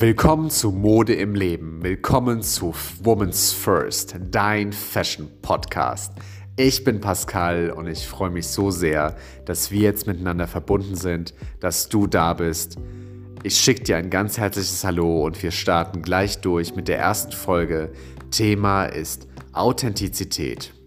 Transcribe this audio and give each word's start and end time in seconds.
Willkommen 0.00 0.48
zu 0.48 0.70
Mode 0.70 1.12
im 1.14 1.34
Leben. 1.34 1.82
Willkommen 1.82 2.40
zu 2.40 2.72
Woman's 3.02 3.50
First, 3.50 4.14
dein 4.30 4.72
Fashion 4.72 5.28
Podcast. 5.42 6.12
Ich 6.54 6.84
bin 6.84 7.00
Pascal 7.00 7.70
und 7.70 7.88
ich 7.88 8.06
freue 8.06 8.30
mich 8.30 8.46
so 8.46 8.70
sehr, 8.70 9.16
dass 9.44 9.72
wir 9.72 9.80
jetzt 9.80 10.06
miteinander 10.06 10.46
verbunden 10.46 10.94
sind, 10.94 11.34
dass 11.58 11.88
du 11.88 12.06
da 12.06 12.34
bist. 12.34 12.76
Ich 13.42 13.56
schicke 13.56 13.82
dir 13.82 13.96
ein 13.96 14.08
ganz 14.08 14.38
herzliches 14.38 14.84
Hallo 14.84 15.24
und 15.24 15.42
wir 15.42 15.50
starten 15.50 16.00
gleich 16.02 16.40
durch 16.42 16.76
mit 16.76 16.86
der 16.86 17.00
ersten 17.00 17.32
Folge. 17.32 17.90
Thema 18.30 18.84
ist 18.84 19.26
Authentizität. 19.52 20.77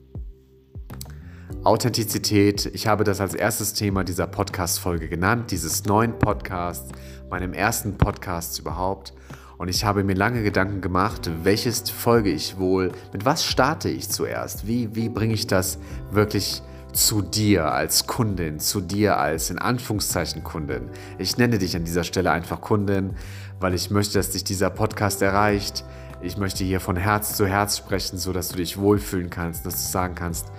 Authentizität, 1.64 2.72
ich 2.74 2.88
habe 2.88 3.04
das 3.04 3.22
als 3.22 3.36
erstes 3.36 3.74
Thema 3.74 4.04
dieser 4.04 4.26
Podcast-Folge 4.26 5.08
genannt, 5.08 5.52
dieses 5.52 5.86
neuen 5.86 6.18
Podcasts, 6.18 6.90
meinem 7.30 7.54
ersten 7.54 7.98
Podcast 7.98 8.58
überhaupt. 8.58 9.14
Und 9.60 9.68
ich 9.68 9.86
habe 9.86 10.04
mir 10.04 10.16
lange 10.16 10.42
Gedanken 10.42 10.82
gemacht, 10.82 11.30
welches 11.44 11.88
folge 11.92 12.32
ich 12.32 12.58
wohl, 12.58 12.92
mit 13.14 13.26
was 13.26 13.46
starte 13.46 13.90
ich 13.90 14.10
zuerst, 14.10 14.66
wie, 14.66 14.96
wie 14.96 15.08
bringe 15.08 15.36
ich 15.36 15.46
das 15.46 15.78
wirklich 16.10 16.64
zu 16.94 17.22
dir 17.22 17.72
als 17.72 18.08
Kundin, 18.08 18.60
zu 18.60 18.82
dir 18.82 19.18
als 19.18 19.52
in 19.52 19.60
Anführungszeichen 19.60 20.44
Kundin. 20.44 20.90
Ich 21.20 21.38
nenne 21.38 21.60
dich 21.60 21.76
an 21.76 21.84
dieser 21.84 22.04
Stelle 22.04 22.32
einfach 22.32 22.60
Kundin, 22.60 23.14
weil 23.60 23.76
ich 23.76 23.92
möchte, 23.92 24.18
dass 24.18 24.32
dich 24.32 24.44
dieser 24.44 24.72
Podcast 24.72 25.22
erreicht. 25.22 25.86
Ich 26.24 26.38
möchte 26.38 26.64
hier 26.64 26.80
von 26.80 26.96
Herz 26.96 27.36
zu 27.38 27.46
Herz 27.46 27.78
sprechen, 27.78 28.18
sodass 28.18 28.50
du 28.50 28.58
dich 28.58 28.80
wohlfühlen 28.80 29.30
kannst, 29.30 29.64
dass 29.68 29.76
du 29.76 29.92
sagen 29.92 30.16
kannst, 30.16 30.52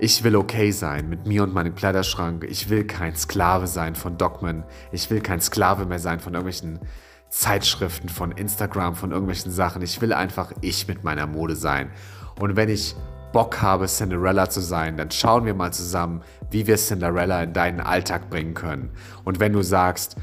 ich 0.00 0.22
will 0.22 0.36
okay 0.36 0.70
sein 0.70 1.08
mit 1.08 1.26
mir 1.26 1.42
und 1.42 1.52
meinem 1.52 1.74
Kleiderschrank. 1.74 2.44
Ich 2.48 2.68
will 2.68 2.84
kein 2.84 3.16
Sklave 3.16 3.66
sein 3.66 3.96
von 3.96 4.16
Dogmen. 4.16 4.62
Ich 4.92 5.10
will 5.10 5.20
kein 5.20 5.40
Sklave 5.40 5.86
mehr 5.86 5.98
sein 5.98 6.20
von 6.20 6.34
irgendwelchen 6.34 6.78
Zeitschriften, 7.30 8.08
von 8.08 8.32
Instagram, 8.32 8.94
von 8.94 9.10
irgendwelchen 9.10 9.50
Sachen. 9.50 9.82
Ich 9.82 10.00
will 10.00 10.12
einfach 10.12 10.52
ich 10.60 10.86
mit 10.86 11.02
meiner 11.02 11.26
Mode 11.26 11.56
sein. 11.56 11.90
Und 12.38 12.54
wenn 12.54 12.68
ich 12.68 12.94
Bock 13.32 13.60
habe, 13.60 13.86
Cinderella 13.86 14.48
zu 14.48 14.60
sein, 14.60 14.96
dann 14.96 15.10
schauen 15.10 15.44
wir 15.44 15.54
mal 15.54 15.72
zusammen, 15.72 16.22
wie 16.50 16.66
wir 16.66 16.76
Cinderella 16.76 17.42
in 17.42 17.52
deinen 17.52 17.80
Alltag 17.80 18.30
bringen 18.30 18.54
können. 18.54 18.90
Und 19.24 19.40
wenn 19.40 19.52
du 19.52 19.62
sagst, 19.62 20.16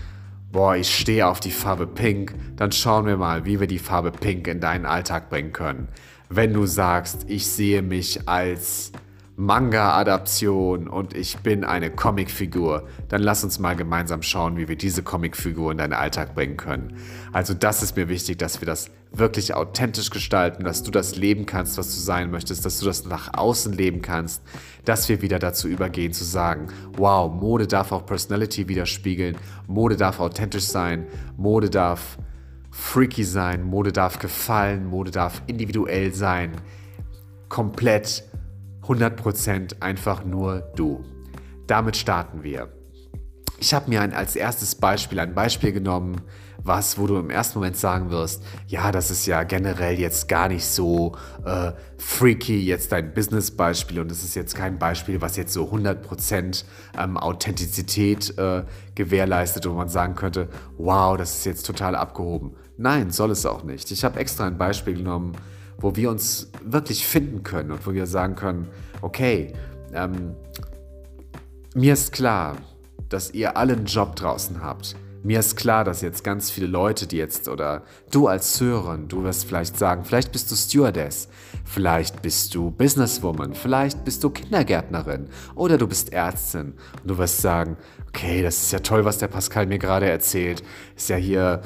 boah, 0.51 0.75
ich 0.75 0.95
stehe 0.95 1.27
auf 1.27 1.41
die 1.41 1.51
Farbe 1.51 1.85
Pink, 1.85 2.33
dann 2.55 2.71
schauen 2.71 3.05
wir 3.05 3.17
mal, 3.17 3.45
wie 3.45 3.59
wir 3.59 3.67
die 3.67 3.79
Farbe 3.79 4.11
Pink 4.11 4.47
in 4.47 4.61
deinen 4.61 4.85
Alltag 4.85 5.29
bringen 5.29 5.51
können. 5.51 5.89
Wenn 6.29 6.53
du 6.53 6.65
sagst, 6.65 7.25
ich 7.27 7.45
sehe 7.45 7.81
mich 7.81 8.27
als 8.27 8.93
Manga-Adaption 9.37 10.87
und 10.87 11.13
ich 11.13 11.39
bin 11.39 11.65
eine 11.65 11.91
Comicfigur, 11.91 12.87
dann 13.09 13.21
lass 13.21 13.43
uns 13.43 13.59
mal 13.59 13.75
gemeinsam 13.75 14.21
schauen, 14.21 14.55
wie 14.55 14.69
wir 14.69 14.77
diese 14.77 15.03
Comicfigur 15.03 15.73
in 15.73 15.77
deinen 15.77 15.91
Alltag 15.91 16.35
bringen 16.35 16.55
können. 16.55 16.95
Also 17.33 17.53
das 17.53 17.83
ist 17.83 17.97
mir 17.97 18.07
wichtig, 18.07 18.37
dass 18.37 18.61
wir 18.61 18.65
das 18.65 18.91
wirklich 19.11 19.53
authentisch 19.53 20.09
gestalten, 20.09 20.63
dass 20.63 20.83
du 20.83 20.91
das 20.91 21.17
leben 21.17 21.45
kannst, 21.45 21.77
was 21.77 21.93
du 21.93 21.99
sein 21.99 22.31
möchtest, 22.31 22.65
dass 22.65 22.79
du 22.79 22.85
das 22.85 23.05
nach 23.05 23.37
außen 23.37 23.73
leben 23.73 24.01
kannst, 24.01 24.41
dass 24.85 25.09
wir 25.09 25.21
wieder 25.21 25.37
dazu 25.37 25.67
übergehen 25.67 26.13
zu 26.13 26.23
sagen, 26.23 26.67
wow, 26.93 27.29
Mode 27.29 27.67
darf 27.67 27.91
auch 27.91 28.05
Personality 28.05 28.69
widerspiegeln, 28.69 29.35
Mode 29.67 29.97
darf 29.97 30.21
authentisch 30.21 30.65
sein, 30.65 31.07
Mode 31.35 31.69
darf 31.69 32.17
freaky 32.71 33.25
sein, 33.25 33.63
Mode 33.63 33.91
darf 33.91 34.19
gefallen, 34.19 34.85
Mode 34.85 35.11
darf 35.11 35.41
individuell 35.47 36.13
sein, 36.13 36.53
komplett 37.49 38.23
100% 38.87 39.81
einfach 39.81 40.25
nur 40.25 40.59
du. 40.75 41.03
Damit 41.67 41.97
starten 41.97 42.43
wir. 42.43 42.71
Ich 43.59 43.73
habe 43.73 43.89
mir 43.89 44.01
ein, 44.01 44.13
als 44.13 44.35
erstes 44.35 44.75
Beispiel 44.75 45.19
ein 45.19 45.33
Beispiel 45.33 45.71
genommen, 45.71 46.21
was, 46.65 46.97
wo 46.97 47.05
du 47.05 47.17
im 47.17 47.29
ersten 47.29 47.59
Moment 47.59 47.77
sagen 47.77 48.09
wirst, 48.09 48.43
ja, 48.67 48.91
das 48.91 49.11
ist 49.11 49.27
ja 49.27 49.43
generell 49.43 49.99
jetzt 49.99 50.27
gar 50.27 50.47
nicht 50.47 50.65
so 50.65 51.15
äh, 51.45 51.71
freaky, 51.97 52.59
jetzt 52.59 52.91
dein 52.91 53.13
Business-Beispiel 53.13 53.99
und 53.99 54.11
es 54.11 54.23
ist 54.23 54.35
jetzt 54.35 54.55
kein 54.55 54.79
Beispiel, 54.79 55.21
was 55.21 55.37
jetzt 55.37 55.53
so 55.53 55.69
100% 55.71 56.63
ähm, 56.97 57.17
Authentizität 57.17 58.35
äh, 58.39 58.63
gewährleistet, 58.95 59.69
wo 59.69 59.73
man 59.73 59.89
sagen 59.89 60.15
könnte, 60.15 60.49
wow, 60.77 61.15
das 61.15 61.37
ist 61.37 61.45
jetzt 61.45 61.67
total 61.67 61.95
abgehoben. 61.95 62.55
Nein, 62.77 63.11
soll 63.11 63.29
es 63.29 63.45
auch 63.45 63.63
nicht. 63.63 63.91
Ich 63.91 64.03
habe 64.03 64.19
extra 64.19 64.47
ein 64.47 64.57
Beispiel 64.57 64.95
genommen, 64.95 65.33
wo 65.85 65.95
wir 65.95 66.09
uns 66.09 66.49
wirklich 66.63 67.05
finden 67.05 67.43
können 67.43 67.69
und 67.69 67.85
wo 67.85 67.93
wir 67.93 68.07
sagen 68.07 68.33
können, 68.33 68.69
okay, 69.03 69.53
ähm, 69.93 70.35
mir 71.75 71.93
ist 71.93 72.11
klar, 72.11 72.57
dass 73.07 73.35
ihr 73.35 73.55
alle 73.55 73.73
einen 73.73 73.85
Job 73.85 74.15
draußen 74.15 74.63
habt. 74.63 74.95
Mir 75.21 75.39
ist 75.39 75.55
klar, 75.55 75.83
dass 75.83 76.01
jetzt 76.01 76.23
ganz 76.23 76.49
viele 76.49 76.65
Leute, 76.65 77.05
die 77.05 77.17
jetzt, 77.17 77.47
oder 77.47 77.83
du 78.09 78.27
als 78.27 78.59
Hörerin, 78.59 79.07
du 79.07 79.23
wirst 79.23 79.45
vielleicht 79.45 79.77
sagen, 79.77 80.05
vielleicht 80.05 80.31
bist 80.31 80.49
du 80.49 80.55
Stewardess, 80.55 81.27
vielleicht 81.65 82.23
bist 82.23 82.55
du 82.55 82.71
Businesswoman, 82.71 83.53
vielleicht 83.53 84.03
bist 84.03 84.23
du 84.23 84.31
Kindergärtnerin 84.31 85.27
oder 85.53 85.77
du 85.77 85.85
bist 85.85 86.11
Ärztin. 86.11 86.73
Und 87.03 87.11
du 87.11 87.19
wirst 87.19 87.43
sagen, 87.43 87.77
okay, 88.07 88.41
das 88.41 88.57
ist 88.57 88.71
ja 88.71 88.79
toll, 88.79 89.05
was 89.05 89.19
der 89.19 89.27
Pascal 89.27 89.67
mir 89.67 89.77
gerade 89.77 90.09
erzählt. 90.09 90.63
Ist 90.95 91.09
ja 91.09 91.15
hier 91.15 91.61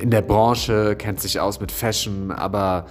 in 0.00 0.10
der 0.10 0.22
Branche, 0.22 0.96
kennt 0.96 1.20
sich 1.20 1.40
aus 1.40 1.60
mit 1.60 1.72
Fashion, 1.72 2.30
aber 2.30 2.86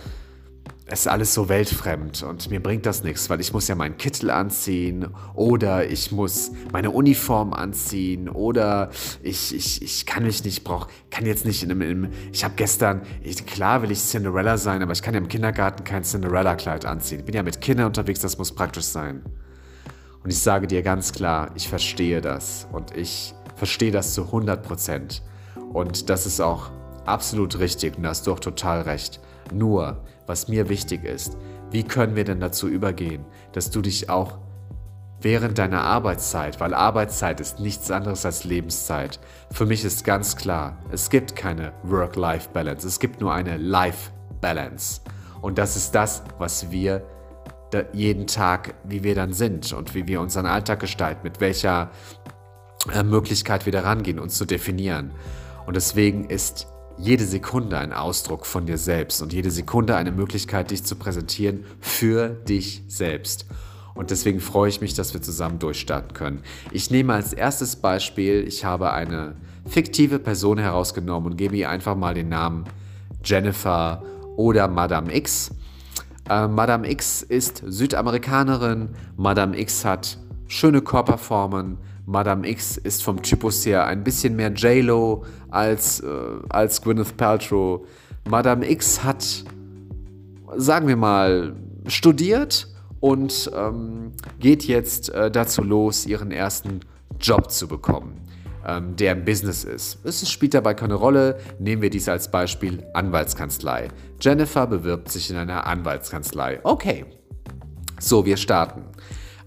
es 0.89 1.01
ist 1.01 1.07
alles 1.07 1.33
so 1.33 1.49
weltfremd 1.49 2.23
und 2.23 2.49
mir 2.49 2.63
bringt 2.63 2.85
das 2.85 3.03
nichts, 3.03 3.29
weil 3.29 3.41
ich 3.41 3.51
muss 3.51 3.67
ja 3.67 3.75
meinen 3.75 3.97
Kittel 3.97 4.31
anziehen 4.31 5.07
oder 5.33 5.89
ich 5.89 6.13
muss 6.13 6.51
meine 6.71 6.91
Uniform 6.91 7.53
anziehen 7.53 8.29
oder 8.29 8.89
ich, 9.21 9.53
ich, 9.53 9.81
ich 9.81 10.05
kann 10.05 10.23
mich 10.23 10.45
nicht, 10.45 10.63
brauch, 10.63 10.87
kann 11.09 11.25
jetzt 11.25 11.45
nicht 11.45 11.61
in 11.61 11.71
einem, 11.71 12.09
ich 12.31 12.45
habe 12.45 12.53
gestern, 12.55 13.01
ich, 13.21 13.45
klar 13.45 13.81
will 13.81 13.91
ich 13.91 13.99
Cinderella 13.99 14.57
sein, 14.57 14.81
aber 14.81 14.93
ich 14.93 15.01
kann 15.01 15.13
ja 15.13 15.19
im 15.19 15.27
Kindergarten 15.27 15.83
kein 15.83 16.03
Cinderella-Kleid 16.03 16.85
anziehen. 16.85 17.19
Ich 17.19 17.25
bin 17.25 17.35
ja 17.35 17.43
mit 17.43 17.59
Kindern 17.59 17.87
unterwegs, 17.87 18.21
das 18.21 18.37
muss 18.37 18.55
praktisch 18.55 18.85
sein. 18.85 19.23
Und 20.23 20.29
ich 20.29 20.39
sage 20.39 20.67
dir 20.67 20.83
ganz 20.83 21.11
klar, 21.11 21.51
ich 21.55 21.67
verstehe 21.67 22.21
das 22.21 22.65
und 22.71 22.95
ich 22.95 23.33
verstehe 23.55 23.91
das 23.91 24.13
zu 24.13 24.23
100 24.23 24.63
Prozent. 24.63 25.21
Und 25.73 26.09
das 26.09 26.25
ist 26.25 26.39
auch 26.39 26.71
absolut 27.07 27.59
richtig 27.59 27.97
und 27.97 28.07
hast 28.07 28.27
du 28.27 28.33
auch 28.33 28.39
total 28.39 28.81
recht. 28.81 29.19
Nur, 29.53 30.03
was 30.25 30.47
mir 30.47 30.69
wichtig 30.69 31.03
ist, 31.03 31.37
wie 31.71 31.83
können 31.83 32.15
wir 32.15 32.23
denn 32.23 32.39
dazu 32.39 32.67
übergehen, 32.67 33.25
dass 33.53 33.71
du 33.71 33.81
dich 33.81 34.09
auch 34.09 34.39
während 35.21 35.57
deiner 35.57 35.81
Arbeitszeit, 35.81 36.59
weil 36.59 36.73
Arbeitszeit 36.73 37.39
ist 37.39 37.59
nichts 37.59 37.89
anderes 37.89 38.25
als 38.25 38.43
Lebenszeit. 38.43 39.19
Für 39.51 39.65
mich 39.65 39.83
ist 39.83 40.03
ganz 40.03 40.35
klar, 40.35 40.77
es 40.91 41.09
gibt 41.09 41.35
keine 41.35 41.73
Work-Life-Balance, 41.83 42.87
es 42.87 42.99
gibt 42.99 43.19
nur 43.19 43.33
eine 43.33 43.57
Life-Balance. 43.57 45.01
Und 45.41 45.57
das 45.57 45.75
ist 45.75 45.95
das, 45.95 46.23
was 46.37 46.71
wir 46.71 47.03
jeden 47.93 48.27
Tag, 48.27 48.75
wie 48.83 49.03
wir 49.03 49.15
dann 49.15 49.33
sind 49.33 49.73
und 49.73 49.93
wie 49.93 50.07
wir 50.07 50.21
unseren 50.21 50.45
Alltag 50.45 50.79
gestalten, 50.79 51.21
mit 51.23 51.41
welcher 51.41 51.89
äh, 52.93 53.03
Möglichkeit 53.03 53.65
wir 53.65 53.73
da 53.73 53.81
rangehen, 53.81 54.19
uns 54.19 54.37
zu 54.37 54.45
definieren. 54.45 55.11
Und 55.65 55.75
deswegen 55.75 56.29
ist 56.29 56.67
jede 56.97 57.25
Sekunde 57.25 57.77
ein 57.77 57.93
Ausdruck 57.93 58.45
von 58.45 58.65
dir 58.65 58.77
selbst 58.77 59.21
und 59.21 59.33
jede 59.33 59.51
Sekunde 59.51 59.95
eine 59.95 60.11
Möglichkeit, 60.11 60.71
dich 60.71 60.83
zu 60.83 60.95
präsentieren 60.95 61.63
für 61.79 62.29
dich 62.29 62.83
selbst. 62.87 63.45
Und 63.93 64.11
deswegen 64.11 64.39
freue 64.39 64.69
ich 64.69 64.81
mich, 64.81 64.93
dass 64.93 65.13
wir 65.13 65.21
zusammen 65.21 65.59
durchstarten 65.59 66.13
können. 66.13 66.41
Ich 66.71 66.91
nehme 66.91 67.13
als 67.13 67.33
erstes 67.33 67.75
Beispiel, 67.75 68.45
ich 68.47 68.63
habe 68.63 68.93
eine 68.93 69.35
fiktive 69.65 70.19
Person 70.19 70.57
herausgenommen 70.57 71.31
und 71.31 71.37
gebe 71.37 71.57
ihr 71.57 71.69
einfach 71.69 71.95
mal 71.95 72.13
den 72.13 72.29
Namen 72.29 72.65
Jennifer 73.23 74.03
oder 74.35 74.67
Madame 74.67 75.13
X. 75.15 75.51
Äh, 76.29 76.47
Madame 76.47 76.89
X 76.89 77.23
ist 77.23 77.63
Südamerikanerin. 77.65 78.89
Madame 79.17 79.57
X 79.59 79.83
hat 79.83 80.17
schöne 80.47 80.81
Körperformen, 80.81 81.77
Madame 82.07 82.47
X 82.47 82.77
ist 82.77 83.03
vom 83.03 83.21
Typus 83.21 83.65
her 83.65 83.85
ein 83.85 84.01
bisschen 84.01 84.37
mehr 84.37 84.49
J-Lo 84.49 85.25
als, 85.49 85.99
äh, 85.99 86.07
als 86.47 86.81
Gwyneth 86.81 87.17
Paltrow. 87.17 87.85
Madame 88.29 88.69
X 88.69 89.03
hat, 89.03 89.25
sagen 90.55 90.87
wir 90.87 90.95
mal, 90.95 91.53
studiert 91.87 92.69
und 93.01 93.51
ähm, 93.53 94.13
geht 94.39 94.63
jetzt 94.63 95.09
äh, 95.09 95.29
dazu 95.29 95.61
los, 95.61 96.05
ihren 96.05 96.31
ersten 96.31 96.79
Job 97.19 97.51
zu 97.51 97.67
bekommen, 97.67 98.21
ähm, 98.65 98.95
der 98.95 99.11
im 99.11 99.25
Business 99.25 99.65
ist. 99.65 99.99
Es 100.05 100.29
spielt 100.31 100.53
dabei 100.53 100.75
keine 100.75 100.95
Rolle. 100.95 101.37
Nehmen 101.59 101.81
wir 101.81 101.89
dies 101.89 102.07
als 102.07 102.31
Beispiel 102.31 102.85
Anwaltskanzlei. 102.93 103.89
Jennifer 104.21 104.65
bewirbt 104.65 105.11
sich 105.11 105.29
in 105.29 105.35
einer 105.35 105.67
Anwaltskanzlei. 105.67 106.61
Okay. 106.63 107.03
So, 107.99 108.25
wir 108.25 108.37
starten. 108.37 108.83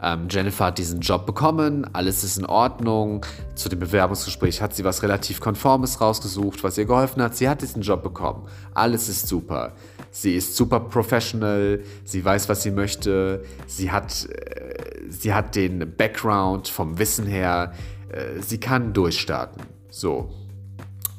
Ähm, 0.02 0.28
Jennifer 0.30 0.66
hat 0.66 0.78
diesen 0.78 1.00
Job 1.00 1.26
bekommen, 1.26 1.86
alles 1.92 2.24
ist 2.24 2.38
in 2.38 2.46
Ordnung. 2.46 3.26
Zu 3.54 3.68
dem 3.68 3.78
Bewerbungsgespräch 3.78 4.62
hat 4.62 4.74
sie 4.74 4.84
was 4.84 5.02
relativ 5.02 5.40
Konformes 5.40 6.00
rausgesucht, 6.00 6.64
was 6.64 6.78
ihr 6.78 6.86
geholfen 6.86 7.22
hat. 7.22 7.36
Sie 7.36 7.48
hat 7.48 7.60
diesen 7.60 7.82
Job 7.82 8.02
bekommen. 8.02 8.46
Alles 8.72 9.08
ist 9.08 9.28
super. 9.28 9.72
Sie 10.10 10.34
ist 10.34 10.56
super 10.56 10.80
professional, 10.80 11.80
sie 12.04 12.24
weiß, 12.24 12.48
was 12.48 12.62
sie 12.62 12.70
möchte, 12.70 13.44
sie 13.66 13.92
hat, 13.92 14.26
äh, 14.28 15.02
sie 15.08 15.32
hat 15.32 15.54
den 15.54 15.94
Background 15.96 16.66
vom 16.66 16.98
Wissen 16.98 17.26
her, 17.26 17.74
äh, 18.08 18.40
sie 18.40 18.58
kann 18.58 18.92
durchstarten. 18.92 19.62
So. 19.88 20.30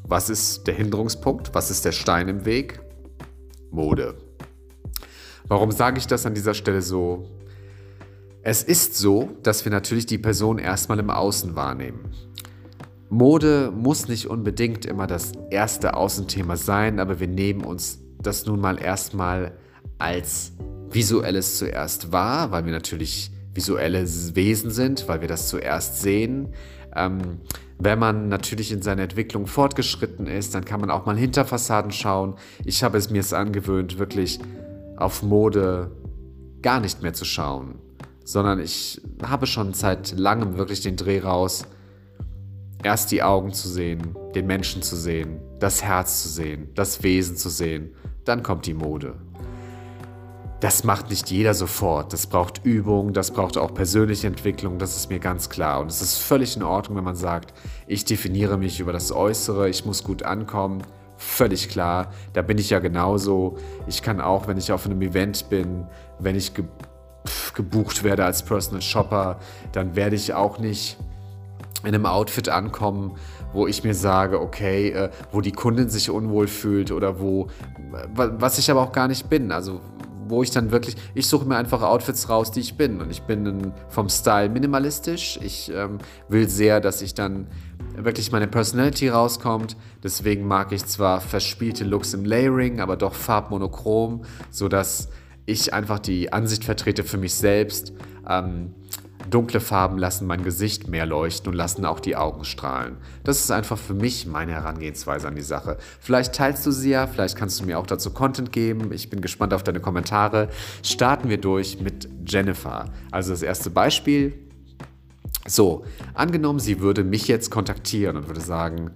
was 0.04 0.30
ist 0.30 0.68
der 0.68 0.74
Hinderungspunkt? 0.74 1.54
Was 1.54 1.72
ist 1.72 1.86
der 1.86 1.94
Stein 1.94 2.28
im 2.28 2.44
Weg? 2.46 2.82
Mode. 3.70 4.16
Warum 5.48 5.72
sage 5.72 6.00
ich 6.00 6.08
das 6.08 6.26
an 6.26 6.34
dieser 6.34 6.54
Stelle 6.54 6.82
so? 6.82 7.28
Es 8.44 8.64
ist 8.64 8.98
so, 8.98 9.30
dass 9.44 9.66
wir 9.66 9.72
natürlich 9.72 10.08
die 10.08 10.18
Person 10.18 10.58
erstmal 10.58 10.98
im 11.00 11.12
Außen 11.12 11.56
wahrnehmen. 11.56 12.12
Mode 13.10 13.72
muss 13.76 14.08
nicht 14.08 14.28
unbedingt 14.28 14.86
immer 14.86 15.06
das 15.06 15.34
erste 15.52 15.96
Außenthema 15.96 16.58
sein, 16.58 17.00
aber 17.00 17.20
wir 17.20 17.28
nehmen 17.28 17.64
uns 17.64 18.00
das 18.20 18.46
nun 18.46 18.60
mal 18.60 18.82
erstmal 18.82 19.52
als 20.00 20.54
visuelles 20.90 21.60
zuerst 21.60 22.12
wahr, 22.12 22.52
weil 22.52 22.66
wir 22.66 22.72
natürlich 22.72 23.32
visuelle 23.54 24.08
Wesen 24.36 24.72
sind, 24.72 25.08
weil 25.08 25.22
wir 25.22 25.28
das 25.28 25.50
zuerst 25.50 26.02
sehen. 26.02 26.54
Ähm, 26.96 27.42
wenn 27.78 28.00
man 28.00 28.28
natürlich 28.28 28.72
in 28.72 28.82
seiner 28.82 29.04
Entwicklung 29.04 29.46
fortgeschritten 29.46 30.26
ist, 30.26 30.56
dann 30.56 30.66
kann 30.66 30.82
man 30.82 30.90
auch 30.90 31.06
mal 31.06 31.18
hinter 31.18 31.46
Fassaden 31.46 31.92
schauen. 31.92 32.36
Ich 32.66 32.84
habe 32.84 32.98
es 32.98 33.10
mir 33.10 33.20
es 33.20 33.34
angewöhnt, 33.34 34.00
wirklich 34.00 34.40
auf 34.98 35.22
Mode 35.22 35.92
gar 36.62 36.80
nicht 36.80 37.02
mehr 37.02 37.14
zu 37.14 37.26
schauen, 37.26 37.80
sondern 38.24 38.60
ich 38.60 39.02
habe 39.24 39.46
schon 39.48 39.74
seit 39.74 40.18
langem 40.18 40.58
wirklich 40.58 40.82
den 40.82 40.96
Dreh 40.96 41.20
raus, 41.20 41.66
erst 42.84 43.12
die 43.12 43.24
Augen 43.24 43.54
zu 43.54 43.68
sehen, 43.68 44.16
den 44.36 44.48
Menschen 44.48 44.82
zu 44.82 44.96
sehen, 44.96 45.40
das 45.60 45.84
Herz 45.84 46.24
zu 46.24 46.30
sehen, 46.30 46.70
das 46.76 47.04
Wesen 47.04 47.38
zu 47.38 47.50
sehen, 47.50 47.92
dann 48.26 48.44
kommt 48.44 48.66
die 48.66 48.74
Mode. 48.74 49.16
Das 50.60 50.84
macht 50.84 51.10
nicht 51.10 51.32
jeder 51.32 51.56
sofort. 51.56 52.14
Das 52.14 52.28
braucht 52.28 52.64
Übung, 52.64 53.14
das 53.14 53.32
braucht 53.32 53.58
auch 53.58 53.74
persönliche 53.74 54.28
Entwicklung, 54.28 54.78
das 54.78 54.96
ist 54.96 55.10
mir 55.10 55.18
ganz 55.18 55.50
klar. 55.50 55.82
Und 55.82 55.90
es 55.90 56.04
ist 56.04 56.20
völlig 56.20 56.56
in 56.56 56.62
Ordnung, 56.62 56.98
wenn 56.98 57.04
man 57.04 57.16
sagt, 57.16 57.54
ich 57.88 58.06
definiere 58.06 58.58
mich 58.58 58.80
über 58.80 58.94
das 58.94 59.12
Äußere, 59.12 59.70
ich 59.70 59.86
muss 59.86 60.04
gut 60.04 60.22
ankommen. 60.22 60.84
Völlig 61.18 61.70
klar, 61.70 62.12
da 62.34 62.44
bin 62.44 62.60
ich 62.60 62.70
ja 62.70 62.80
genauso. 62.80 63.58
Ich 63.88 64.04
kann 64.04 64.22
auch, 64.22 64.48
wenn 64.48 64.58
ich 64.58 64.72
auf 64.72 64.86
einem 64.86 65.02
Event 65.02 65.50
bin, 65.50 65.88
wenn 66.20 66.36
ich 66.36 66.54
gebucht 67.54 68.04
werde 68.04 68.26
als 68.26 68.44
Personal 68.44 68.82
Shopper, 68.82 69.40
dann 69.72 69.96
werde 69.96 70.16
ich 70.16 70.34
auch 70.34 70.60
nicht 70.60 70.98
in 71.84 71.90
einem 71.90 72.06
Outfit 72.06 72.50
ankommen, 72.50 73.16
wo 73.54 73.68
ich 73.68 73.84
mir 73.84 73.96
sage, 73.96 74.40
okay, 74.40 74.90
äh, 74.90 75.10
wo 75.32 75.42
die 75.42 75.52
Kundin 75.52 75.90
sich 75.90 76.10
unwohl 76.10 76.48
fühlt 76.48 76.92
oder 76.92 77.20
wo, 77.20 77.48
was 78.14 78.58
ich 78.58 78.70
aber 78.70 78.82
auch 78.82 78.92
gar 78.92 79.08
nicht 79.08 79.30
bin. 79.30 79.52
Also 79.52 79.82
wo 80.32 80.42
ich 80.42 80.52
dann 80.52 80.72
wirklich, 80.72 80.96
ich 81.14 81.28
suche 81.28 81.46
mir 81.46 81.58
einfach 81.58 81.82
Outfits 81.82 82.30
raus, 82.30 82.52
die 82.52 82.62
ich 82.62 82.78
bin. 82.78 83.02
Und 83.02 83.12
ich 83.12 83.24
bin 83.24 83.74
vom 83.90 84.08
Style 84.08 84.50
minimalistisch. 84.50 85.38
Ich 85.44 85.70
ähm, 85.76 85.98
will 86.30 86.48
sehr, 86.48 86.80
dass 86.80 87.02
ich 87.02 87.14
dann 87.14 87.48
wirklich 87.96 88.32
meine 88.32 88.48
Personality 88.48 89.10
rauskommt. 89.10 89.76
Deswegen 90.02 90.48
mag 90.48 90.72
ich 90.72 90.86
zwar 90.86 91.20
verspielte 91.20 91.84
Looks 91.84 92.14
im 92.14 92.24
Layering, 92.24 92.80
aber 92.80 92.96
doch 92.96 93.14
farbmonochrom, 93.14 94.24
sodass 94.50 95.10
ich 95.46 95.74
einfach 95.74 96.00
die 96.00 96.32
Ansicht 96.34 96.64
vertrete 96.64 97.04
für 97.04 97.18
mich 97.18 97.34
selbst. 97.34 97.94
Ähm, 98.28 98.74
Dunkle 99.30 99.60
Farben 99.60 99.98
lassen 99.98 100.28
mein 100.28 100.44
Gesicht 100.44 100.88
mehr 100.88 101.06
leuchten 101.06 101.52
und 101.52 101.56
lassen 101.56 101.86
auch 101.86 102.00
die 102.00 102.16
Augen 102.16 102.44
strahlen. 102.44 102.98
Das 103.24 103.40
ist 103.40 103.52
einfach 103.52 103.78
für 103.78 103.94
mich 103.94 104.26
meine 104.26 104.52
Herangehensweise 104.52 105.28
an 105.28 105.36
die 105.36 105.42
Sache. 105.42 105.78
Vielleicht 106.00 106.36
teilst 106.36 106.66
du 106.66 106.72
sie 106.72 106.90
ja, 106.92 107.08
vielleicht 107.08 107.38
kannst 107.38 107.60
du 107.60 107.66
mir 107.66 107.80
auch 107.80 107.88
dazu 107.88 108.12
Content 108.12 108.52
geben. 108.52 108.92
Ich 108.92 109.10
bin 109.10 109.22
gespannt 109.22 109.54
auf 109.54 109.64
deine 109.64 109.80
Kommentare. 109.80 110.50
Starten 110.84 111.30
wir 111.30 111.38
durch 111.38 111.80
mit 111.80 112.10
Jennifer. 112.26 112.86
Also 113.12 113.32
das 113.32 113.42
erste 113.42 113.70
Beispiel. 113.70 114.34
So, 115.48 115.86
angenommen, 116.14 116.60
sie 116.60 116.82
würde 116.82 117.04
mich 117.04 117.28
jetzt 117.28 117.50
kontaktieren 117.50 118.18
und 118.18 118.28
würde 118.28 118.42
sagen, 118.42 118.92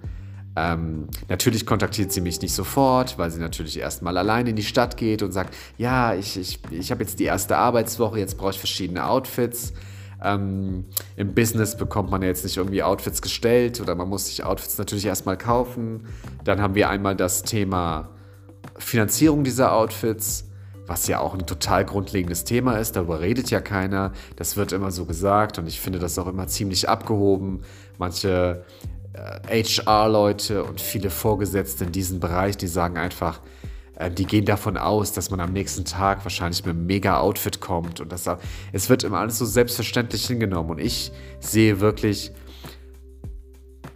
ähm, 0.55 1.07
natürlich 1.27 1.65
kontaktiert 1.65 2.11
sie 2.11 2.21
mich 2.21 2.41
nicht 2.41 2.53
sofort, 2.53 3.17
weil 3.17 3.29
sie 3.29 3.39
natürlich 3.39 3.77
erstmal 3.79 4.17
allein 4.17 4.47
in 4.47 4.55
die 4.55 4.63
Stadt 4.63 4.95
geht 4.95 5.21
und 5.21 5.31
sagt, 5.31 5.53
ja, 5.77 6.13
ich, 6.13 6.37
ich, 6.37 6.59
ich 6.71 6.91
habe 6.91 7.03
jetzt 7.03 7.19
die 7.19 7.25
erste 7.25 7.57
Arbeitswoche, 7.57 8.19
jetzt 8.19 8.37
brauche 8.37 8.51
ich 8.51 8.59
verschiedene 8.59 9.05
Outfits. 9.05 9.73
Ähm, 10.23 10.85
Im 11.17 11.33
Business 11.33 11.75
bekommt 11.75 12.09
man 12.09 12.21
ja 12.21 12.29
jetzt 12.29 12.45
nicht 12.45 12.55
irgendwie 12.55 12.83
Outfits 12.83 13.21
gestellt 13.21 13.81
oder 13.81 13.95
man 13.95 14.07
muss 14.07 14.27
sich 14.27 14.43
Outfits 14.45 14.77
natürlich 14.77 15.05
erstmal 15.05 15.37
kaufen. 15.37 16.07
Dann 16.45 16.61
haben 16.61 16.75
wir 16.75 16.89
einmal 16.89 17.17
das 17.17 17.43
Thema 17.43 18.09
Finanzierung 18.77 19.43
dieser 19.43 19.73
Outfits, 19.73 20.45
was 20.87 21.07
ja 21.07 21.19
auch 21.19 21.33
ein 21.33 21.45
total 21.45 21.83
grundlegendes 21.83 22.45
Thema 22.45 22.77
ist. 22.77 22.95
Darüber 22.95 23.19
redet 23.19 23.49
ja 23.49 23.59
keiner. 23.59 24.13
Das 24.37 24.55
wird 24.55 24.71
immer 24.71 24.91
so 24.91 25.05
gesagt 25.05 25.59
und 25.59 25.67
ich 25.67 25.81
finde 25.81 25.99
das 25.99 26.17
auch 26.17 26.27
immer 26.27 26.47
ziemlich 26.47 26.87
abgehoben. 26.87 27.61
Manche 27.97 28.63
HR-Leute 29.47 30.63
und 30.63 30.81
viele 30.81 31.09
Vorgesetzte 31.09 31.85
in 31.85 31.91
diesem 31.91 32.19
Bereich, 32.19 32.57
die 32.57 32.67
sagen 32.67 32.97
einfach, 32.97 33.41
äh, 33.95 34.11
die 34.11 34.25
gehen 34.25 34.45
davon 34.45 34.77
aus, 34.77 35.13
dass 35.13 35.29
man 35.31 35.39
am 35.39 35.53
nächsten 35.53 35.85
Tag 35.85 36.23
wahrscheinlich 36.25 36.65
mit 36.65 36.75
einem 36.75 36.85
mega 36.85 37.19
Outfit 37.19 37.59
kommt 37.59 38.01
und 38.01 38.11
das, 38.11 38.29
es 38.73 38.89
wird 38.89 39.03
immer 39.03 39.19
alles 39.19 39.37
so 39.37 39.45
selbstverständlich 39.45 40.25
hingenommen 40.25 40.71
und 40.71 40.79
ich 40.79 41.11
sehe 41.39 41.79
wirklich, 41.79 42.31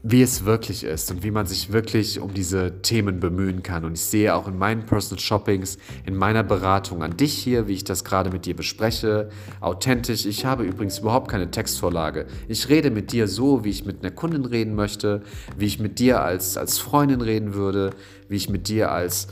wie 0.04 0.22
es 0.22 0.46
wirklich 0.46 0.84
ist 0.84 1.12
und 1.12 1.24
wie 1.24 1.32
man 1.32 1.46
sich 1.46 1.72
wirklich 1.72 2.20
um 2.20 2.34
diese 2.34 2.82
Themen 2.82 3.20
bemühen 3.20 3.64
kann. 3.64 3.84
Und 3.84 3.94
ich 3.94 4.04
sehe 4.04 4.34
auch 4.34 4.48
in 4.48 4.58
meinen 4.58 4.86
Personal 4.86 5.20
Shoppings, 5.20 5.78
in 6.06 6.16
meiner 6.16 6.44
Beratung 6.44 7.04
an 7.04 7.18
dich 7.18 7.34
hier, 7.34 7.68
wie 7.68 7.74
ich 7.74 7.84
das 7.84 8.04
gerade 8.04 8.30
mit 8.30 8.46
dir 8.46 8.56
bespreche, 8.56 9.30
authentisch. 9.60 10.26
Ich 10.26 10.46
habe 10.46 10.64
übrigens 10.64 11.00
überhaupt 11.00 11.30
keine 11.30 11.52
Textvorlage. 11.52 12.28
Ich 12.48 12.70
rede 12.70 12.92
mit 12.92 13.12
dir 13.12 13.28
so, 13.28 13.64
wie 13.64 13.70
ich 13.70 13.86
mit 13.86 14.02
einer 14.02 14.12
Kundin 14.12 14.46
reden 14.46 14.76
möchte, 14.76 15.22
wie 15.58 15.66
ich 15.66 15.80
mit 15.80 16.00
dir 16.00 16.22
als, 16.22 16.56
als 16.58 16.80
Freundin 16.80 17.22
reden 17.22 17.54
würde, 17.54 17.92
wie 18.30 18.38
ich 18.38 18.50
mit 18.50 18.70
dir 18.70 18.92
als 18.92 19.28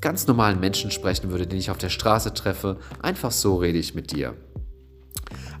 ganz 0.00 0.26
normalen 0.26 0.60
Menschen 0.60 0.90
sprechen 0.90 1.30
würde, 1.30 1.46
den 1.46 1.58
ich 1.58 1.70
auf 1.70 1.78
der 1.78 1.88
Straße 1.88 2.34
treffe. 2.34 2.78
Einfach 3.00 3.30
so 3.30 3.56
rede 3.56 3.78
ich 3.78 3.94
mit 3.94 4.12
dir. 4.12 4.34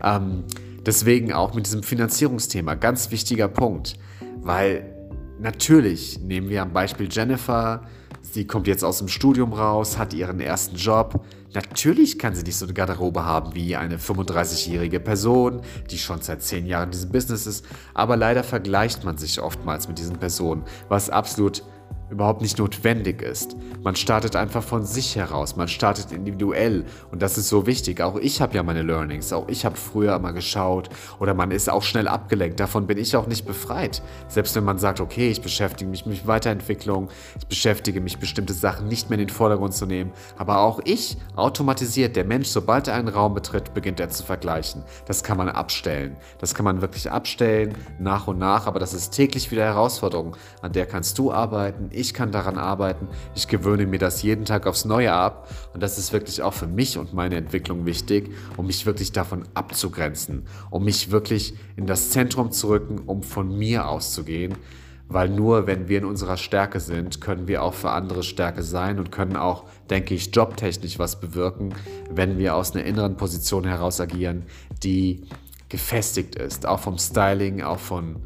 Ähm, 0.02 0.44
deswegen 0.84 1.32
auch 1.32 1.54
mit 1.54 1.66
diesem 1.66 1.82
Finanzierungsthema, 1.82 2.74
ganz 2.74 3.10
wichtiger 3.10 3.48
Punkt, 3.48 3.96
weil 4.42 4.94
natürlich 5.38 6.18
nehmen 6.20 6.48
wir 6.48 6.62
am 6.62 6.72
Beispiel 6.72 7.08
Jennifer, 7.10 7.82
sie 8.20 8.46
kommt 8.46 8.66
jetzt 8.66 8.84
aus 8.84 8.98
dem 8.98 9.08
Studium 9.08 9.52
raus, 9.52 9.98
hat 9.98 10.14
ihren 10.14 10.40
ersten 10.40 10.76
Job. 10.76 11.24
Natürlich 11.54 12.18
kann 12.18 12.34
sie 12.34 12.42
nicht 12.42 12.56
so 12.56 12.64
eine 12.64 12.74
Garderobe 12.74 13.24
haben 13.24 13.54
wie 13.54 13.76
eine 13.76 13.98
35-jährige 13.98 15.00
Person, 15.00 15.60
die 15.90 15.98
schon 15.98 16.22
seit 16.22 16.42
10 16.42 16.66
Jahren 16.66 16.84
in 16.84 16.90
diesem 16.92 17.12
Business 17.12 17.46
ist, 17.46 17.66
aber 17.92 18.16
leider 18.16 18.42
vergleicht 18.42 19.04
man 19.04 19.18
sich 19.18 19.40
oftmals 19.40 19.86
mit 19.86 19.98
diesen 19.98 20.16
Personen, 20.16 20.62
was 20.88 21.10
absolut 21.10 21.62
überhaupt 22.12 22.42
nicht 22.42 22.58
notwendig 22.58 23.22
ist. 23.22 23.56
Man 23.82 23.96
startet 23.96 24.36
einfach 24.36 24.62
von 24.62 24.84
sich 24.84 25.16
heraus, 25.16 25.56
man 25.56 25.66
startet 25.66 26.12
individuell 26.12 26.84
und 27.10 27.22
das 27.22 27.38
ist 27.38 27.48
so 27.48 27.66
wichtig. 27.66 28.00
Auch 28.00 28.16
ich 28.16 28.40
habe 28.40 28.54
ja 28.54 28.62
meine 28.62 28.82
Learnings, 28.82 29.32
auch 29.32 29.48
ich 29.48 29.64
habe 29.64 29.76
früher 29.76 30.18
mal 30.18 30.32
geschaut 30.32 30.90
oder 31.18 31.34
man 31.34 31.50
ist 31.50 31.70
auch 31.70 31.82
schnell 31.82 32.06
abgelenkt. 32.06 32.60
Davon 32.60 32.86
bin 32.86 32.98
ich 32.98 33.16
auch 33.16 33.26
nicht 33.26 33.46
befreit. 33.46 34.02
Selbst 34.28 34.54
wenn 34.54 34.64
man 34.64 34.78
sagt, 34.78 35.00
okay, 35.00 35.30
ich 35.30 35.40
beschäftige 35.40 35.90
mich 35.90 36.06
mit 36.06 36.26
Weiterentwicklung, 36.26 37.08
ich 37.38 37.46
beschäftige 37.46 38.00
mich 38.00 38.18
bestimmte 38.18 38.52
Sachen 38.52 38.86
nicht 38.88 39.08
mehr 39.08 39.18
in 39.18 39.26
den 39.26 39.34
Vordergrund 39.34 39.74
zu 39.74 39.86
nehmen, 39.86 40.12
aber 40.36 40.60
auch 40.60 40.80
ich 40.84 41.16
automatisiert, 41.34 42.14
der 42.14 42.24
Mensch, 42.24 42.48
sobald 42.48 42.88
er 42.88 42.94
einen 42.94 43.08
Raum 43.08 43.34
betritt, 43.34 43.72
beginnt 43.74 44.00
er 44.00 44.10
zu 44.10 44.22
vergleichen. 44.22 44.82
Das 45.06 45.24
kann 45.24 45.38
man 45.38 45.48
abstellen. 45.48 46.16
Das 46.38 46.54
kann 46.54 46.64
man 46.64 46.82
wirklich 46.82 47.10
abstellen, 47.10 47.74
nach 47.98 48.26
und 48.28 48.38
nach, 48.38 48.66
aber 48.66 48.78
das 48.78 48.92
ist 48.92 49.10
täglich 49.10 49.50
wieder 49.50 49.64
Herausforderung, 49.64 50.36
an 50.60 50.72
der 50.72 50.86
kannst 50.86 51.18
du 51.18 51.32
arbeiten, 51.32 51.88
ich 51.90 52.01
kann 52.14 52.32
daran 52.32 52.58
arbeiten, 52.58 53.08
ich 53.34 53.48
gewöhne 53.48 53.86
mir 53.86 53.98
das 53.98 54.22
jeden 54.22 54.44
Tag 54.44 54.66
aufs 54.66 54.84
Neue 54.84 55.12
ab. 55.12 55.48
Und 55.72 55.82
das 55.82 55.98
ist 55.98 56.12
wirklich 56.12 56.42
auch 56.42 56.54
für 56.54 56.66
mich 56.66 56.98
und 56.98 57.14
meine 57.14 57.36
Entwicklung 57.36 57.86
wichtig, 57.86 58.30
um 58.56 58.66
mich 58.66 58.84
wirklich 58.86 59.12
davon 59.12 59.44
abzugrenzen, 59.54 60.46
um 60.70 60.84
mich 60.84 61.10
wirklich 61.10 61.54
in 61.76 61.86
das 61.86 62.10
Zentrum 62.10 62.50
zu 62.50 62.68
rücken, 62.68 62.98
um 62.98 63.22
von 63.22 63.56
mir 63.56 63.88
auszugehen, 63.88 64.56
weil 65.08 65.28
nur 65.28 65.66
wenn 65.66 65.88
wir 65.88 65.98
in 65.98 66.04
unserer 66.04 66.36
Stärke 66.36 66.80
sind, 66.80 67.20
können 67.20 67.46
wir 67.46 67.62
auch 67.62 67.74
für 67.74 67.90
andere 67.90 68.22
Stärke 68.22 68.62
sein 68.62 68.98
und 68.98 69.12
können 69.12 69.36
auch, 69.36 69.64
denke 69.90 70.14
ich, 70.14 70.34
jobtechnisch 70.34 70.98
was 70.98 71.20
bewirken, 71.20 71.74
wenn 72.10 72.38
wir 72.38 72.56
aus 72.56 72.74
einer 72.74 72.84
inneren 72.84 73.16
Position 73.16 73.64
heraus 73.64 74.00
agieren, 74.00 74.44
die 74.82 75.22
gefestigt 75.68 76.34
ist, 76.34 76.66
auch 76.66 76.80
vom 76.80 76.98
Styling, 76.98 77.62
auch 77.62 77.78
von 77.78 78.16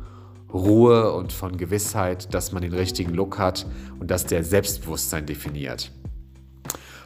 Ruhe 0.53 1.13
und 1.13 1.33
von 1.33 1.57
Gewissheit, 1.57 2.33
dass 2.33 2.53
man 2.53 2.63
den 2.63 2.73
richtigen 2.73 3.15
Look 3.15 3.39
hat 3.39 3.67
und 3.99 4.11
dass 4.11 4.27
der 4.27 4.45
Selbstbewusstsein 4.45 5.27
definiert. 5.27 5.91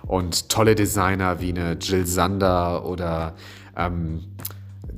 Und 0.06 0.49
tolle 0.49 0.75
Designer 0.75 1.40
wie 1.40 1.50
eine 1.50 1.73
Jill 1.75 2.06
Sander 2.06 2.85
oder 2.85 3.35
ähm, 3.76 4.25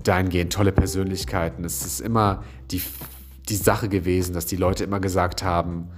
dahingehend 0.02 0.52
tolle 0.52 0.72
Persönlichkeiten. 0.72 1.64
Es 1.64 1.84
ist 1.84 2.00
immer 2.00 2.42
die, 2.70 2.82
die 3.48 3.56
Sache 3.56 3.88
gewesen, 3.88 4.32
dass 4.32 4.46
die 4.46 4.56
Leute 4.56 4.84
immer 4.84 5.00
gesagt 5.00 5.42
haben, 5.42 5.88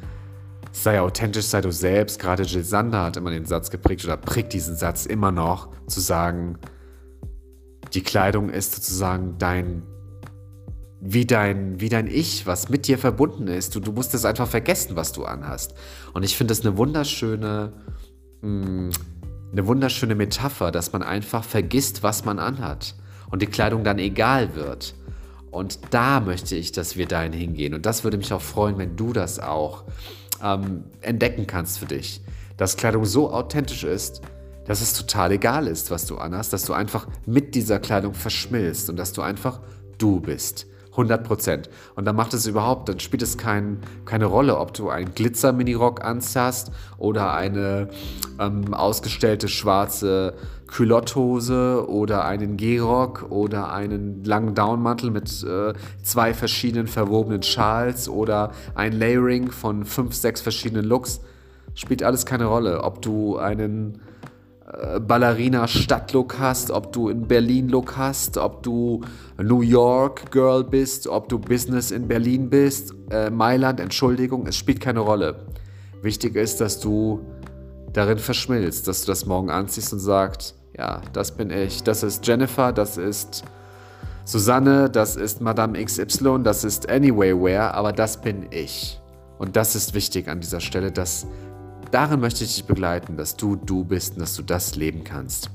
sei 0.73 1.01
authentisch, 1.01 1.47
sei 1.47 1.61
du 1.61 1.73
selbst. 1.73 2.19
Gerade 2.19 2.43
Jill 2.43 2.65
Sander 2.65 3.05
hat 3.05 3.17
immer 3.17 3.31
den 3.31 3.47
Satz 3.47 3.71
geprägt 3.71 4.05
oder 4.05 4.17
prägt 4.17 4.53
diesen 4.53 4.77
Satz 4.77 5.07
immer 5.07 5.31
noch, 5.31 5.69
zu 5.87 6.01
sagen, 6.01 6.59
die 7.93 8.03
Kleidung 8.03 8.51
ist 8.51 8.75
sozusagen 8.75 9.37
dein 9.39 9.85
wie 11.07 11.27
dein, 11.27 11.81
wie 11.81 11.91
dein 11.91 12.07
Ich, 12.07 12.47
was 12.47 12.71
mit 12.71 12.89
dir 12.89 12.97
verbunden 12.97 13.47
ist. 13.47 13.77
Du, 13.77 13.81
du 13.81 13.93
musst 13.93 14.15
es 14.15 14.25
einfach 14.25 14.49
vergessen, 14.49 14.97
was 14.97 15.13
du 15.13 15.25
anhast. 15.25 15.75
Und 16.15 16.23
ich 16.23 16.35
finde 16.35 16.53
es 16.53 16.63
eine 16.63 16.79
wunderschöne, 16.79 17.75
mh, 18.41 18.49
mm, 18.49 18.91
eine 19.53 19.67
wunderschöne 19.67 20.15
Metapher, 20.15 20.73
dass 20.73 20.93
man 20.93 21.03
einfach 21.03 21.45
vergisst, 21.45 22.03
was 22.03 22.25
man 22.25 22.39
anhat 22.39 22.95
und 23.31 23.43
die 23.43 23.47
Kleidung 23.47 23.85
dann 23.85 23.99
egal 23.99 24.55
wird. 24.55 24.95
Und 25.51 25.79
da 25.91 26.21
möchte 26.21 26.57
ich, 26.57 26.73
dass 26.73 26.97
wir 26.97 27.07
dahin 27.07 27.35
hingehen. 27.35 27.75
Und 27.75 27.85
das 27.85 28.03
würde 28.03 28.17
mich 28.17 28.33
auch 28.33 28.41
freuen, 28.41 28.79
wenn 28.79 28.97
du 28.97 29.13
das 29.13 29.39
auch 29.39 29.85
ähm, 30.43 30.85
entdecken 31.03 31.47
kannst 31.47 31.79
für 31.79 31.87
dich. 31.87 32.23
Dass 32.57 32.79
Kleidung 32.79 33.05
so 33.05 33.31
authentisch 33.31 33.85
ist, 33.85 34.23
dass 34.65 34.81
es 34.81 34.95
total 34.95 35.33
egal 35.33 35.67
ist, 35.67 35.91
was 35.91 36.07
du 36.07 36.17
anhast, 36.17 36.55
dass 36.55 36.65
du 36.65 36.73
einfach 36.73 37.07
mit 37.27 37.55
dieser 37.55 37.79
Kleidung 37.79 38.15
verschmilzt 38.15 38.89
und 38.89 38.97
dass 38.97 39.13
du 39.13 39.21
einfach 39.21 39.61
du 39.99 40.21
bist. 40.21 40.67
100 40.95 41.25
Prozent. 41.25 41.71
Und 41.97 42.05
dann 42.05 42.17
macht 42.17 42.35
es 42.35 42.47
überhaupt, 42.47 42.89
dann 42.89 43.01
spielt 43.01 43.23
es 43.23 43.37
kein, 43.37 43.79
keine 44.05 44.27
Rolle, 44.27 44.59
ob 44.59 44.73
du 44.75 44.89
einen 44.89 45.15
Glitzer-Minirock 45.15 46.05
anhast 46.05 46.71
oder 46.99 47.35
eine 47.35 47.89
ähm, 48.39 48.73
ausgestellte 48.73 49.49
schwarze 49.49 50.35
Culotthose 50.67 51.89
oder 51.89 52.25
einen 52.25 52.57
G-Rock 52.57 53.27
oder 53.31 53.73
einen 53.73 54.25
langen 54.25 54.55
Downmantel 54.55 55.11
mit 55.11 55.45
äh, 55.45 55.73
zwei 56.03 56.35
verschiedenen 56.35 56.87
verwobenen 56.87 57.43
Schals 57.43 58.09
oder 58.09 58.53
ein 58.75 58.93
Layering 58.93 59.51
von 59.51 59.85
fünf, 59.85 60.15
sechs 60.15 60.41
verschiedenen 60.41 60.85
Looks. 60.85 61.21
Spielt 61.75 62.03
alles 62.03 62.25
keine 62.25 62.47
Rolle, 62.47 62.83
ob 62.83 63.03
du 63.03 63.37
einen 63.37 64.01
Ballerina-Stadtlook 65.01 66.39
hast, 66.39 66.71
ob 66.71 66.93
du 66.93 67.09
in 67.09 67.27
Berlin-Look 67.27 67.97
hast, 67.97 68.39
ob 68.39 68.63
du 68.63 69.03
New 69.39 69.61
York-Girl 69.61 70.65
bist, 70.65 71.07
ob 71.07 71.29
du 71.29 71.39
Business 71.39 71.91
in 71.91 72.09
Berlin 72.09 72.51
bist, 72.51 72.95
äh, 73.11 73.31
Mailand, 73.31 73.81
Entschuldigung, 73.81 74.47
es 74.47 74.57
spielt 74.57 74.81
keine 74.81 75.01
Rolle. 75.01 75.47
Wichtig 76.03 76.37
ist, 76.37 76.61
dass 76.61 76.81
du 76.81 77.21
darin 77.93 78.19
verschmilzt, 78.19 78.89
dass 78.89 79.03
du 79.03 79.13
das 79.13 79.27
morgen 79.27 79.51
anziehst 79.51 79.93
und 79.93 80.01
sagst, 80.01 80.55
ja, 80.77 81.01
das 81.13 81.33
bin 81.33 81.51
ich, 81.51 81.83
das 81.83 82.03
ist 82.03 82.27
Jennifer, 82.27 82.73
das 82.73 82.97
ist 82.97 83.45
Susanne, 84.25 84.91
das 84.91 85.17
ist 85.17 85.41
Madame 85.41 85.83
XY, 85.83 86.41
das 86.43 86.65
ist 86.65 86.89
Anyway 86.89 87.33
Wear, 87.35 87.75
aber 87.75 87.93
das 87.93 88.21
bin 88.21 88.47
ich. 88.51 89.01
Und 89.39 89.57
das 89.57 89.77
ist 89.77 89.95
wichtig 89.95 90.29
an 90.29 90.41
dieser 90.41 90.61
Stelle, 90.61 90.91
dass 90.91 91.27
darin 91.95 92.19
möchte 92.19 92.43
ich 92.43 92.57
dich 92.57 92.65
begleiten, 92.65 93.17
dass 93.17 93.37
du 93.37 93.55
du 93.55 93.85
bist 93.85 94.15
und 94.15 94.21
dass 94.21 94.35
du 94.35 94.43
das 94.43 94.75
leben 94.75 95.05
kannst. 95.05 95.51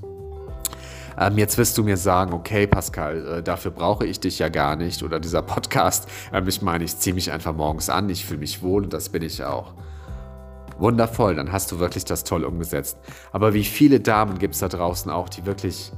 Ähm, 1.17 1.37
jetzt 1.37 1.57
wirst 1.57 1.77
du 1.77 1.83
mir 1.83 1.97
sagen, 1.97 2.31
okay, 2.31 2.65
Pascal, 2.65 3.27
äh, 3.27 3.43
dafür 3.43 3.71
brauche 3.71 4.05
ich 4.05 4.21
dich 4.21 4.39
ja 4.39 4.47
gar 4.47 4.77
nicht 4.77 5.03
oder 5.03 5.19
dieser 5.19 5.41
Podcast. 5.41 6.07
Ähm, 6.31 6.47
ich 6.47 6.61
meine, 6.61 6.85
ich 6.85 6.97
ziehe 6.97 7.13
mich 7.13 7.33
einfach 7.33 7.53
morgens 7.53 7.89
an, 7.89 8.09
ich 8.09 8.25
fühle 8.25 8.39
mich 8.39 8.61
wohl 8.61 8.85
und 8.85 8.93
das 8.93 9.09
bin 9.09 9.21
ich 9.21 9.43
auch. 9.43 9.73
Wundervoll, 10.77 11.35
dann 11.35 11.51
hast 11.51 11.73
du 11.73 11.79
wirklich 11.79 12.05
das 12.05 12.23
toll 12.23 12.45
umgesetzt. 12.45 12.97
Aber 13.33 13.53
wie 13.53 13.65
viele 13.65 13.99
Damen 13.99 14.39
gibt 14.39 14.53
es 14.53 14.61
da 14.61 14.69
draußen 14.69 15.11
auch, 15.11 15.27
die 15.27 15.45
wirklich 15.45 15.91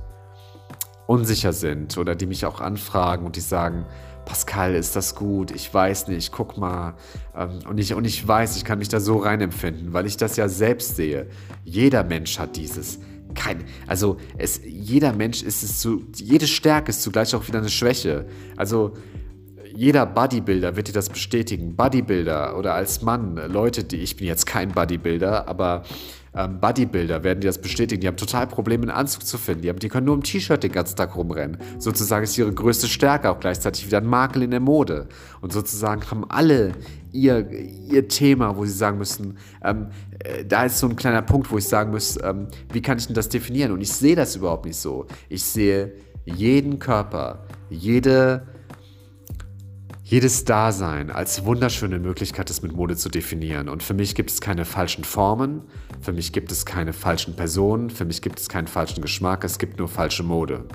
unsicher 1.05 1.53
sind 1.53 2.00
oder 2.00 2.15
die 2.15 2.25
mich 2.25 2.48
auch 2.48 2.62
anfragen 2.62 3.27
und 3.27 3.36
die 3.36 3.41
sagen, 3.41 3.86
Pascal, 4.25 4.75
ist 4.75 4.96
das 4.96 5.16
gut? 5.16 5.51
Ich 5.51 5.74
weiß 5.74 6.08
nicht, 6.08 6.32
guck 6.32 6.58
mal. 6.58 6.96
Ähm, 7.36 7.60
und, 7.68 7.78
ich, 7.80 7.94
und 7.94 8.06
ich 8.06 8.28
weiß, 8.28 8.58
ich 8.58 8.66
kann 8.66 8.80
mich 8.80 8.90
da 8.90 9.00
so 9.00 9.18
reinempfinden, 9.18 9.94
weil 9.94 10.06
ich 10.06 10.18
das 10.18 10.38
ja 10.38 10.48
selbst 10.48 10.96
sehe. 10.96 11.28
Jeder 11.63 12.04
Mensch 12.04 12.40
hat 12.40 12.56
dieses. 12.56 13.00
Kein, 13.34 13.63
also 13.88 14.18
es, 14.38 14.60
jeder 14.66 15.13
Mensch 15.13 15.42
ist 15.42 15.63
es 15.63 15.80
zu, 15.80 16.04
jede 16.16 16.48
Stärke 16.48 16.90
ist 16.90 17.01
zugleich 17.01 17.34
auch 17.34 17.48
wieder 17.48 17.60
eine 17.60 17.70
Schwäche. 17.70 18.25
Also 18.58 18.94
jeder 19.74 20.06
Bodybuilder 20.06 20.75
wird 20.75 20.90
dir 20.90 20.94
das 20.94 21.10
bestätigen. 21.10 21.75
Bodybuilder 21.75 22.58
oder 22.58 22.74
als 22.74 23.01
Mann, 23.01 23.40
Leute, 23.48 23.84
die, 23.84 23.98
ich 23.98 24.18
bin 24.18 24.28
jetzt 24.28 24.46
kein 24.46 24.72
Bodybuilder, 24.72 25.48
aber 25.48 25.84
ähm, 26.34 26.60
Bodybuilder 26.60 27.24
werden 27.24 27.42
dir 27.42 27.48
das 27.48 27.60
bestätigen. 27.60 28.02
Die 28.02 28.08
haben 28.08 28.18
total 28.18 28.48
Probleme, 28.48 28.84
einen 28.84 28.92
Anzug 28.92 29.26
zu 29.26 29.38
finden. 29.38 29.64
Die, 29.64 29.70
haben, 29.70 29.80
die 29.80 29.90
können 29.90 30.06
nur 30.06 30.16
im 30.16 30.24
T-Shirt 30.24 30.64
den 30.64 30.72
ganzen 30.72 30.96
Tag 30.96 31.16
rumrennen. 31.16 31.58
Sozusagen 31.78 32.24
ist 32.24 32.38
ihre 32.38 32.54
größte 32.54 32.88
Stärke 32.88 33.30
auch 33.30 33.40
gleichzeitig 33.40 33.86
wieder 33.86 33.98
ein 33.98 34.06
Makel 34.06 34.44
in 34.44 34.52
der 34.52 34.62
Mode. 34.62 35.08
Und 35.42 35.52
sozusagen 35.52 36.10
haben 36.10 36.30
alle 36.30 36.72
ihr, 37.12 37.50
ihr 37.50 38.08
Thema, 38.08 38.56
wo 38.56 38.66
sie 38.66 38.72
sagen 38.72 38.98
müssen, 38.98 39.38
ähm, 39.64 39.88
äh, 40.20 40.46
da 40.46 40.66
ist 40.66 40.80
so 40.80 40.88
ein 40.88 40.96
kleiner 40.96 41.22
Punkt, 41.22 41.52
wo 41.52 41.58
ich 41.58 41.68
sagen 41.68 41.92
muss, 41.92 42.18
ähm, 42.24 42.48
wie 42.72 42.82
kann 42.82 42.98
ich 42.98 43.08
denn 43.08 43.16
das 43.16 43.28
definieren? 43.28 43.72
Und 43.72 43.82
ich 43.82 43.92
sehe 43.92 44.16
das 44.16 44.36
überhaupt 44.36 44.66
nicht 44.66 44.78
so. 44.78 45.08
Ich 45.28 45.44
sehe 45.44 45.94
jeden 46.26 46.80
Körper, 46.80 47.46
jede 47.70 48.44
jedes 50.12 50.44
Dasein 50.44 51.10
als 51.10 51.46
wunderschöne 51.46 51.98
Möglichkeit, 51.98 52.50
es 52.50 52.62
mit 52.62 52.74
Mode 52.74 52.98
zu 52.98 53.08
definieren. 53.08 53.70
Und 53.70 53.82
für 53.82 53.94
mich 53.94 54.13
gibt 54.13 54.30
es 54.30 54.41
keine 54.41 54.65
falschen 54.65 55.06
Formen, 55.06 55.62
für 56.01 56.12
mich 56.12 56.34
gibt 56.34 56.51
es 56.51 56.65
keine 56.65 56.91
falschen 56.91 57.38
Personen, 57.38 57.89
für 57.89 58.03
mich 58.03 58.22
gibt 58.22 58.38
es 58.38 58.50
keinen 58.50 58.68
falschen 58.68 59.01
Geschmack, 59.01 59.46
es 59.46 59.58
gibt 59.58 59.80
nur 59.80 59.88
falsche 59.88 60.24
Mode. 60.24 60.65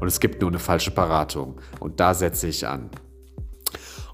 Und 0.00 0.08
es 0.08 0.18
gibt 0.18 0.40
nur 0.40 0.50
eine 0.50 0.58
falsche 0.58 0.90
Beratung. 0.90 1.60
Und 1.78 2.00
da 2.00 2.14
setze 2.14 2.48
ich 2.48 2.66
an. 2.66 2.90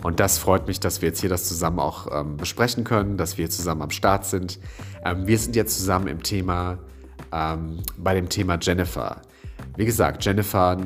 Und 0.02 0.20
das 0.20 0.36
freut 0.36 0.66
mich, 0.66 0.78
dass 0.78 1.00
wir 1.00 1.08
jetzt 1.08 1.22
hier 1.22 1.30
das 1.30 1.48
zusammen 1.48 1.78
auch 1.78 2.06
ähm, 2.12 2.36
besprechen 2.36 2.84
können, 2.84 3.16
dass 3.16 3.38
wir 3.38 3.48
zusammen 3.48 3.80
am 3.80 3.90
Start 3.90 4.26
sind. 4.26 4.58
Ähm, 5.06 5.26
wir 5.26 5.38
sind 5.38 5.56
jetzt 5.56 5.78
zusammen 5.78 6.06
im 6.06 6.22
Thema, 6.22 6.80
ähm, 7.32 7.78
bei 7.96 8.12
dem 8.12 8.28
Thema 8.28 8.58
Jennifer. 8.60 9.22
Wie 9.78 9.86
gesagt, 9.86 10.22
Jennifer 10.22 10.76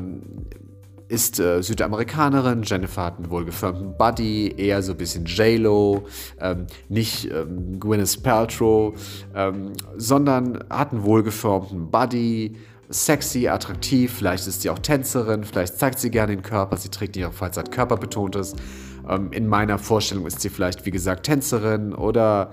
ist 1.14 1.38
äh, 1.38 1.62
Südamerikanerin. 1.62 2.64
Jennifer 2.64 3.04
hat 3.04 3.18
einen 3.18 3.30
wohlgeformten 3.30 3.96
Buddy, 3.96 4.52
eher 4.56 4.82
so 4.82 4.92
ein 4.92 4.98
bisschen 4.98 5.24
J-Lo, 5.24 6.06
ähm, 6.40 6.66
nicht 6.88 7.30
ähm, 7.30 7.78
Gwyneth 7.78 8.22
Paltrow, 8.24 8.94
ähm, 9.34 9.72
sondern 9.96 10.64
hat 10.68 10.90
einen 10.92 11.04
wohlgeformten 11.04 11.88
Buddy, 11.88 12.56
sexy, 12.88 13.46
attraktiv. 13.46 14.12
Vielleicht 14.12 14.48
ist 14.48 14.62
sie 14.62 14.70
auch 14.70 14.80
Tänzerin, 14.80 15.44
vielleicht 15.44 15.78
zeigt 15.78 16.00
sie 16.00 16.10
gerne 16.10 16.34
den 16.34 16.42
Körper. 16.42 16.76
Sie 16.76 16.88
trägt 16.88 17.14
nicht 17.14 17.24
auch 17.26 17.32
Freizeit 17.32 17.70
körperbetontes. 17.70 18.56
Ähm, 19.08 19.30
in 19.30 19.46
meiner 19.46 19.78
Vorstellung 19.78 20.26
ist 20.26 20.40
sie 20.40 20.48
vielleicht, 20.48 20.84
wie 20.84 20.90
gesagt, 20.90 21.26
Tänzerin 21.26 21.94
oder 21.94 22.52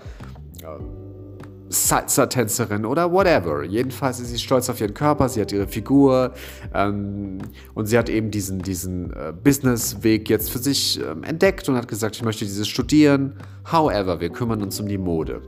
Salsa-Tänzerin 1.72 2.86
oder 2.86 3.12
whatever. 3.12 3.64
Jedenfalls 3.64 4.20
ist 4.20 4.30
sie 4.30 4.40
stolz 4.40 4.70
auf 4.70 4.80
ihren 4.82 4.94
Körper, 4.94 5.30
sie 5.30 5.42
hat 5.42 5.52
ihre 5.52 5.68
Figur 5.68 6.34
ähm, 6.74 7.40
und 7.74 7.86
sie 7.88 7.98
hat 7.98 8.10
eben 8.10 8.32
diesen, 8.32 8.62
diesen 8.62 9.12
äh, 9.14 9.34
Business-Weg 9.44 10.30
jetzt 10.30 10.52
für 10.52 10.60
sich 10.60 11.00
ähm, 11.00 11.24
entdeckt 11.24 11.68
und 11.70 11.76
hat 11.76 11.88
gesagt, 11.88 12.16
ich 12.16 12.24
möchte 12.24 12.46
dieses 12.46 12.68
studieren. 12.68 13.38
However, 13.72 14.20
wir 14.20 14.30
kümmern 14.30 14.62
uns 14.62 14.80
um 14.80 14.88
die 14.88 14.98
Mode. 14.98 15.42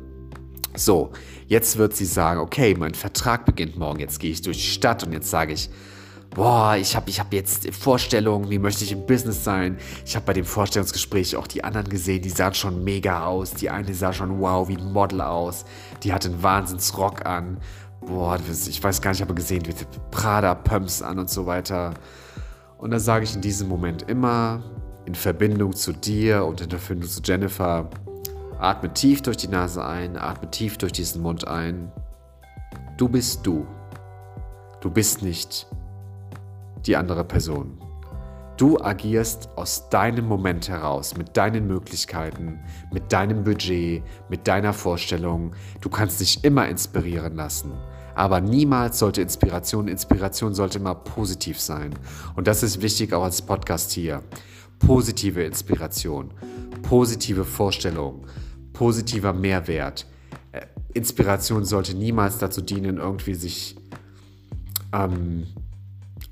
So, 0.76 1.12
jetzt 1.48 1.78
wird 1.78 1.96
sie 1.96 2.06
sagen, 2.06 2.40
okay, 2.40 2.76
mein 2.78 2.96
Vertrag 2.96 3.46
beginnt 3.46 3.78
morgen, 3.78 4.00
jetzt 4.00 4.20
gehe 4.20 4.32
ich 4.32 4.42
durch 4.42 4.58
die 4.58 4.64
Stadt 4.64 5.04
und 5.04 5.14
jetzt 5.14 5.30
sage 5.30 5.54
ich, 5.54 5.70
boah, 6.34 6.76
ich 6.76 6.96
habe 6.96 7.10
ich 7.10 7.20
hab 7.20 7.32
jetzt 7.34 7.70
Vorstellungen, 7.74 8.50
wie 8.50 8.60
möchte 8.60 8.84
ich 8.84 8.92
im 8.92 9.06
Business 9.06 9.44
sein. 9.44 9.78
Ich 10.06 10.16
habe 10.16 10.26
bei 10.26 10.34
dem 10.34 10.46
Vorstellungsgespräch 10.46 11.36
auch 11.36 11.48
die 11.48 11.64
anderen 11.64 11.90
gesehen, 11.90 12.22
die 12.22 12.30
sahen 12.30 12.54
schon 12.54 12.84
mega 12.84 13.26
aus. 13.26 13.54
Die 13.54 13.70
eine 13.70 13.94
sah 13.94 14.14
schon 14.14 14.40
wow 14.40 14.68
wie 14.68 14.78
ein 14.78 14.92
Model 14.92 15.22
aus. 15.22 15.66
Die 16.04 16.14
hatte 16.14 16.30
einen 16.30 16.44
Wahnsinnsrock 16.44 17.26
an. 17.26 17.58
Boah, 18.02 18.38
ich 18.68 18.84
weiß 18.84 19.02
gar 19.02 19.12
nicht, 19.12 19.20
ich 19.20 19.26
habe 19.26 19.34
gesehen, 19.34 19.64
wie 19.66 19.74
Prada-Pumps 20.12 21.02
an 21.02 21.20
und 21.20 21.30
so 21.30 21.46
weiter. 21.46 21.94
Und 22.78 22.92
da 22.92 23.00
sage 23.00 23.24
ich 23.24 23.36
in 23.36 23.42
diesem 23.42 23.70
Moment 23.70 24.10
immer, 24.10 24.62
in 25.06 25.16
Verbindung 25.16 25.74
zu 25.74 25.94
dir 25.94 26.46
und 26.46 26.62
in 26.62 26.70
Verbindung 26.70 27.10
zu 27.10 27.22
Jennifer, 27.24 27.90
atme 28.60 28.94
tief 28.94 29.22
durch 29.22 29.38
die 29.38 29.48
Nase 29.48 29.86
ein, 29.86 30.18
atme 30.18 30.50
tief 30.52 30.78
durch 30.78 30.92
diesen 30.92 31.22
Mund 31.22 31.48
ein. 31.48 31.92
Du 32.98 33.08
bist 33.08 33.46
du. 33.46 33.66
Du 34.82 34.90
bist 34.90 35.22
nicht 35.22 35.68
die 36.86 36.96
andere 36.96 37.24
Person. 37.24 37.78
Du 38.58 38.80
agierst 38.80 39.50
aus 39.56 39.90
deinem 39.90 40.28
Moment 40.28 40.70
heraus, 40.70 41.18
mit 41.18 41.36
deinen 41.36 41.66
Möglichkeiten, 41.66 42.60
mit 42.92 43.12
deinem 43.12 43.44
Budget, 43.44 44.04
mit 44.30 44.48
deiner 44.48 44.74
Vorstellung. 44.74 45.54
Du 45.82 45.90
kannst 45.90 46.20
dich 46.20 46.44
immer 46.44 46.68
inspirieren 46.68 47.36
lassen. 47.36 47.72
Aber 48.16 48.42
niemals 48.42 49.00
sollte 49.00 49.24
Inspiration, 49.24 49.88
Inspiration 49.88 50.54
sollte 50.54 50.78
immer 50.78 50.94
positiv 50.94 51.60
sein. 51.60 51.96
Und 52.36 52.48
das 52.48 52.62
ist 52.62 52.82
wichtig 52.82 53.12
auch 53.14 53.24
als 53.24 53.42
Podcast 53.42 53.92
hier. 53.92 54.22
Positive 54.78 55.44
Inspiration, 55.44 56.32
positive 56.84 57.46
Vorstellung, 57.46 58.28
positiver 58.74 59.34
Mehrwert. 59.34 60.06
Äh, 60.52 60.68
Inspiration 60.94 61.66
sollte 61.66 61.96
niemals 61.96 62.38
dazu 62.38 62.62
dienen, 62.62 62.98
irgendwie 62.98 63.34
sich 63.34 63.76
ähm, 64.94 65.48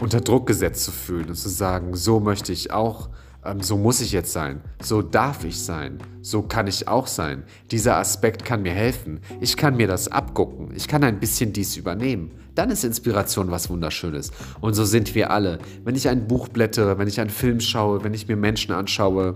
unter 0.01 0.19
Druck 0.19 0.47
gesetzt 0.47 0.83
zu 0.83 0.91
fühlen 0.91 1.29
und 1.29 1.35
zu 1.35 1.49
sagen, 1.49 1.95
so 1.95 2.19
möchte 2.19 2.51
ich 2.51 2.71
auch 2.71 3.09
ähm, 3.43 3.61
so 3.61 3.77
muss 3.77 4.01
ich 4.01 4.11
jetzt 4.11 4.33
sein, 4.33 4.61
so 4.81 5.01
darf 5.01 5.43
ich 5.43 5.59
sein, 5.59 5.97
so 6.21 6.43
kann 6.43 6.67
ich 6.67 6.87
auch 6.87 7.07
sein. 7.07 7.43
Dieser 7.71 7.97
Aspekt 7.97 8.45
kann 8.45 8.61
mir 8.61 8.73
helfen. 8.73 9.19
Ich 9.39 9.57
kann 9.57 9.77
mir 9.77 9.87
das 9.87 10.07
abgucken. 10.09 10.71
Ich 10.75 10.87
kann 10.87 11.03
ein 11.03 11.19
bisschen 11.19 11.51
dies 11.53 11.75
übernehmen. 11.75 12.31
Dann 12.53 12.69
ist 12.69 12.83
Inspiration 12.83 13.49
was 13.49 13.69
Wunderschönes. 13.69 14.31
Und 14.59 14.73
so 14.73 14.85
sind 14.85 15.15
wir 15.15 15.31
alle. 15.31 15.59
Wenn 15.83 15.95
ich 15.95 16.07
ein 16.07 16.27
Buch 16.27 16.49
blättere, 16.49 16.99
wenn 16.99 17.07
ich 17.07 17.19
einen 17.19 17.29
Film 17.29 17.59
schaue, 17.59 18.03
wenn 18.03 18.13
ich 18.13 18.27
mir 18.27 18.35
Menschen 18.35 18.73
anschaue, 18.73 19.35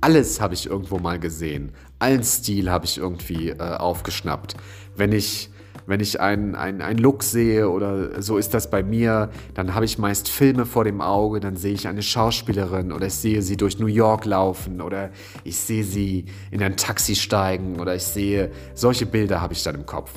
alles 0.00 0.40
habe 0.40 0.54
ich 0.54 0.66
irgendwo 0.66 0.98
mal 0.98 1.18
gesehen. 1.18 1.72
Allen 1.98 2.24
Stil 2.24 2.70
habe 2.70 2.84
ich 2.84 2.98
irgendwie 2.98 3.50
äh, 3.50 3.58
aufgeschnappt. 3.58 4.56
Wenn 4.94 5.12
ich 5.12 5.50
wenn 5.86 6.00
ich 6.00 6.20
einen 6.20 6.54
ein 6.54 6.98
Look 6.98 7.22
sehe 7.22 7.68
oder 7.70 8.20
so 8.20 8.38
ist 8.38 8.54
das 8.54 8.70
bei 8.70 8.82
mir, 8.82 9.30
dann 9.54 9.74
habe 9.74 9.84
ich 9.84 9.98
meist 9.98 10.28
Filme 10.28 10.66
vor 10.66 10.84
dem 10.84 11.00
Auge, 11.00 11.40
dann 11.40 11.56
sehe 11.56 11.72
ich 11.72 11.88
eine 11.88 12.02
Schauspielerin 12.02 12.92
oder 12.92 13.06
ich 13.06 13.14
sehe 13.14 13.42
sie 13.42 13.56
durch 13.56 13.78
New 13.78 13.86
York 13.86 14.24
laufen 14.24 14.80
oder 14.80 15.10
ich 15.44 15.56
sehe 15.56 15.84
sie 15.84 16.26
in 16.50 16.62
ein 16.62 16.76
Taxi 16.76 17.14
steigen 17.14 17.80
oder 17.80 17.94
ich 17.94 18.04
sehe, 18.04 18.50
solche 18.74 19.06
Bilder 19.06 19.40
habe 19.40 19.52
ich 19.52 19.62
dann 19.62 19.76
im 19.76 19.86
Kopf. 19.86 20.10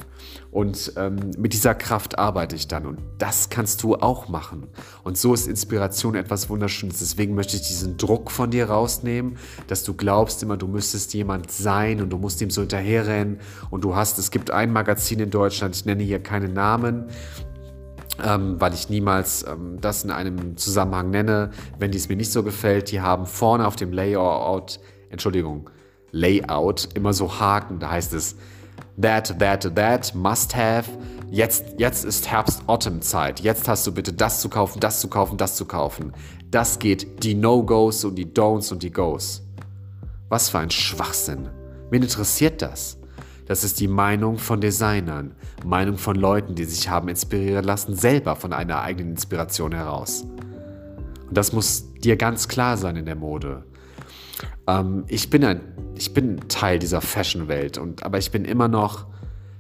Und 0.52 0.94
ähm, 0.98 1.32
mit 1.38 1.54
dieser 1.54 1.76
Kraft 1.76 2.18
arbeite 2.18 2.56
ich 2.56 2.68
dann. 2.68 2.88
Und 2.88 3.00
das 3.20 3.50
kannst 3.50 3.84
du 3.84 3.96
auch 3.96 4.30
machen. 4.30 4.68
Und 5.04 5.18
so 5.18 5.34
ist 5.34 5.48
Inspiration 5.48 6.16
etwas 6.16 6.50
Wunderschönes. 6.50 7.00
Deswegen 7.00 7.36
möchte 7.36 7.56
ich 7.56 7.68
diesen 7.68 7.98
Druck 7.98 8.32
von 8.32 8.50
dir 8.50 8.70
rausnehmen, 8.70 9.38
dass 9.68 9.84
du 9.84 9.94
glaubst 9.94 10.42
immer, 10.42 10.58
du 10.58 10.68
müsstest 10.68 11.14
jemand 11.14 11.52
sein 11.52 12.02
und 12.02 12.10
du 12.10 12.18
musst 12.18 12.42
ihm 12.42 12.50
so 12.50 12.62
hinterherrennen. 12.62 13.40
Und 13.70 13.84
du 13.84 13.96
hast, 13.96 14.18
es 14.18 14.32
gibt 14.32 14.50
ein 14.50 14.74
Magazin 14.74 15.20
in 15.20 15.30
Deutschland, 15.30 15.76
ich 15.76 15.86
nenne 15.86 16.02
hier 16.02 16.22
keine 16.22 16.50
Namen, 16.50 17.06
ähm, 18.24 18.60
weil 18.60 18.74
ich 18.74 18.90
niemals 18.90 19.46
ähm, 19.48 19.78
das 19.80 20.04
in 20.04 20.10
einem 20.10 20.58
Zusammenhang 20.58 21.12
nenne, 21.12 21.52
wenn 21.78 21.92
dies 21.92 22.10
mir 22.10 22.16
nicht 22.16 22.32
so 22.32 22.42
gefällt. 22.42 22.92
Die 22.92 23.02
haben 23.02 23.28
vorne 23.28 23.68
auf 23.68 23.76
dem 23.76 23.94
Layout, 23.94 24.80
Entschuldigung, 25.12 25.70
Layout 26.12 26.90
immer 26.96 27.14
so 27.14 27.40
Haken. 27.40 27.78
Da 27.78 27.92
heißt 27.92 28.16
es, 28.16 28.36
that, 29.02 29.40
that, 29.40 29.76
that, 29.76 30.14
must 30.16 30.56
have. 30.56 30.90
Jetzt, 31.32 31.76
jetzt 31.78 32.06
ist 32.06 32.30
Herbst-Autumn-Zeit. 32.30 33.40
Jetzt 33.42 33.68
hast 33.68 33.86
du 33.86 33.94
bitte 33.94 34.14
das 34.14 34.42
zu 34.42 34.50
kaufen, 34.50 34.80
das 34.80 35.00
zu 35.00 35.08
kaufen, 35.08 35.38
das 35.38 35.56
zu 35.56 35.66
kaufen. 35.66 36.14
Das 36.50 36.80
geht 36.80 37.24
die 37.24 37.36
No-Gos 37.36 38.04
und 38.04 38.16
die 38.16 38.26
Don'ts 38.26 38.72
und 38.72 38.82
die 38.82 38.92
Goes. 38.92 39.44
Was 40.30 40.50
für 40.50 40.60
ein 40.60 40.72
Schwachsinn. 40.72 41.50
Wen 41.92 42.02
interessiert 42.02 42.62
das? 42.62 42.98
Das 43.46 43.64
ist 43.64 43.80
die 43.80 43.88
Meinung 43.88 44.38
von 44.38 44.62
Designern, 44.62 45.36
Meinung 45.66 45.98
von 45.98 46.16
Leuten, 46.16 46.54
die 46.54 46.66
sich 46.66 46.88
haben 46.90 47.10
inspirieren 47.10 47.66
lassen, 47.66 47.96
selber 47.96 48.36
von 48.36 48.54
einer 48.54 48.82
eigenen 48.82 49.12
Inspiration 49.12 49.72
heraus. 49.72 50.26
Und 51.28 51.36
das 51.36 51.52
muss 51.52 51.94
dir 51.94 52.16
ganz 52.16 52.48
klar 52.48 52.78
sein 52.78 52.96
in 52.96 53.06
der 53.06 53.16
Mode. 53.16 53.64
Ähm, 54.68 55.04
ich, 55.08 55.30
bin 55.30 55.44
ein, 55.44 55.62
ich 55.98 56.14
bin 56.14 56.48
Teil 56.48 56.80
dieser 56.80 57.02
Fashion-Welt, 57.02 57.80
aber 58.02 58.18
ich 58.18 58.32
bin 58.32 58.46
immer 58.46 58.68
noch 58.68 59.08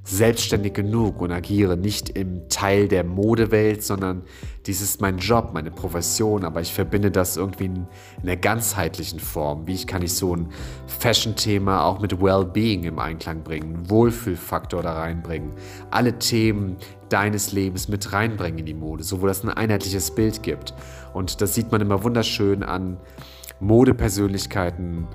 selbstständig 0.03 0.74
genug 0.74 1.21
und 1.21 1.31
agiere 1.31 1.77
nicht 1.77 2.09
im 2.09 2.50
Teil 2.50 2.88
der 2.88 3.03
Modewelt, 3.03 3.83
sondern 3.83 4.24
dies 4.65 4.81
ist 4.81 5.01
mein 5.01 5.19
Job, 5.19 5.51
meine 5.53 5.69
Profession, 5.69 6.45
aber 6.45 6.62
ich 6.62 6.74
verbinde 6.74 7.12
das 7.12 7.38
irgendwie 7.38 7.65
in, 7.65 7.75
in 8.24 8.24
einer 8.24 8.36
ganzheitlichen 8.36 9.19
Form. 9.19 9.67
Wie 9.67 9.86
kann 9.86 10.01
ich 10.01 10.13
so 10.13 10.36
ein 10.36 10.48
Fashion-Thema 10.88 11.83
auch 11.83 12.00
mit 12.00 12.19
Well-Being 12.19 12.86
im 12.86 12.98
Einklang 12.98 13.43
bringen, 13.43 13.88
Wohlfühlfaktor 13.89 14.81
da 14.81 14.93
reinbringen, 14.93 15.51
alle 15.91 16.17
Themen 16.17 16.77
deines 17.09 17.51
Lebens 17.51 17.88
mit 17.88 18.12
reinbringen 18.12 18.59
in 18.59 18.65
die 18.65 18.74
Mode, 18.74 19.03
so 19.03 19.21
wo 19.21 19.27
das 19.27 19.43
ein 19.43 19.50
einheitliches 19.50 20.12
Bild 20.15 20.41
gibt. 20.41 20.74
Und 21.13 21.41
das 21.41 21.53
sieht 21.53 21.71
man 21.71 21.81
immer 21.81 22.03
wunderschön 22.03 22.63
an 22.63 22.98
Modepersönlichkeiten, 23.60 25.08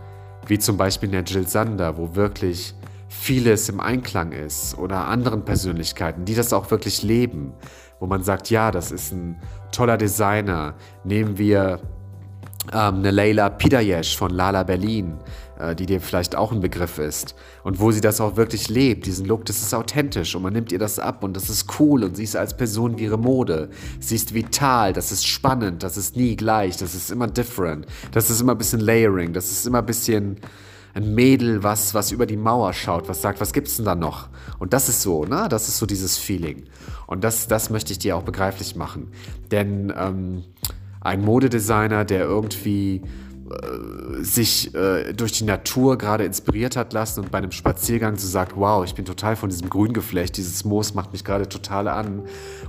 wie 0.47 0.59
zum 0.59 0.77
Beispiel 0.77 1.09
der 1.09 1.23
Jill 1.23 1.47
Sander, 1.47 1.97
wo 1.97 2.15
wirklich 2.15 2.75
vieles 3.09 3.69
im 3.69 3.81
Einklang 3.81 4.33
ist, 4.33 4.77
oder 4.77 5.07
anderen 5.07 5.45
Persönlichkeiten, 5.45 6.25
die 6.25 6.35
das 6.35 6.53
auch 6.53 6.71
wirklich 6.71 7.03
leben, 7.03 7.55
wo 8.01 8.07
man 8.07 8.23
sagt, 8.23 8.51
ja, 8.51 8.71
das 8.71 8.91
ist 8.91 9.13
ein 9.13 9.41
toller 9.73 9.97
Designer. 9.97 10.75
Nehmen 11.05 11.39
wir 11.39 11.81
ähm, 12.73 12.97
eine 12.97 13.11
Leila 13.11 13.51
Pidayesh 13.51 14.17
von 14.17 14.31
Lala 14.31 14.63
Berlin, 14.63 15.19
die 15.77 15.87
dir 15.87 16.01
vielleicht 16.01 16.37
auch 16.37 16.53
ein 16.53 16.61
Begriff 16.61 16.99
ist. 16.99 17.35
Und 17.63 17.81
wo 17.81 17.93
sie 17.93 18.01
das 18.01 18.21
auch 18.21 18.37
wirklich 18.37 18.69
lebt, 18.69 19.07
diesen 19.07 19.27
Look, 19.27 19.45
das 19.45 19.59
ist 19.59 19.75
authentisch 19.75 20.35
und 20.35 20.43
man 20.43 20.53
nimmt 20.53 20.73
ihr 20.73 20.79
das 20.79 20.99
ab 20.99 21.23
und 21.23 21.37
das 21.37 21.49
ist 21.49 21.79
cool 21.79 22.05
und 22.05 22.17
sie 22.17 22.25
ist 22.25 22.37
als 22.37 22.57
Person 22.57 22.99
wie 22.99 23.05
ihre 23.05 23.19
Mode. 23.19 23.71
Sie 24.01 24.17
ist 24.17 24.35
vital, 24.35 24.93
das 24.93 25.13
ist 25.13 25.27
spannend, 25.27 25.83
das 25.83 25.97
ist 25.97 26.17
nie 26.17 26.37
gleich, 26.37 26.77
das 26.77 26.95
ist 26.95 27.11
immer 27.11 27.27
different, 27.27 27.87
das 28.13 28.31
ist 28.31 28.41
immer 28.41 28.53
ein 28.53 28.59
bisschen 28.59 28.81
Layering, 28.81 29.33
das 29.33 29.51
ist 29.51 29.67
immer 29.67 29.79
ein 29.79 29.87
bisschen 29.87 30.39
ein 30.95 31.15
Mädel, 31.15 31.63
was, 31.63 31.93
was 31.93 32.13
über 32.13 32.25
die 32.25 32.37
Mauer 32.37 32.73
schaut, 32.73 33.09
was 33.09 33.21
sagt, 33.21 33.41
was 33.41 33.53
gibt's 33.53 33.77
denn 33.77 33.85
da 33.85 33.97
noch? 33.97 34.29
Und 34.61 34.73
das 34.73 34.89
ist 34.89 35.03
so, 35.03 35.25
ne? 35.25 35.49
Das 35.51 35.67
ist 35.69 35.79
so 35.79 35.87
dieses 35.87 36.17
Feeling. 36.17 36.65
Und 37.07 37.25
das, 37.25 37.49
das 37.49 37.69
möchte 37.69 37.93
ich 37.93 37.99
dir 37.99 38.17
auch 38.17 38.23
begreiflich 38.23 38.77
machen. 38.77 39.11
Denn 39.51 39.93
ähm, 39.97 40.45
ein 41.01 41.21
Modedesigner, 41.21 42.05
der 42.05 42.25
irgendwie 42.25 42.97
äh, 42.97 43.03
sich 44.21 44.75
äh, 44.75 45.13
durch 45.13 45.33
die 45.33 45.45
Natur 45.45 45.99
gerade 45.99 46.25
inspiriert 46.25 46.77
hat 46.77 46.93
lassen 46.93 47.21
und 47.21 47.31
bei 47.31 47.39
einem 47.39 47.53
Spaziergang 47.53 48.17
so 48.17 48.27
sagt, 48.27 48.57
wow, 48.57 48.85
ich 48.85 48.95
bin 48.95 49.05
total 49.05 49.37
von 49.37 49.51
diesem 49.51 49.69
Grüngeflecht, 49.69 50.37
dieses 50.37 50.65
Moos 50.65 50.95
macht 50.95 51.13
mich 51.13 51.25
gerade 51.25 51.49
total 51.49 51.89
an. 51.89 52.23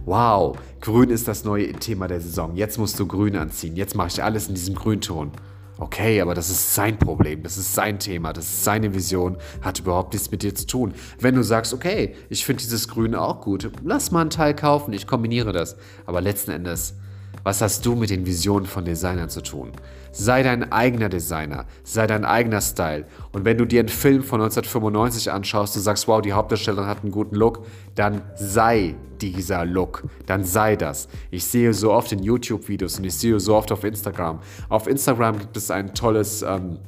Wow, 0.06 0.58
grün 0.82 1.10
ist 1.10 1.28
das 1.28 1.44
neue 1.46 1.72
Thema 1.74 2.08
der 2.08 2.22
Saison. 2.22 2.56
Jetzt 2.56 2.78
musst 2.78 3.00
du 3.00 3.08
grün 3.08 3.36
anziehen. 3.36 3.76
Jetzt 3.76 3.96
mache 3.96 4.10
ich 4.10 4.24
alles 4.24 4.48
in 4.48 4.56
diesem 4.56 4.76
Grünton. 4.76 5.32
Okay, 5.78 6.22
aber 6.22 6.36
das 6.36 6.50
ist 6.50 6.74
sein 6.74 6.98
Problem, 6.98 7.44
das 7.44 7.58
ist 7.58 7.74
sein 7.74 8.00
Thema, 8.00 8.32
das 8.32 8.46
ist 8.46 8.64
seine 8.64 8.94
Vision, 8.94 9.36
hat 9.62 9.80
überhaupt 9.80 10.14
nichts 10.14 10.32
mit 10.32 10.42
dir 10.42 10.56
zu 10.56 10.66
tun. 10.66 10.94
Wenn 11.20 11.36
du 11.36 11.44
sagst, 11.44 11.74
okay, 11.74 12.16
ich 12.30 12.46
finde 12.46 12.64
dieses 12.64 12.88
Grün 12.88 13.14
auch 13.14 13.42
gut, 13.42 13.70
lass 13.84 14.12
mal 14.12 14.22
einen 14.22 14.30
Teil 14.30 14.56
kaufen, 14.56 14.94
ich 14.94 15.06
kombiniere 15.06 15.52
das. 15.52 15.76
Aber 16.06 16.22
letzten 16.22 16.52
Endes 16.52 16.96
was 17.44 17.62
hast 17.62 17.86
du 17.86 17.96
mit 17.96 18.10
den 18.10 18.26
Visionen 18.26 18.66
von 18.66 18.86
Designern 18.86 19.30
zu 19.30 19.42
tun? 19.42 19.72
Sei 20.12 20.44
dein 20.44 20.72
eigener 20.72 21.10
Designer, 21.10 21.66
sei 21.84 22.08
dein 22.08 22.26
eigener 22.26 22.62
Style. 22.62 23.06
Und 23.32 23.46
wenn 23.46 23.58
du 23.58 23.66
dir 23.66 23.82
einen 23.82 23.90
Film 23.90 24.24
von 24.24 24.42
1995 24.42 25.32
anschaust 25.32 25.76
und 25.76 25.82
sagst, 25.82 26.08
wow, 26.08 26.22
die 26.22 26.34
Hauptdarstellerin 26.34 26.88
hat 26.88 27.04
einen 27.04 27.12
guten 27.12 27.36
Look, 27.36 27.66
dann 27.96 28.22
sei 28.36 28.96
dieser 29.22 29.66
Look, 29.66 30.04
dann 30.26 30.44
sei 30.44 30.76
das. 30.76 31.08
Ich 31.32 31.46
sehe 31.46 31.74
so 31.74 31.92
oft 31.92 32.12
in 32.12 32.24
YouTube-Videos 32.24 32.98
und 32.98 33.06
ich 33.06 33.16
sehe 33.16 33.40
so 33.40 33.56
oft 33.56 33.72
auf 33.72 33.84
Instagram. 33.84 34.40
Auf 34.70 34.88
Instagram 34.88 35.40
gibt 35.40 35.58
es 35.58 35.72
ein 35.72 35.94
tolles... 35.94 36.42
Ähm, 36.42 36.80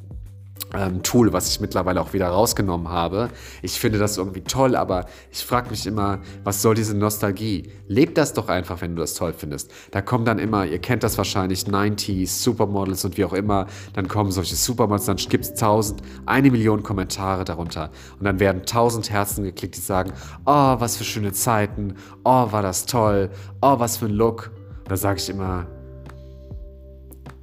ähm, 0.73 1.03
Tool, 1.03 1.33
was 1.33 1.49
ich 1.49 1.59
mittlerweile 1.59 2.01
auch 2.01 2.13
wieder 2.13 2.27
rausgenommen 2.27 2.89
habe. 2.89 3.29
Ich 3.61 3.79
finde 3.79 3.99
das 3.99 4.17
irgendwie 4.17 4.41
toll, 4.41 4.75
aber 4.75 5.05
ich 5.31 5.43
frage 5.43 5.69
mich 5.69 5.85
immer, 5.85 6.19
was 6.43 6.61
soll 6.61 6.75
diese 6.75 6.95
Nostalgie? 6.95 7.71
Lebt 7.87 8.17
das 8.17 8.33
doch 8.33 8.49
einfach, 8.49 8.81
wenn 8.81 8.95
du 8.95 9.01
das 9.01 9.13
toll 9.13 9.33
findest. 9.33 9.71
Da 9.91 10.01
kommen 10.01 10.25
dann 10.25 10.39
immer, 10.39 10.65
ihr 10.65 10.79
kennt 10.79 11.03
das 11.03 11.17
wahrscheinlich, 11.17 11.63
90s, 11.63 12.43
Supermodels 12.43 13.05
und 13.05 13.17
wie 13.17 13.25
auch 13.25 13.33
immer, 13.33 13.67
dann 13.93 14.07
kommen 14.07 14.31
solche 14.31 14.55
Supermodels, 14.55 15.05
dann 15.05 15.17
gibt 15.17 15.45
es 15.45 15.53
tausend, 15.53 16.01
eine 16.25 16.51
Million 16.51 16.83
Kommentare 16.83 17.45
darunter 17.45 17.91
und 18.19 18.25
dann 18.25 18.39
werden 18.39 18.63
tausend 18.65 19.09
Herzen 19.09 19.43
geklickt, 19.43 19.77
die 19.77 19.81
sagen, 19.81 20.11
oh, 20.45 20.75
was 20.79 20.97
für 20.97 21.03
schöne 21.03 21.31
Zeiten, 21.31 21.95
oh, 22.23 22.51
war 22.51 22.61
das 22.61 22.85
toll, 22.85 23.29
oh, 23.61 23.79
was 23.79 23.97
für 23.97 24.05
ein 24.05 24.11
Look. 24.11 24.51
da 24.85 24.97
sage 24.97 25.19
ich 25.19 25.29
immer, 25.29 25.67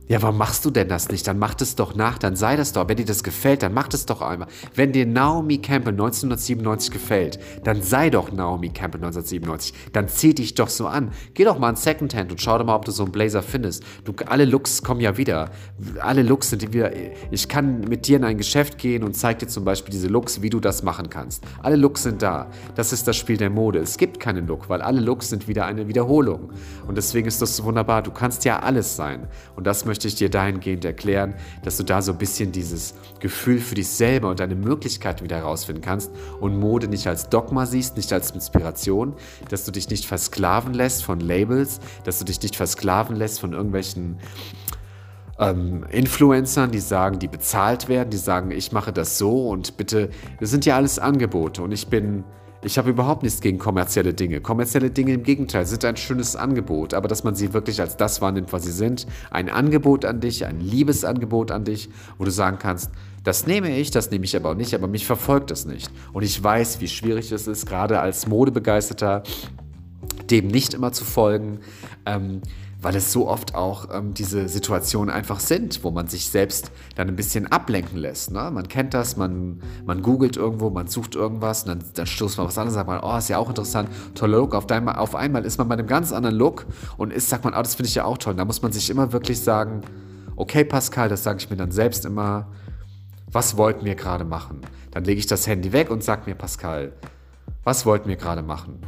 ja, 0.07 0.21
warum 0.21 0.37
machst 0.37 0.67
du 0.67 0.71
denn 0.71 0.89
das 0.89 1.09
nicht? 1.09 1.27
Dann 1.27 1.39
mach 1.39 1.55
es 1.61 1.77
doch 1.77 1.95
nach, 1.95 2.19
dann 2.19 2.37
sei 2.37 2.57
das 2.57 2.73
doch. 2.73 2.87
Wenn 2.89 2.99
dir 2.99 3.07
das 3.07 3.25
gefällt, 3.25 3.63
dann 3.63 3.73
mach 3.73 3.89
es 3.95 4.05
doch 4.05 4.21
einmal. 4.21 4.49
Wenn 4.75 4.93
dir 4.93 5.07
Naomi 5.07 5.59
Campbell 5.59 5.95
1997 5.95 6.91
gefällt, 6.91 7.39
dann 7.65 7.81
sei 7.81 8.11
doch 8.11 8.31
Naomi 8.31 8.69
Campbell 8.69 9.01
1997. 9.01 9.73
Dann 9.95 10.09
zieh 10.09 10.35
dich 10.35 10.55
doch 10.55 10.69
so 10.69 10.87
an. 10.87 11.11
Geh 11.33 11.45
doch 11.45 11.59
mal 11.59 11.71
in 11.71 11.77
Secondhand 11.77 12.31
und 12.31 12.41
schau 12.41 12.59
doch 12.59 12.67
mal, 12.67 12.75
ob 12.75 12.85
du 12.85 12.91
so 12.91 13.05
einen 13.05 13.13
Blazer 13.13 13.43
findest. 13.43 13.83
Du, 14.05 14.13
alle 14.27 14.45
Looks 14.45 14.83
kommen 14.83 15.01
ja 15.01 15.17
wieder. 15.17 15.51
Alle 16.01 16.23
Looks 16.23 16.51
sind 16.51 16.75
wieder. 16.75 16.93
Ich 17.31 17.49
kann 17.49 17.81
mit 17.81 18.07
dir 18.07 18.19
in 18.19 18.25
ein 18.25 18.37
Geschäft 18.37 18.77
gehen 18.77 19.05
und 19.05 19.17
zeig 19.17 19.39
dir 19.39 19.49
zum 19.49 19.65
Beispiel 19.65 19.93
diese 19.93 20.09
Looks, 20.09 20.43
wie 20.43 20.51
du 20.51 20.61
das 20.61 20.83
machen 20.83 21.09
kannst. 21.09 21.45
Alle 21.63 21.77
Looks 21.77 22.03
sind 22.03 22.21
da. 22.21 22.51
Das 22.75 22.93
ist 22.93 23.09
das 23.09 23.17
Spiel 23.17 23.39
der 23.39 23.49
Mode. 23.49 23.79
Es 23.79 23.97
gibt 23.97 24.21
keinen 24.21 24.47
Look, 24.47 24.69
weil 24.69 24.83
alle 24.83 25.01
Looks 25.01 25.31
sind 25.31 25.49
wieder 25.49 25.65
eine 25.65 25.89
Wiederholung. 25.89 26.51
Und 26.87 26.99
deswegen 26.99 27.27
ist 27.27 27.41
das 27.41 27.57
so 27.57 27.65
wunderbar. 27.65 28.03
Du 28.03 28.11
kannst 28.11 28.45
ja 28.45 28.59
alles 28.59 28.97
sein. 28.97 29.29
Und 29.57 29.67
das 29.67 29.87
möchte 29.87 29.94
möchte 29.95 30.09
ich 30.09 30.17
dir 30.17 30.29
dahingehend 30.29 30.85
erklären, 30.85 31.35
dass 31.63 31.77
du 31.77 31.85
da 31.85 32.03
so 32.03 32.11
ein 32.11 32.19
bisschen 32.19 32.51
dieses 32.51 32.95
Gefühl 33.21 33.61
für 33.61 33.77
dich 33.77 33.87
selber 33.87 34.29
und 34.29 34.41
deine 34.41 34.57
Möglichkeiten 34.57 35.23
wieder 35.23 35.37
herausfinden 35.37 35.83
kannst 35.83 36.11
und 36.41 36.59
Mode 36.59 36.89
nicht 36.89 37.07
als 37.07 37.29
Dogma 37.29 37.65
siehst, 37.65 37.97
nicht 37.97 38.13
als 38.13 38.33
Inspiration, 38.33 39.15
dass 39.51 39.65
du 39.65 39.71
dich 39.71 39.89
nicht 39.91 40.07
versklaven 40.07 40.75
lässt 40.75 41.05
von 41.05 41.21
Labels, 41.21 41.79
dass 42.03 42.19
du 42.19 42.25
dich 42.25 42.43
nicht 42.43 42.57
versklaven 42.57 43.15
lässt 43.15 43.39
von 43.39 43.53
irgendwelchen 43.53 44.19
ähm, 45.39 45.85
Influencern, 45.93 46.73
die 46.73 46.81
sagen, 46.81 47.21
die 47.21 47.29
bezahlt 47.29 47.89
werden, 47.89 48.11
die 48.11 48.17
sagen, 48.17 48.51
ich 48.51 48.73
mache 48.73 48.93
das 48.93 49.17
so 49.17 49.49
und 49.49 49.77
bitte, 49.77 50.11
das 50.41 50.51
sind 50.51 50.67
ja 50.67 50.75
alles 50.75 50.99
Angebote 50.99 51.63
und 51.63 51.71
ich 51.71 51.87
bin 51.87 52.25
Ich 52.65 52.79
habe 52.79 52.89
überhaupt 52.89 53.23
nichts 53.23 53.43
gegen 53.43 53.59
kommerzielle 53.59 54.15
Dinge. 54.15 54.41
Kommerzielle 54.41 54.91
Dinge 54.91 55.13
im 55.13 55.23
Gegenteil 55.23 55.67
sind 55.67 55.85
ein 55.85 55.99
schönes 55.99 56.35
Angebot, 56.35 56.95
aber 56.95 57.09
dass 57.09 57.23
man 57.23 57.35
sie 57.35 57.53
wirklich 57.53 57.79
als 57.79 57.99
das 57.99 58.23
wahrnimmt, 58.23 58.55
was 58.55 58.65
sie 58.65 58.73
sind. 58.73 59.07
Ein 59.31 59.51
Angebot 59.51 60.07
an 60.07 60.21
dich, 60.21 60.47
ein 60.47 60.61
Liebesangebot 60.61 61.51
an 61.51 61.65
dich, 61.65 61.91
wo 62.17 62.25
du 62.25 62.31
sagen 62.31 62.57
kannst, 62.59 62.91
das 63.23 63.47
nehme 63.47 63.77
ich, 63.79 63.91
das 63.91 64.11
nehme 64.11 64.25
ich 64.25 64.35
aber 64.35 64.51
auch 64.51 64.55
nicht, 64.55 64.75
aber 64.75 64.87
mich 64.87 65.05
verfolgt 65.05 65.51
das 65.51 65.67
nicht. 65.67 65.91
Und 66.15 66.23
ich 66.23 66.43
weiß, 66.43 66.81
wie 66.81 66.89
schwierig 66.89 67.31
es 67.33 67.47
ist, 67.47 67.67
gerade 67.67 68.01
als 68.01 68.27
Modebegeisterter, 68.27 69.25
dem 70.31 70.49
nicht 70.49 70.73
immer 70.73 70.93
zu 70.93 71.05
folgen. 71.05 71.61
Ähm, 72.07 72.41
weil 72.85 72.95
es 72.97 73.13
so 73.13 73.27
oft 73.27 73.55
auch 73.55 73.89
ähm, 73.95 74.13
diese 74.13 74.47
Situationen 74.47 75.09
einfach 75.09 75.41
sind, 75.41 75.83
wo 75.85 75.91
man 75.91 76.07
sich 76.07 76.29
selbst 76.29 76.71
dann 76.97 77.09
ein 77.09 77.17
bisschen 77.17 77.51
ablenken 77.51 77.97
lässt. 77.97 78.31
Ne? 78.31 78.51
Man 78.53 78.69
kennt 78.69 78.93
das, 78.93 79.17
man, 79.17 79.63
man 79.87 80.03
googelt 80.03 80.37
irgendwo, 80.37 80.69
man 80.69 80.87
sucht 80.87 81.15
irgendwas 81.15 81.63
und 81.63 81.69
dann, 81.69 81.85
dann 81.95 82.07
stoßt 82.07 82.37
man 82.37 82.47
was 82.47 82.59
an 82.59 82.69
und 82.69 82.75
sagt 82.75 82.87
man, 82.87 83.01
oh, 83.03 83.17
ist 83.17 83.31
ja 83.31 83.39
auch 83.39 83.49
interessant, 83.49 83.89
toller 84.15 84.37
Look. 84.37 84.55
Auf, 84.55 84.67
dein, 84.67 84.87
auf 84.87 85.15
einmal 85.15 85.47
ist 85.47 85.57
man 85.57 85.67
bei 85.67 85.77
einem 85.77 85.87
ganz 85.87 86.13
anderen 86.13 86.37
Look 86.37 86.67
und 86.99 87.11
ist, 87.11 87.31
sagt 87.31 87.45
man, 87.45 87.55
oh, 87.55 87.63
das 87.63 87.75
finde 87.75 87.89
ich 87.89 87.95
ja 87.95 88.05
auch 88.05 88.19
toll. 88.19 88.33
Und 88.33 88.37
da 88.37 88.45
muss 88.45 88.61
man 88.61 88.71
sich 88.71 88.91
immer 88.91 89.13
wirklich 89.15 89.41
sagen, 89.41 89.81
okay, 90.37 90.63
Pascal, 90.63 91.09
das 91.09 91.23
sage 91.25 91.39
ich 91.39 91.49
mir 91.49 91.57
dann 91.57 91.71
selbst 91.71 92.05
immer, 92.05 92.49
was 93.33 93.57
wollten 93.57 93.87
wir 93.87 93.95
gerade 93.95 94.27
machen? 94.27 94.61
Dann 94.91 95.05
lege 95.05 95.19
ich 95.19 95.27
das 95.27 95.47
Handy 95.47 95.73
weg 95.73 95.91
und 95.91 96.05
sage 96.05 96.25
mir, 96.27 96.35
Pascal, 96.35 96.93
was 97.63 97.87
wollten 97.87 98.11
wir 98.11 98.17
gerade 98.17 98.43
machen? 98.43 98.79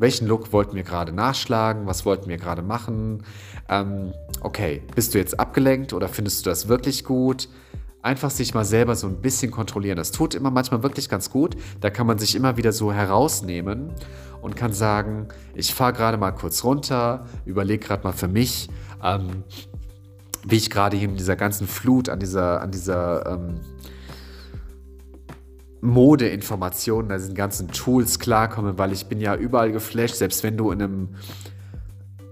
Welchen 0.00 0.26
Look 0.26 0.54
wollten 0.54 0.76
wir 0.76 0.82
gerade 0.82 1.12
nachschlagen? 1.12 1.86
Was 1.86 2.06
wollten 2.06 2.30
wir 2.30 2.38
gerade 2.38 2.62
machen? 2.62 3.22
Ähm, 3.68 4.14
okay, 4.40 4.82
bist 4.94 5.12
du 5.12 5.18
jetzt 5.18 5.38
abgelenkt 5.38 5.92
oder 5.92 6.08
findest 6.08 6.46
du 6.46 6.50
das 6.50 6.68
wirklich 6.68 7.04
gut? 7.04 7.50
Einfach 8.00 8.30
sich 8.30 8.54
mal 8.54 8.64
selber 8.64 8.96
so 8.96 9.06
ein 9.06 9.20
bisschen 9.20 9.50
kontrollieren. 9.50 9.98
Das 9.98 10.10
tut 10.10 10.34
immer 10.34 10.50
manchmal 10.50 10.82
wirklich 10.82 11.10
ganz 11.10 11.28
gut. 11.28 11.54
Da 11.82 11.90
kann 11.90 12.06
man 12.06 12.16
sich 12.16 12.34
immer 12.34 12.56
wieder 12.56 12.72
so 12.72 12.94
herausnehmen 12.94 13.92
und 14.40 14.56
kann 14.56 14.72
sagen, 14.72 15.28
ich 15.54 15.74
fahre 15.74 15.92
gerade 15.92 16.16
mal 16.16 16.30
kurz 16.30 16.64
runter, 16.64 17.26
überlege 17.44 17.86
gerade 17.86 18.02
mal 18.02 18.14
für 18.14 18.28
mich, 18.28 18.70
ähm, 19.04 19.44
wie 20.46 20.56
ich 20.56 20.70
gerade 20.70 20.96
hier 20.96 21.10
in 21.10 21.16
dieser 21.16 21.36
ganzen 21.36 21.66
Flut, 21.66 22.08
an 22.08 22.20
dieser, 22.20 22.62
an 22.62 22.70
dieser 22.70 23.26
ähm, 23.26 23.60
Modeinformationen, 25.80 27.10
diesen 27.10 27.34
ganzen 27.34 27.68
Tools 27.68 28.18
klarkomme, 28.18 28.78
weil 28.78 28.92
ich 28.92 29.06
bin 29.06 29.20
ja 29.20 29.34
überall 29.34 29.72
geflasht, 29.72 30.16
selbst 30.16 30.42
wenn 30.42 30.56
du 30.56 30.70
in 30.70 30.82
einem 30.82 31.08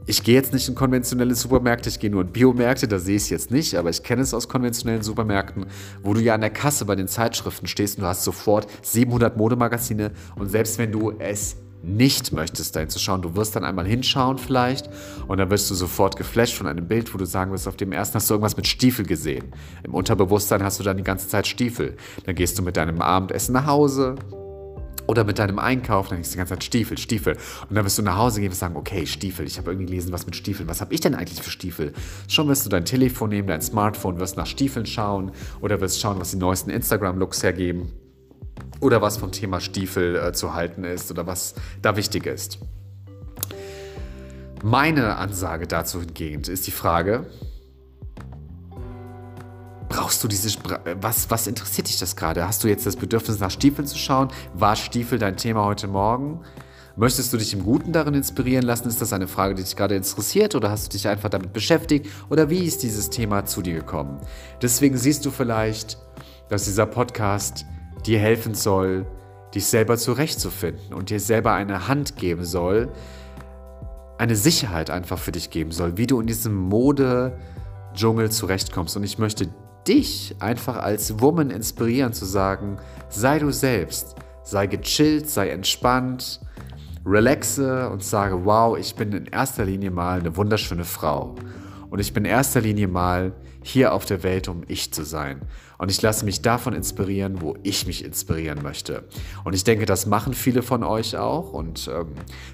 ich 0.08 0.22
gehe 0.22 0.34
jetzt 0.34 0.54
nicht 0.54 0.66
in 0.66 0.74
konventionelle 0.74 1.34
Supermärkte, 1.34 1.90
ich 1.90 2.00
gehe 2.00 2.08
nur 2.08 2.22
in 2.22 2.28
Biomärkte, 2.28 2.88
da 2.88 2.98
sehe 2.98 3.16
ich 3.16 3.24
es 3.24 3.28
jetzt 3.28 3.50
nicht, 3.50 3.74
aber 3.74 3.90
ich 3.90 4.02
kenne 4.02 4.22
es 4.22 4.32
aus 4.32 4.48
konventionellen 4.48 5.02
Supermärkten, 5.02 5.66
wo 6.02 6.14
du 6.14 6.20
ja 6.22 6.34
an 6.34 6.40
der 6.40 6.48
Kasse 6.48 6.86
bei 6.86 6.96
den 6.96 7.08
Zeitschriften 7.08 7.66
stehst 7.66 7.98
und 7.98 8.04
du 8.04 8.08
hast 8.08 8.24
sofort 8.24 8.66
700 8.80 9.36
Modemagazine 9.36 10.12
und 10.36 10.48
selbst 10.50 10.78
wenn 10.78 10.92
du 10.92 11.12
es 11.18 11.56
nicht 11.82 12.32
möchtest, 12.32 12.74
dahin 12.76 12.88
zu 12.88 12.98
schauen. 12.98 13.22
Du 13.22 13.36
wirst 13.36 13.56
dann 13.56 13.64
einmal 13.64 13.86
hinschauen 13.86 14.38
vielleicht 14.38 14.88
und 15.26 15.38
dann 15.38 15.50
wirst 15.50 15.70
du 15.70 15.74
sofort 15.74 16.16
geflasht 16.16 16.54
von 16.54 16.66
einem 16.66 16.86
Bild, 16.88 17.12
wo 17.14 17.18
du 17.18 17.24
sagen 17.24 17.52
wirst, 17.52 17.68
auf 17.68 17.76
dem 17.76 17.92
ersten 17.92 18.16
hast 18.16 18.28
du 18.28 18.34
irgendwas 18.34 18.56
mit 18.56 18.66
Stiefel 18.66 19.06
gesehen. 19.06 19.52
Im 19.84 19.94
Unterbewusstsein 19.94 20.62
hast 20.62 20.80
du 20.80 20.84
dann 20.84 20.96
die 20.96 21.04
ganze 21.04 21.28
Zeit 21.28 21.46
Stiefel. 21.46 21.96
Dann 22.24 22.34
gehst 22.34 22.58
du 22.58 22.62
mit 22.62 22.76
deinem 22.76 23.00
Abendessen 23.00 23.52
nach 23.52 23.66
Hause 23.66 24.16
oder 25.06 25.24
mit 25.24 25.38
deinem 25.38 25.58
Einkauf, 25.58 26.08
dann 26.08 26.16
denkst 26.16 26.28
du 26.28 26.32
die 26.32 26.38
ganze 26.38 26.54
Zeit 26.54 26.64
Stiefel, 26.64 26.98
Stiefel. 26.98 27.36
Und 27.68 27.74
dann 27.74 27.84
wirst 27.84 27.96
du 27.96 28.02
nach 28.02 28.18
Hause 28.18 28.40
gehen 28.40 28.50
und 28.50 28.56
sagen, 28.56 28.76
okay, 28.76 29.06
Stiefel, 29.06 29.46
ich 29.46 29.56
habe 29.56 29.70
irgendwie 29.70 29.86
gelesen, 29.86 30.12
was 30.12 30.26
mit 30.26 30.36
Stiefeln. 30.36 30.68
Was 30.68 30.82
habe 30.82 30.92
ich 30.92 31.00
denn 31.00 31.14
eigentlich 31.14 31.40
für 31.40 31.50
Stiefel? 31.50 31.94
Schon 32.28 32.46
wirst 32.48 32.66
du 32.66 32.70
dein 32.70 32.84
Telefon 32.84 33.30
nehmen, 33.30 33.48
dein 33.48 33.62
Smartphone, 33.62 34.20
wirst 34.20 34.36
nach 34.36 34.46
Stiefeln 34.46 34.84
schauen 34.84 35.32
oder 35.62 35.80
wirst 35.80 36.00
schauen, 36.00 36.20
was 36.20 36.32
die 36.32 36.36
neuesten 36.36 36.70
Instagram-Looks 36.70 37.42
hergeben 37.42 37.90
oder 38.80 39.02
was 39.02 39.16
vom 39.16 39.32
Thema 39.32 39.60
Stiefel 39.60 40.16
äh, 40.16 40.32
zu 40.32 40.54
halten 40.54 40.84
ist 40.84 41.10
oder 41.10 41.26
was 41.26 41.54
da 41.82 41.96
wichtig 41.96 42.26
ist. 42.26 42.58
Meine 44.62 45.16
Ansage 45.16 45.66
dazu 45.66 46.00
hingegen 46.00 46.42
ist 46.42 46.66
die 46.66 46.72
Frage, 46.72 47.26
brauchst 49.88 50.22
du 50.22 50.28
diese, 50.28 50.58
was, 51.00 51.30
was 51.30 51.46
interessiert 51.46 51.88
dich 51.88 51.98
das 51.98 52.16
gerade? 52.16 52.46
Hast 52.46 52.64
du 52.64 52.68
jetzt 52.68 52.86
das 52.86 52.96
Bedürfnis 52.96 53.38
nach 53.38 53.50
Stiefeln 53.50 53.86
zu 53.86 53.96
schauen? 53.96 54.28
War 54.54 54.74
Stiefel 54.74 55.18
dein 55.18 55.36
Thema 55.36 55.64
heute 55.64 55.86
Morgen? 55.86 56.40
Möchtest 56.96 57.32
du 57.32 57.36
dich 57.36 57.54
im 57.54 57.62
Guten 57.62 57.92
darin 57.92 58.14
inspirieren 58.14 58.64
lassen? 58.64 58.88
Ist 58.88 59.00
das 59.00 59.12
eine 59.12 59.28
Frage, 59.28 59.54
die 59.54 59.62
dich 59.62 59.76
gerade 59.76 59.94
interessiert 59.94 60.56
oder 60.56 60.70
hast 60.70 60.86
du 60.86 60.96
dich 60.96 61.06
einfach 61.06 61.28
damit 61.28 61.52
beschäftigt? 61.52 62.08
Oder 62.28 62.50
wie 62.50 62.64
ist 62.64 62.82
dieses 62.82 63.10
Thema 63.10 63.44
zu 63.44 63.62
dir 63.62 63.74
gekommen? 63.74 64.18
Deswegen 64.60 64.98
siehst 64.98 65.24
du 65.24 65.30
vielleicht, 65.30 65.98
dass 66.48 66.64
dieser 66.64 66.86
Podcast 66.86 67.64
dir 68.06 68.18
helfen 68.18 68.54
soll, 68.54 69.06
dich 69.54 69.66
selber 69.66 69.96
zurechtzufinden 69.96 70.92
und 70.92 71.10
dir 71.10 71.20
selber 71.20 71.52
eine 71.52 71.88
Hand 71.88 72.16
geben 72.16 72.44
soll, 72.44 72.90
eine 74.18 74.36
Sicherheit 74.36 74.90
einfach 74.90 75.18
für 75.18 75.32
dich 75.32 75.50
geben 75.50 75.70
soll, 75.70 75.96
wie 75.96 76.06
du 76.06 76.20
in 76.20 76.26
diesem 76.26 76.54
Mode-Dschungel 76.54 78.30
zurechtkommst. 78.30 78.96
Und 78.96 79.04
ich 79.04 79.18
möchte 79.18 79.48
dich 79.86 80.34
einfach 80.40 80.76
als 80.76 81.20
Woman 81.20 81.50
inspirieren 81.50 82.12
zu 82.12 82.24
sagen, 82.24 82.78
sei 83.08 83.38
du 83.38 83.50
selbst, 83.50 84.16
sei 84.42 84.66
gechillt, 84.66 85.30
sei 85.30 85.50
entspannt, 85.50 86.40
relaxe 87.06 87.88
und 87.88 88.02
sage, 88.02 88.44
wow, 88.44 88.76
ich 88.76 88.94
bin 88.94 89.12
in 89.12 89.26
erster 89.26 89.64
Linie 89.64 89.90
mal 89.90 90.20
eine 90.20 90.36
wunderschöne 90.36 90.84
Frau. 90.84 91.36
Und 91.90 92.00
ich 92.00 92.12
bin 92.12 92.24
in 92.24 92.30
erster 92.30 92.60
Linie 92.60 92.88
mal 92.88 93.32
hier 93.62 93.94
auf 93.94 94.04
der 94.04 94.22
Welt, 94.22 94.48
um 94.48 94.62
ich 94.68 94.92
zu 94.92 95.04
sein. 95.04 95.42
Und 95.78 95.92
ich 95.92 96.02
lasse 96.02 96.24
mich 96.24 96.42
davon 96.42 96.74
inspirieren, 96.74 97.40
wo 97.40 97.56
ich 97.62 97.86
mich 97.86 98.04
inspirieren 98.04 98.62
möchte. 98.62 99.04
Und 99.44 99.54
ich 99.54 99.62
denke, 99.62 99.86
das 99.86 100.06
machen 100.06 100.34
viele 100.34 100.62
von 100.62 100.82
euch 100.82 101.16
auch. 101.16 101.52
Und 101.52 101.88
ähm, 101.92 102.08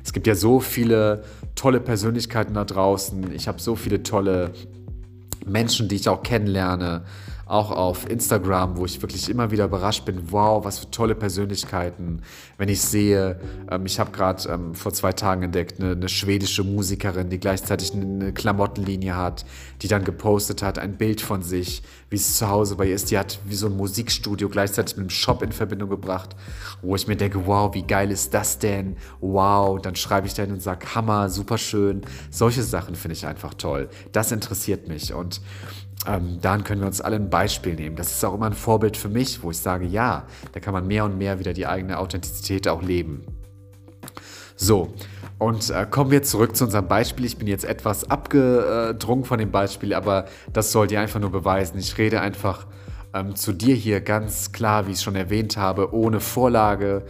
es 0.04 0.12
gibt 0.12 0.26
ja 0.26 0.34
so 0.34 0.60
viele 0.60 1.24
tolle 1.54 1.80
Persönlichkeiten 1.80 2.52
da 2.52 2.64
draußen. 2.64 3.32
Ich 3.32 3.48
habe 3.48 3.60
so 3.60 3.76
viele 3.76 4.02
tolle 4.02 4.52
Menschen, 5.46 5.88
die 5.88 5.96
ich 5.96 6.08
auch 6.08 6.22
kennenlerne 6.22 7.04
auch 7.46 7.70
auf 7.70 8.09
Instagram, 8.09 8.76
wo 8.76 8.87
ich 8.87 9.00
wirklich 9.02 9.28
immer 9.28 9.50
wieder 9.50 9.66
überrascht 9.66 10.04
bin, 10.04 10.33
wow, 10.33 10.64
was 10.64 10.78
für 10.78 10.90
tolle 10.90 11.14
Persönlichkeiten. 11.14 12.22
Wenn 12.57 12.68
ich 12.68 12.80
sehe, 12.80 13.38
ähm, 13.70 13.87
ich 13.87 14.00
habe 14.00 14.11
gerade 14.12 14.48
ähm, 14.48 14.74
vor 14.74 14.92
zwei 14.92 15.12
Tagen 15.12 15.42
entdeckt, 15.42 15.80
eine, 15.80 15.92
eine, 15.92 16.09
schwedische 16.09 16.64
Musikerin, 16.64 17.28
die 17.28 17.38
gleichzeitig 17.38 17.92
eine 17.92 18.33
Klamottenlinie 18.33 19.16
hat, 19.16 19.44
die 19.83 19.88
dann 19.88 20.04
gepostet 20.04 20.62
hat, 20.62 20.78
ein 20.78 20.96
Bild 20.96 21.20
von 21.20 21.42
sich, 21.42 21.83
wie 22.09 22.16
es 22.16 22.38
zu 22.38 22.48
Hause 22.48 22.76
bei 22.76 22.87
ihr 22.87 22.94
ist. 22.94 23.11
Die 23.11 23.18
hat 23.18 23.38
wie 23.44 23.57
so 23.57 23.66
ein 23.66 23.76
Musikstudio 23.76 24.48
gleichzeitig 24.48 24.96
mit 24.96 25.02
einem 25.02 25.11
Shop 25.11 25.42
in 25.42 25.52
Verbindung 25.52 25.90
gebracht, 25.90 26.37
wo 26.80 26.96
ich 26.96 27.07
mir 27.07 27.16
denke, 27.16 27.46
wow, 27.46 27.74
wie 27.74 27.83
geil 27.83 28.11
ist 28.11 28.33
das 28.33 28.59
denn? 28.59 28.96
Wow, 29.20 29.80
dann 29.80 29.96
schreibe 29.96 30.26
ich 30.26 30.35
dann 30.35 30.50
und 30.50 30.62
sage, 30.62 30.94
Hammer, 30.94 31.28
super 31.28 31.59
schön. 31.59 32.02
Solche 32.30 32.62
Sachen 32.62 32.94
finde 32.94 33.16
ich 33.16 33.26
einfach 33.26 33.54
toll. 33.54 33.88
Das 34.12 34.33
interessiert 34.33 34.88
mich 34.88 35.12
und 35.12 35.40
ähm, 36.07 36.38
daran 36.40 36.64
können 36.64 36.81
wir 36.81 36.87
uns 36.87 37.01
alle 37.01 37.17
ein 37.17 37.31
Beispiel 37.31 37.75
nehmen. 37.75 37.97
Das 37.97 38.11
ist 38.11 38.25
auch 38.25 38.35
immer 38.35 38.47
ein 38.47 38.53
Vorbild 38.53 38.97
für 38.97 39.09
mich, 39.09 39.43
wo 39.43 39.51
ich 39.51 39.59
sage, 39.59 39.87
ja, 39.87 40.25
da 40.53 40.61
kann 40.61 40.73
man 40.73 40.87
mehr 40.87 41.05
und 41.05 41.19
mehr 41.19 41.38
wieder 41.38 41.53
die 41.53 41.67
eigene 41.67 41.99
Authentizität 41.99 42.69
auch 42.69 42.83
leben. 42.83 43.23
So, 44.57 44.95
und 45.38 45.71
äh, 45.71 45.87
kommen 45.90 46.11
wir 46.11 46.23
zurück 46.23 46.55
zu 46.55 46.64
unserem 46.64 46.87
Beispiel. 46.87 47.25
Ich 47.25 47.38
bin 47.38 47.49
jetzt 47.49 47.64
etwas 47.64 48.09
abgedrungen 48.09 49.25
von 49.25 49.38
dem 49.38 49.51
Beispiel, 49.51 49.95
aber 49.95 50.27
das 50.53 50.73
soll 50.73 50.87
dir 50.87 51.01
einfach 51.01 51.21
nur 51.21 51.33
beweisen. 51.33 51.79
Ich 51.79 51.99
rede 51.99 52.21
einfach 52.21 52.67
ähm, 53.12 53.35
zu 53.35 53.53
dir 53.53 53.75
hier 53.75 54.01
ganz 54.01 54.53
klar, 54.53 54.87
wie 54.87 54.93
ich 54.93 54.99
es 54.99 55.03
schon 55.03 55.17
erwähnt 55.17 55.57
habe, 55.57 55.93
ohne 55.93 56.21
Vorlage, 56.21 57.05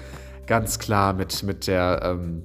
ganz 0.46 0.78
klar 0.78 1.12
mit, 1.12 1.42
mit 1.42 1.66
der... 1.66 2.00
Ähm, 2.02 2.44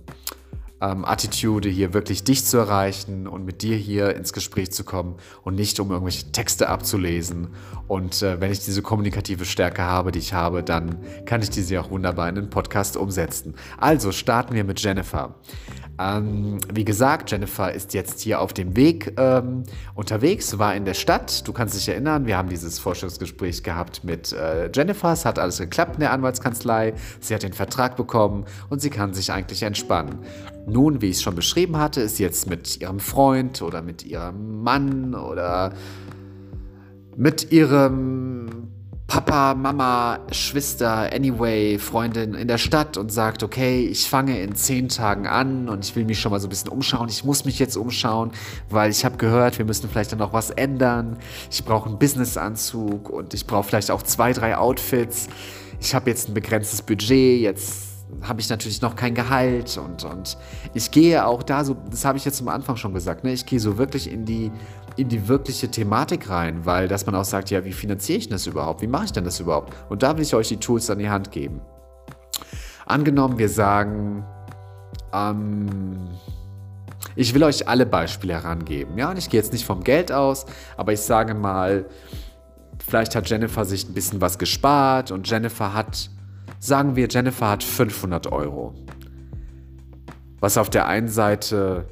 ähm, 0.81 1.05
Attitude, 1.05 1.69
hier 1.69 1.93
wirklich 1.93 2.23
dich 2.23 2.45
zu 2.45 2.57
erreichen 2.57 3.27
und 3.27 3.45
mit 3.45 3.61
dir 3.61 3.75
hier 3.75 4.15
ins 4.15 4.33
Gespräch 4.33 4.71
zu 4.71 4.83
kommen 4.83 5.15
und 5.43 5.55
nicht 5.55 5.79
um 5.79 5.91
irgendwelche 5.91 6.31
Texte 6.31 6.69
abzulesen. 6.69 7.49
Und 7.87 8.21
äh, 8.21 8.39
wenn 8.39 8.51
ich 8.51 8.59
diese 8.59 8.81
kommunikative 8.81 9.45
Stärke 9.45 9.83
habe, 9.83 10.11
die 10.11 10.19
ich 10.19 10.33
habe, 10.33 10.63
dann 10.63 10.99
kann 11.25 11.41
ich 11.41 11.49
diese 11.49 11.79
auch 11.81 11.89
wunderbar 11.89 12.29
in 12.29 12.35
den 12.35 12.49
Podcast 12.49 12.97
umsetzen. 12.97 13.55
Also 13.77 14.11
starten 14.11 14.53
wir 14.53 14.63
mit 14.63 14.81
Jennifer. 14.81 15.35
Ähm, 15.99 16.59
wie 16.73 16.85
gesagt, 16.85 17.29
Jennifer 17.29 17.73
ist 17.73 17.93
jetzt 17.93 18.21
hier 18.21 18.39
auf 18.39 18.53
dem 18.53 18.77
Weg 18.77 19.13
ähm, 19.17 19.63
unterwegs, 19.95 20.57
war 20.57 20.73
in 20.73 20.85
der 20.85 20.93
Stadt. 20.93 21.45
Du 21.45 21.51
kannst 21.51 21.75
dich 21.75 21.89
erinnern, 21.89 22.25
wir 22.25 22.37
haben 22.37 22.47
dieses 22.47 22.79
Vorstellungsgespräch 22.79 23.63
gehabt 23.63 24.05
mit 24.05 24.31
äh, 24.31 24.69
Jennifer. 24.73 25.11
Es 25.11 25.25
hat 25.25 25.37
alles 25.37 25.57
geklappt 25.57 25.95
in 25.95 25.99
der 25.99 26.13
Anwaltskanzlei. 26.13 26.93
Sie 27.19 27.35
hat 27.35 27.43
den 27.43 27.51
Vertrag 27.51 27.97
bekommen 27.97 28.45
und 28.69 28.81
sie 28.81 28.89
kann 28.89 29.13
sich 29.13 29.33
eigentlich 29.33 29.61
entspannen. 29.63 30.19
Nun, 30.65 31.01
wie 31.01 31.07
ich 31.07 31.17
es 31.17 31.21
schon 31.21 31.35
beschrieben 31.35 31.77
hatte, 31.77 31.99
ist 31.99 32.17
jetzt 32.17 32.49
mit 32.49 32.79
ihrem 32.79 33.01
Freund 33.01 33.61
oder 33.61 33.81
mit 33.81 34.05
ihrem 34.05 34.63
Mann 34.63 35.15
oder 35.15 35.73
mit 37.17 37.51
ihrem 37.51 38.69
Papa, 39.09 39.55
Mama, 39.55 40.19
Schwester, 40.31 41.11
anyway, 41.11 41.79
Freundin 41.79 42.35
in 42.35 42.47
der 42.47 42.59
Stadt 42.59 42.95
und 42.95 43.11
sagt, 43.11 43.41
okay, 43.41 43.87
ich 43.87 44.07
fange 44.07 44.39
in 44.39 44.53
zehn 44.53 44.87
Tagen 44.87 45.25
an 45.25 45.67
und 45.67 45.83
ich 45.83 45.95
will 45.95 46.05
mich 46.05 46.19
schon 46.19 46.31
mal 46.31 46.39
so 46.39 46.45
ein 46.45 46.51
bisschen 46.51 46.69
umschauen. 46.69 47.09
Ich 47.09 47.23
muss 47.23 47.43
mich 47.43 47.57
jetzt 47.57 47.75
umschauen, 47.75 48.31
weil 48.69 48.91
ich 48.91 49.03
habe 49.03 49.17
gehört, 49.17 49.57
wir 49.57 49.65
müssen 49.65 49.89
vielleicht 49.89 50.11
dann 50.11 50.19
noch 50.19 50.31
was 50.31 50.51
ändern. 50.51 51.17
Ich 51.49 51.65
brauche 51.65 51.89
einen 51.89 51.97
Businessanzug 51.97 53.09
und 53.09 53.33
ich 53.33 53.47
brauche 53.47 53.63
vielleicht 53.63 53.89
auch 53.89 54.03
zwei, 54.03 54.31
drei 54.31 54.55
Outfits. 54.55 55.27
Ich 55.81 55.95
habe 55.95 56.11
jetzt 56.11 56.29
ein 56.29 56.35
begrenztes 56.35 56.83
Budget, 56.83 57.41
jetzt 57.41 57.88
habe 58.21 58.41
ich 58.41 58.49
natürlich 58.49 58.81
noch 58.81 58.95
kein 58.95 59.15
Gehalt 59.15 59.77
und, 59.77 60.03
und 60.03 60.37
ich 60.73 60.91
gehe 60.91 61.25
auch 61.25 61.43
da 61.43 61.63
so, 61.63 61.75
das 61.89 62.05
habe 62.05 62.17
ich 62.17 62.25
jetzt 62.25 62.41
am 62.41 62.47
Anfang 62.47 62.75
schon 62.75 62.93
gesagt, 62.93 63.23
ne, 63.23 63.31
ich 63.31 63.45
gehe 63.45 63.59
so 63.59 63.77
wirklich 63.77 64.11
in 64.11 64.25
die, 64.25 64.51
in 64.97 65.09
die 65.09 65.27
wirkliche 65.27 65.69
Thematik 65.69 66.29
rein, 66.29 66.65
weil 66.65 66.87
dass 66.87 67.05
man 67.05 67.15
auch 67.15 67.25
sagt, 67.25 67.49
ja, 67.49 67.63
wie 67.65 67.71
finanziere 67.71 68.17
ich 68.17 68.29
das 68.29 68.47
überhaupt? 68.47 68.81
Wie 68.81 68.87
mache 68.87 69.05
ich 69.05 69.11
denn 69.11 69.23
das 69.23 69.39
überhaupt? 69.39 69.73
Und 69.89 70.03
da 70.03 70.15
will 70.15 70.23
ich 70.23 70.33
euch 70.35 70.49
die 70.49 70.57
Tools 70.57 70.89
an 70.89 70.99
die 70.99 71.09
Hand 71.09 71.31
geben. 71.31 71.61
Angenommen, 72.85 73.37
wir 73.37 73.49
sagen, 73.49 74.25
ähm, 75.13 76.09
ich 77.15 77.33
will 77.33 77.43
euch 77.43 77.67
alle 77.67 77.85
Beispiele 77.85 78.33
herangeben. 78.33 78.97
Ja, 78.97 79.11
und 79.11 79.17
ich 79.17 79.29
gehe 79.29 79.39
jetzt 79.39 79.53
nicht 79.53 79.65
vom 79.65 79.83
Geld 79.83 80.11
aus, 80.11 80.45
aber 80.75 80.93
ich 80.93 81.01
sage 81.01 81.33
mal, 81.33 81.85
vielleicht 82.85 83.15
hat 83.15 83.29
Jennifer 83.29 83.65
sich 83.65 83.87
ein 83.87 83.93
bisschen 83.93 84.21
was 84.21 84.37
gespart 84.37 85.11
und 85.11 85.29
Jennifer 85.29 85.73
hat, 85.73 86.09
sagen 86.59 86.95
wir, 86.95 87.07
Jennifer 87.09 87.49
hat 87.49 87.63
500 87.63 88.31
Euro. 88.31 88.73
Was 90.39 90.57
auf 90.57 90.69
der 90.69 90.87
einen 90.87 91.09
Seite 91.09 91.85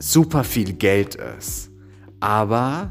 super 0.00 0.44
viel 0.44 0.72
Geld 0.72 1.14
ist. 1.14 1.70
Aber 2.20 2.90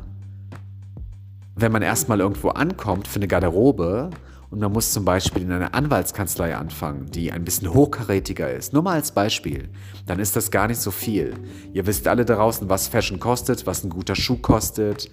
wenn 1.55 1.71
man 1.71 1.81
erstmal 1.81 2.19
irgendwo 2.19 2.49
ankommt 2.49 3.07
für 3.07 3.17
eine 3.17 3.27
Garderobe 3.27 4.09
und 4.49 4.59
man 4.59 4.71
muss 4.71 4.91
zum 4.91 5.05
Beispiel 5.05 5.43
in 5.43 5.51
einer 5.51 5.73
Anwaltskanzlei 5.73 6.55
anfangen, 6.55 7.07
die 7.07 7.31
ein 7.31 7.43
bisschen 7.43 7.73
hochkarätiger 7.73 8.51
ist, 8.51 8.73
nur 8.73 8.83
mal 8.83 8.93
als 8.93 9.11
Beispiel, 9.11 9.69
dann 10.05 10.19
ist 10.19 10.35
das 10.35 10.51
gar 10.51 10.67
nicht 10.67 10.79
so 10.79 10.91
viel. 10.91 11.33
Ihr 11.73 11.85
wisst 11.87 12.07
alle 12.07 12.25
draußen, 12.25 12.69
was 12.69 12.87
Fashion 12.87 13.19
kostet, 13.19 13.65
was 13.65 13.83
ein 13.83 13.89
guter 13.89 14.15
Schuh 14.15 14.37
kostet. 14.37 15.09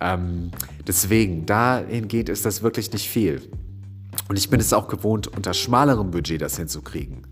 Ähm, 0.00 0.50
deswegen, 0.86 1.46
dahingehend 1.46 2.28
ist 2.28 2.44
das 2.44 2.62
wirklich 2.62 2.92
nicht 2.92 3.08
viel. 3.08 3.42
Und 4.28 4.38
ich 4.38 4.50
bin 4.50 4.60
es 4.60 4.72
auch 4.72 4.88
gewohnt, 4.88 5.28
unter 5.28 5.54
schmalerem 5.54 6.10
Budget 6.10 6.40
das 6.40 6.56
hinzukriegen. 6.56 7.26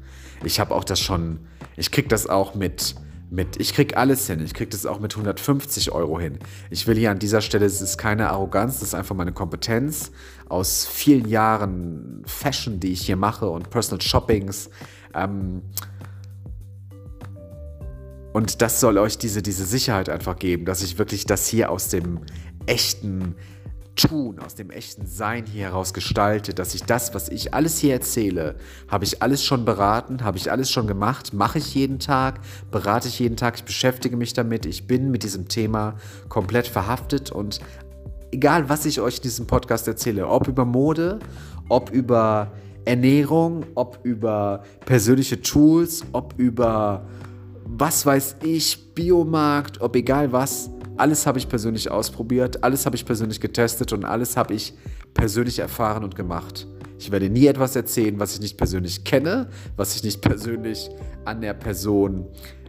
Ich 0.45 0.61
habe 0.61 0.75
auch 0.75 0.85
das 0.85 1.01
schon, 1.01 1.41
ich 1.77 1.91
kriege 1.91 2.09
das 2.09 2.27
auch 2.27 2.55
mit 2.55 2.95
mit, 3.33 3.59
ich 3.59 3.73
krieg 3.73 3.97
alles 3.97 4.27
hin, 4.27 4.45
ich 4.45 4.53
krieg 4.53 4.71
das 4.71 4.85
auch 4.85 5.01
mit 5.01 5.15
150 5.15 5.91
Euro 5.91 6.21
hin. 6.21 6.39
Ich 6.69 6.87
will 6.87 6.99
hier 6.99 7.11
an 7.11 7.19
dieser 7.19 7.41
Stelle, 7.41 7.65
es 7.65 7.81
ist 7.81 7.97
keine 7.97 8.29
Arroganz, 8.29 8.81
das 8.81 8.89
ist 8.89 8.95
einfach 8.95 9.17
meine 9.17 9.33
Kompetenz 9.33 10.13
aus 10.51 10.85
vielen 10.85 11.27
Jahren 11.27 12.23
Fashion, 12.27 12.79
die 12.79 12.93
ich 12.93 13.07
hier 13.07 13.17
mache 13.17 13.49
und 13.49 13.71
Personal 13.71 14.03
Shoppings. 14.03 14.69
Ähm, 15.15 15.63
und 18.35 18.61
das 18.61 18.81
soll 18.81 18.99
euch 18.99 19.17
diese, 19.17 19.41
diese 19.41 19.65
Sicherheit 19.65 20.11
einfach 20.11 20.37
geben, 20.37 20.67
dass 20.67 20.83
ich 20.83 20.99
wirklich 20.99 21.25
das 21.25 21.47
hier 21.47 21.71
aus 21.71 21.89
dem 21.89 22.21
echten 22.67 23.35
Tun, 23.95 24.39
aus 24.39 24.55
dem 24.55 24.71
echten 24.71 25.07
Sein 25.07 25.45
hier 25.45 25.65
heraus 25.65 25.93
gestalte, 25.93 26.55
dass 26.55 26.75
ich 26.75 26.85
das, 26.85 27.15
was 27.15 27.29
ich 27.29 27.53
alles 27.53 27.79
hier 27.79 27.93
erzähle, 27.93 28.57
habe 28.89 29.05
ich 29.05 29.23
alles 29.23 29.45
schon 29.45 29.67
beraten, 29.67 30.25
habe 30.25 30.39
ich 30.39 30.51
alles 30.51 30.71
schon 30.71 30.87
gemacht, 30.87 31.35
mache 31.35 31.59
ich 31.59 31.75
jeden 31.75 31.99
Tag, 31.99 32.41
berate 32.71 33.09
ich 33.09 33.19
jeden 33.19 33.37
Tag, 33.37 33.57
ich 33.57 33.65
beschäftige 33.65 34.17
mich 34.17 34.33
damit, 34.33 34.65
ich 34.65 34.87
bin 34.87 35.11
mit 35.11 35.25
diesem 35.25 35.47
Thema 35.47 35.97
komplett 36.31 36.67
verhaftet 36.67 37.31
und 37.31 37.61
egal, 38.31 38.71
was 38.71 38.87
ich 38.87 39.01
euch 39.01 39.17
in 39.17 39.23
diesem 39.23 39.47
Podcast 39.47 39.87
erzähle, 39.87 40.27
ob 40.27 40.49
über 40.49 40.65
Mode, 40.65 41.19
ob 41.69 41.91
über 41.91 42.51
Ernährung, 42.87 43.67
ob 43.75 44.01
über 44.05 44.63
persönliche 44.87 45.41
Tools, 45.43 46.03
ob 46.13 46.35
über 46.39 47.07
was 47.65 48.05
weiß 48.05 48.37
ich, 48.43 48.95
Biomarkt, 48.95 49.81
ob 49.81 49.97
egal 49.97 50.33
was, 50.33 50.71
alles 51.03 51.27
habe 51.27 51.37
ich 51.41 51.49
persönlich 51.49 51.91
ausprobiert, 51.91 52.63
alles 52.63 52.87
habe 52.87 52.95
ich 52.95 53.05
persönlich 53.05 53.41
getestet 53.41 53.93
und 53.93 54.05
alles 54.05 54.37
habe 54.37 54.55
ich 54.55 54.73
persönlich 55.15 55.59
erfahren 55.59 56.05
und 56.05 56.15
gemacht. 56.15 56.69
Ich 56.97 57.11
werde 57.11 57.29
nie 57.29 57.49
etwas 57.49 57.75
erzählen, 57.75 58.21
was 58.21 58.35
ich 58.35 58.41
nicht 58.41 58.57
persönlich 58.57 59.03
kenne, 59.03 59.49
was 59.77 59.97
ich 59.97 60.05
nicht 60.05 60.21
persönlich 60.21 60.91
an 61.25 61.41
der 61.41 61.55
Person 61.55 62.29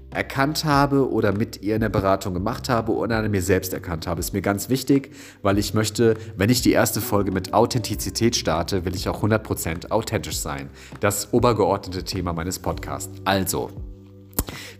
erkannt 0.09 0.65
habe 0.65 1.11
oder 1.11 1.31
mit 1.31 1.61
ihr 1.61 1.75
in 1.75 1.81
der 1.81 1.89
Beratung 1.89 2.33
gemacht 2.33 2.69
habe 2.69 2.93
oder 2.93 3.17
an 3.17 3.29
mir 3.29 3.43
selbst 3.43 3.71
erkannt 3.71 4.07
habe. 4.07 4.19
Ist 4.19 4.33
mir 4.33 4.41
ganz 4.41 4.67
wichtig, 4.67 5.11
weil 5.43 5.59
ich 5.59 5.75
möchte, 5.75 6.15
wenn 6.35 6.49
ich 6.49 6.63
die 6.63 6.71
erste 6.71 7.01
Folge 7.01 7.31
mit 7.31 7.53
Authentizität 7.53 8.35
starte, 8.35 8.83
will 8.83 8.95
ich 8.95 9.07
auch 9.07 9.23
100% 9.23 9.91
authentisch 9.91 10.39
sein. 10.39 10.71
Das 11.01 11.33
obergeordnete 11.33 12.03
Thema 12.03 12.33
meines 12.33 12.57
Podcasts. 12.57 13.13
Also, 13.25 13.69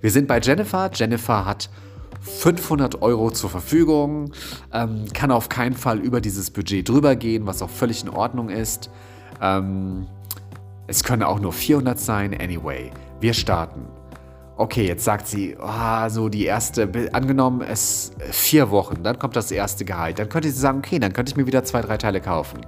wir 0.02 0.10
sind 0.10 0.28
bei 0.28 0.40
Jennifer. 0.40 0.90
Jennifer 0.92 1.46
hat 1.46 1.70
500 2.24 3.02
Euro 3.02 3.32
zur 3.32 3.50
Verfügung, 3.50 4.32
ähm, 4.72 5.06
kann 5.14 5.32
auf 5.32 5.50
keinen 5.50 5.76
Fall 5.76 6.00
über 6.00 6.22
dieses 6.22 6.52
Budget 6.52 6.88
drüber 6.88 7.16
gehen, 7.16 7.46
was 7.46 7.62
auch 7.62 7.70
völlig 7.70 8.04
in 8.04 8.10
Ordnung 8.10 8.50
ist. 8.50 8.90
Ähm, 9.42 10.08
es 10.88 11.04
können 11.04 11.24
auch 11.24 11.40
nur 11.40 11.54
400 11.54 12.00
sein, 12.00 12.34
anyway. 12.34 12.92
Wir 13.20 13.34
starten. 13.34 13.88
Okay, 14.56 14.86
jetzt 14.86 15.04
sagt 15.04 15.28
sie, 15.28 15.58
oh, 15.60 16.10
so 16.10 16.30
die 16.30 16.46
erste, 16.46 16.90
angenommen 17.14 17.62
es 17.62 18.12
vier 18.32 18.70
Wochen, 18.70 19.02
dann 19.02 19.18
kommt 19.18 19.36
das 19.36 19.52
erste 19.52 19.84
Gehalt. 19.84 20.20
Dann 20.20 20.30
könnte 20.30 20.50
sie 20.50 20.60
sagen, 20.60 20.80
okay, 20.80 21.00
dann 21.00 21.12
könnte 21.12 21.32
ich 21.32 21.36
mir 21.36 21.48
wieder 21.48 21.64
zwei, 21.64 21.82
drei 21.82 21.98
Teile 21.98 22.22
kaufen. 22.22 22.62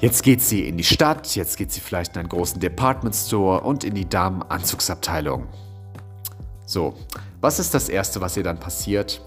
Jetzt 0.00 0.22
geht 0.22 0.42
sie 0.42 0.68
in 0.68 0.76
die 0.76 0.84
Stadt, 0.84 1.34
jetzt 1.36 1.56
geht 1.56 1.72
sie 1.72 1.80
vielleicht 1.80 2.14
in 2.14 2.20
einen 2.20 2.28
großen 2.28 2.60
Department 2.60 3.14
Store 3.14 3.62
und 3.62 3.82
in 3.82 3.94
die 3.94 4.06
Damenanzugsabteilung. 4.06 5.46
So, 6.66 6.94
was 7.40 7.60
ist 7.60 7.74
das 7.74 7.88
Erste, 7.88 8.20
was 8.20 8.36
ihr 8.36 8.42
dann 8.42 8.58
passiert? 8.58 9.22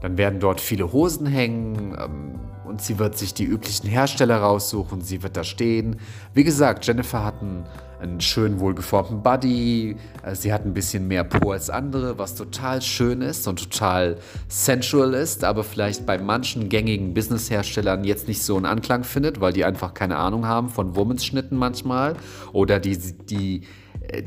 Dann 0.00 0.16
werden 0.16 0.38
dort 0.38 0.60
viele 0.60 0.92
Hosen 0.92 1.26
hängen 1.26 1.96
ähm, 1.98 2.38
und 2.66 2.80
sie 2.80 3.00
wird 3.00 3.18
sich 3.18 3.34
die 3.34 3.44
üblichen 3.44 3.88
Hersteller 3.88 4.38
raussuchen. 4.38 5.00
Sie 5.00 5.24
wird 5.24 5.36
da 5.36 5.42
stehen. 5.42 5.98
Wie 6.34 6.44
gesagt, 6.44 6.86
Jennifer 6.86 7.24
hat 7.24 7.40
einen, 7.40 7.64
einen 8.00 8.20
schön 8.20 8.60
wohlgeformten 8.60 9.22
Body. 9.22 9.96
Äh, 10.22 10.36
sie 10.36 10.52
hat 10.52 10.64
ein 10.64 10.74
bisschen 10.74 11.08
mehr 11.08 11.24
Po 11.24 11.50
als 11.50 11.68
andere, 11.68 12.16
was 12.16 12.36
total 12.36 12.80
schön 12.80 13.22
ist 13.22 13.48
und 13.48 13.70
total 13.70 14.18
sensual 14.46 15.14
ist, 15.14 15.42
aber 15.42 15.64
vielleicht 15.64 16.06
bei 16.06 16.18
manchen 16.18 16.68
gängigen 16.68 17.12
Business-Herstellern 17.12 18.04
jetzt 18.04 18.28
nicht 18.28 18.42
so 18.42 18.56
einen 18.56 18.66
Anklang 18.66 19.02
findet, 19.02 19.40
weil 19.40 19.52
die 19.52 19.64
einfach 19.64 19.94
keine 19.94 20.16
Ahnung 20.18 20.46
haben 20.46 20.68
von 20.68 20.94
Womensschnitten 20.94 21.58
manchmal 21.58 22.14
oder 22.52 22.78
die, 22.78 22.96
die 22.98 23.62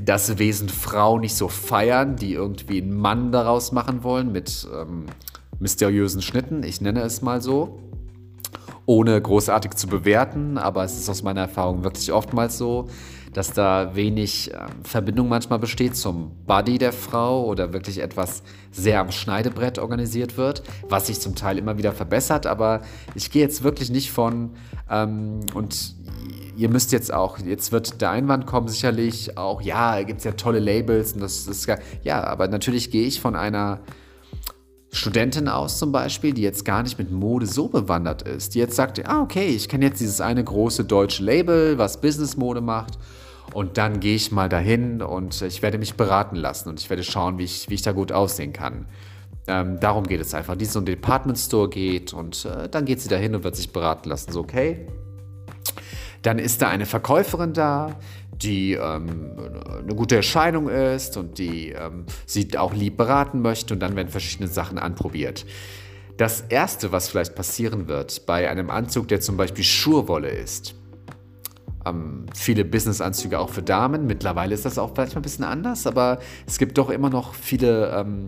das 0.04 0.38
Wesen 0.38 0.70
Frau 0.70 1.20
nicht 1.20 1.36
so 1.36 1.48
feiern, 1.48 2.16
die 2.16 2.34
irgendwie 2.34 2.82
einen 2.82 2.96
Mann 2.96 3.32
daraus 3.32 3.72
machen 3.72 4.04
wollen 4.04 4.32
mit 4.32 4.68
ähm, 4.74 5.06
mysteriösen 5.60 6.22
Schnitten, 6.22 6.64
ich 6.64 6.82
nenne 6.82 7.02
es 7.02 7.22
mal 7.22 7.42
so, 7.42 7.80
ohne 8.86 9.22
großartig 9.22 9.76
zu 9.76 9.88
bewerten, 9.88 10.58
aber 10.58 10.84
es 10.84 10.98
ist 10.98 11.10
aus 11.10 11.22
meiner 11.22 11.42
Erfahrung 11.42 11.84
wirklich 11.84 12.12
oftmals 12.12 12.58
so, 12.58 12.90
dass 13.34 13.54
da 13.54 13.96
wenig 13.96 14.52
äh, 14.54 14.58
Verbindung 14.84 15.30
manchmal 15.30 15.60
besteht 15.60 15.96
zum 15.96 16.32
Body 16.48 16.78
der 16.78 16.94
Frau 16.94 17.46
oder 17.46 17.74
wirklich 17.74 18.00
etwas 18.00 18.42
sehr 18.72 19.00
am 19.00 19.12
Schneidebrett 19.12 19.78
organisiert 19.78 20.38
wird, 20.38 20.64
was 20.88 21.08
sich 21.08 21.20
zum 21.20 21.36
Teil 21.36 21.58
immer 21.58 21.78
wieder 21.78 21.92
verbessert, 21.92 22.48
aber 22.48 22.82
ich 23.14 23.30
gehe 23.30 23.44
jetzt 23.44 23.64
wirklich 23.64 23.92
nicht 23.92 24.12
von 24.12 24.52
ähm, 24.90 25.42
und 25.54 25.99
ihr 26.60 26.70
müsst 26.70 26.92
jetzt 26.92 27.14
auch, 27.14 27.40
jetzt 27.40 27.72
wird 27.72 28.02
der 28.02 28.12
Einwand 28.12 28.46
kommen, 28.46 28.68
sicherlich 28.68 29.38
auch, 29.38 29.62
ja, 29.62 30.02
gibt 30.04 30.20
es 30.20 30.26
ja 30.26 30.34
tolle 30.34 30.60
Labels 30.60 31.14
und 31.14 31.22
das 31.22 31.48
ist 31.48 31.70
ja, 32.04 32.24
aber 32.24 32.50
natürlich 32.50 32.92
gehe 32.92 33.08
ich 33.08 33.22
von 33.22 33.36
einer 33.36 33.80
Studentin 34.92 35.48
aus 35.48 35.78
zum 35.78 35.94
Beispiel, 35.94 36.34
die 36.34 36.42
jetzt 36.42 36.66
gar 36.66 36.84
nicht 36.84 36.98
mit 36.98 37.12
Mode 37.12 37.46
so 37.46 37.70
bewandert 37.70 38.24
ist, 38.24 38.56
die 38.56 38.60
jetzt 38.60 38.76
sagt, 38.76 39.08
ah, 39.08 39.22
okay, 39.22 39.48
ich 39.48 39.70
kenne 39.70 39.86
jetzt 39.86 40.02
dieses 40.02 40.20
eine 40.20 40.44
große 40.44 40.84
deutsche 40.84 41.24
Label, 41.24 41.78
was 41.78 42.02
Business-Mode 42.02 42.60
macht 42.60 43.00
und 43.54 43.78
dann 43.78 44.02
gehe 44.02 44.16
ich 44.16 44.34
mal 44.34 44.50
dahin 44.50 45.02
und 45.02 45.42
ich 45.42 45.62
werde 45.62 45.78
mich 45.78 45.94
beraten 45.94 46.36
lassen 46.36 46.68
und 46.68 46.82
ich 46.82 46.90
werde 46.90 47.04
schauen, 47.04 47.38
wie 47.38 47.46
ich, 47.46 47.70
wie 47.70 47.76
ich 47.76 47.84
da 47.84 47.94
gut 47.94 48.12
aussehen 48.12 48.52
kann. 48.52 48.86
Ähm, 49.48 49.80
darum 49.80 50.06
geht 50.06 50.20
es 50.20 50.34
einfach, 50.34 50.58
die 50.58 50.66
so 50.66 50.80
ein 50.80 50.86
Department 50.86 51.38
Store 51.40 51.70
geht 51.70 52.14
und 52.14 52.46
äh, 52.46 52.68
dann 52.68 52.84
geht 52.84 53.00
sie 53.00 53.08
dahin 53.08 53.34
und 53.34 53.46
wird 53.46 53.56
sich 53.56 53.72
beraten 53.72 54.10
lassen. 54.10 54.32
So, 54.34 54.42
okay, 54.42 54.86
dann 56.22 56.40
ist 56.40 56.62
da 56.62 56.70
eine 56.70 56.86
Verkäuferin 56.86 57.54
da, 57.54 57.96
die 58.32 58.74
ähm, 58.74 59.32
eine 59.82 59.96
gute 59.96 60.16
Erscheinung 60.16 60.70
ist 60.70 61.18
und 61.18 61.38
die 61.38 61.70
ähm, 61.70 62.06
sie 62.26 62.58
auch 62.58 62.74
lieb 62.74 62.98
beraten 62.98 63.42
möchte 63.42 63.74
und 63.74 63.80
dann 63.80 63.96
werden 63.96 64.10
verschiedene 64.10 64.50
Sachen 64.50 64.78
anprobiert. 64.78 65.46
Das 66.18 66.42
Erste, 66.42 66.92
was 66.92 67.10
vielleicht 67.10 67.36
passieren 67.36 67.88
wird 67.88 68.26
bei 68.26 68.50
einem 68.50 68.70
Anzug, 68.70 69.08
der 69.08 69.22
zum 69.22 69.38
Beispiel 69.38 69.64
Schurwolle 69.64 70.30
ist, 70.30 70.76
ähm, 71.86 72.26
viele 72.36 72.66
Businessanzüge 72.66 73.40
auch 73.40 73.50
für 73.50 73.64
Damen, 73.64 74.06
mittlerweile 74.06 74.54
ist 74.54 74.66
das 74.66 74.78
auch 74.78 74.94
vielleicht 74.94 75.14
mal 75.14 75.20
ein 75.20 75.24
bisschen 75.24 75.46
anders, 75.46 75.88
aber 75.88 76.20
es 76.46 76.58
gibt 76.58 76.78
doch 76.78 76.90
immer 76.90 77.10
noch 77.10 77.34
viele 77.34 77.92
ähm, 77.92 78.26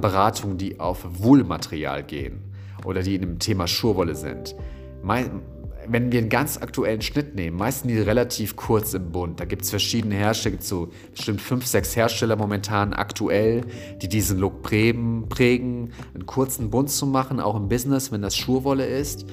Beratungen, 0.00 0.58
die 0.58 0.78
auf 0.78 1.04
Wollmaterial 1.04 2.04
gehen 2.04 2.42
oder 2.84 3.02
die 3.02 3.14
in 3.14 3.22
dem 3.22 3.38
Thema 3.38 3.66
Schurwolle 3.66 4.14
sind. 4.14 4.54
Mein, 5.02 5.42
wenn 5.88 6.12
wir 6.12 6.20
einen 6.20 6.28
ganz 6.28 6.56
aktuellen 6.58 7.02
Schnitt 7.02 7.34
nehmen, 7.34 7.56
meistens 7.56 7.90
die 7.90 7.98
relativ 7.98 8.56
kurz 8.56 8.94
im 8.94 9.12
Bund. 9.12 9.40
Da 9.40 9.44
gibt 9.44 9.62
es 9.62 9.70
verschiedene 9.70 10.14
Hersteller, 10.14 10.52
gibt 10.52 10.64
so 10.64 10.88
bestimmt 11.10 11.40
fünf, 11.40 11.66
sechs 11.66 11.96
Hersteller 11.96 12.36
momentan 12.36 12.92
aktuell, 12.92 13.62
die 14.00 14.08
diesen 14.08 14.38
Look 14.38 14.62
prägen, 14.62 15.28
prägen 15.28 15.92
einen 16.14 16.26
kurzen 16.26 16.70
Bund 16.70 16.90
zu 16.90 17.06
machen, 17.06 17.40
auch 17.40 17.56
im 17.56 17.68
Business, 17.68 18.12
wenn 18.12 18.22
das 18.22 18.36
Schurwolle 18.36 18.86
ist. 18.86 19.26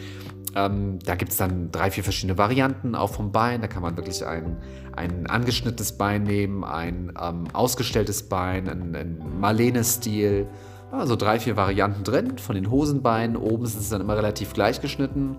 Ähm, 0.55 0.99
da 1.05 1.15
gibt 1.15 1.31
es 1.31 1.37
dann 1.37 1.71
drei, 1.71 1.91
vier 1.91 2.03
verschiedene 2.03 2.37
Varianten, 2.37 2.95
auch 2.95 3.11
vom 3.11 3.31
Bein. 3.31 3.61
Da 3.61 3.67
kann 3.67 3.83
man 3.83 3.95
wirklich 3.95 4.25
ein, 4.25 4.57
ein 4.95 5.27
angeschnittenes 5.27 5.97
Bein 5.97 6.23
nehmen, 6.23 6.63
ein 6.63 7.11
ähm, 7.21 7.45
ausgestelltes 7.53 8.23
Bein, 8.23 8.67
ein, 8.67 8.95
ein 8.95 9.39
Marlene-Stil. 9.39 10.47
Also 10.91 11.15
drei, 11.15 11.39
vier 11.39 11.57
Varianten 11.57 12.03
drin 12.03 12.37
von 12.37 12.55
den 12.55 12.71
Hosenbeinen. 12.71 13.35
Oben 13.35 13.65
sind 13.65 13.81
es 13.81 13.89
dann 13.89 14.01
immer 14.01 14.17
relativ 14.17 14.53
gleich 14.53 14.81
geschnitten. 14.81 15.37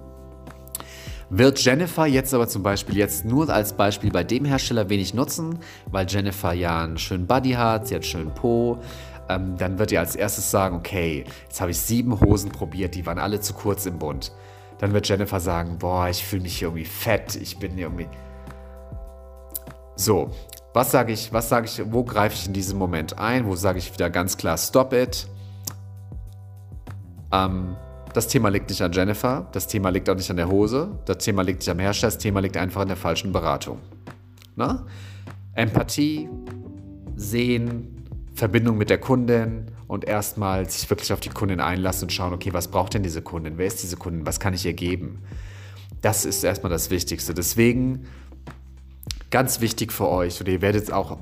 Wird 1.31 1.63
Jennifer 1.63 2.07
jetzt 2.07 2.33
aber 2.33 2.49
zum 2.49 2.63
Beispiel 2.63 2.97
jetzt 2.97 3.27
nur 3.27 3.51
als 3.51 3.75
Beispiel 3.75 4.11
bei 4.11 4.25
dem 4.25 4.47
Hersteller 4.47 4.89
wenig 4.89 5.13
nutzen, 5.13 5.59
weil 5.91 6.07
Jennifer 6.09 6.53
ja 6.53 6.83
einen 6.83 6.97
schönen 6.97 7.27
Buddy 7.27 7.53
hat, 7.53 7.89
sie 7.89 7.95
hat 7.95 8.03
einen 8.03 8.11
schönen 8.11 8.35
Po, 8.35 8.79
ähm, 9.29 9.57
dann 9.59 9.79
wird 9.79 9.93
ihr 9.93 10.01
als 10.01 10.17
erstes 10.17 10.51
sagen, 10.51 10.77
okay, 10.77 11.25
jetzt 11.45 11.61
habe 11.61 11.71
ich 11.71 11.79
sieben 11.79 12.19
Hosen 12.19 12.51
probiert, 12.51 12.95
die 12.95 13.05
waren 13.05 13.19
alle 13.19 13.41
zu 13.41 13.53
kurz 13.53 13.85
im 13.85 13.99
Bund. 13.99 14.33
Dann 14.79 14.95
wird 14.95 15.07
Jennifer 15.07 15.39
sagen, 15.39 15.77
boah, 15.79 16.09
ich 16.09 16.25
fühle 16.25 16.43
mich 16.43 16.59
hier 16.59 16.69
irgendwie 16.69 16.87
fett, 16.87 17.37
ich 17.37 17.59
bin 17.59 17.77
irgendwie... 17.77 18.09
So, 19.97 20.31
was 20.73 20.93
sage 20.93 21.13
ich, 21.13 21.33
was 21.33 21.49
sage 21.49 21.67
ich, 21.67 21.83
wo 21.93 22.05
greife 22.05 22.37
ich 22.37 22.47
in 22.47 22.53
diesem 22.53 22.79
Moment 22.79 23.19
ein? 23.19 23.47
Wo 23.47 23.57
sage 23.57 23.79
ich 23.79 23.93
wieder 23.93 24.09
ganz 24.09 24.37
klar, 24.37 24.57
stop 24.57 24.93
it? 24.93 25.27
Ähm, 27.33 27.77
das 28.15 28.29
Thema 28.29 28.49
liegt 28.49 28.69
nicht 28.71 28.83
an 28.83 28.93
Jennifer, 28.93 29.49
das 29.53 29.67
Thema 29.67 29.91
liegt 29.91 30.09
auch 30.09 30.15
nicht 30.15 30.31
an 30.31 30.37
der 30.37 30.49
Hose, 30.49 30.99
das 31.05 31.19
Thema 31.19 31.43
liegt 31.43 31.61
nicht 31.61 31.69
am 31.69 31.79
Hersteller, 31.79 32.13
das 32.13 32.19
Thema 32.19 32.41
liegt 32.41 32.57
einfach 32.57 32.83
an 32.83 32.89
der 32.89 32.97
falschen 32.97 33.33
Beratung. 33.33 33.79
Na? 34.57 34.87
Empathie, 35.55 36.29
Sehen, 37.17 38.05
Verbindung 38.35 38.79
mit 38.79 38.91
der 38.91 38.99
Kundin 38.99 39.67
und 39.89 40.05
erstmal 40.05 40.69
sich 40.71 40.89
wirklich 40.89 41.13
auf 41.13 41.21
die 41.21 41.31
Kundin 41.31 41.61
einlassen 41.61 42.05
und 42.05 42.11
schauen, 42.11 42.33
okay, 42.33 42.53
was 42.53 42.69
braucht 42.69 42.95
denn 42.95 43.03
diese 43.03 43.23
Kundin? 43.23 43.55
Wer 43.57 43.67
ist 43.67 43.83
diese 43.83 43.97
Kundin? 43.97 44.27
Was 44.27 44.39
kann 44.39 44.55
ich 44.55 44.65
ihr 44.65 44.75
geben? 44.75 45.23
Das 46.03 46.25
ist 46.25 46.45
erstmal 46.45 46.71
das 46.71 46.91
Wichtigste. 46.91 47.35
Deswegen 47.35 48.05
ganz 49.31 49.61
wichtig 49.61 49.93
für 49.93 50.09
euch. 50.09 50.41
Oder 50.41 50.53
ihr 50.53 50.63
werdet 50.63 50.85
es 50.85 50.91
auch 50.91 51.19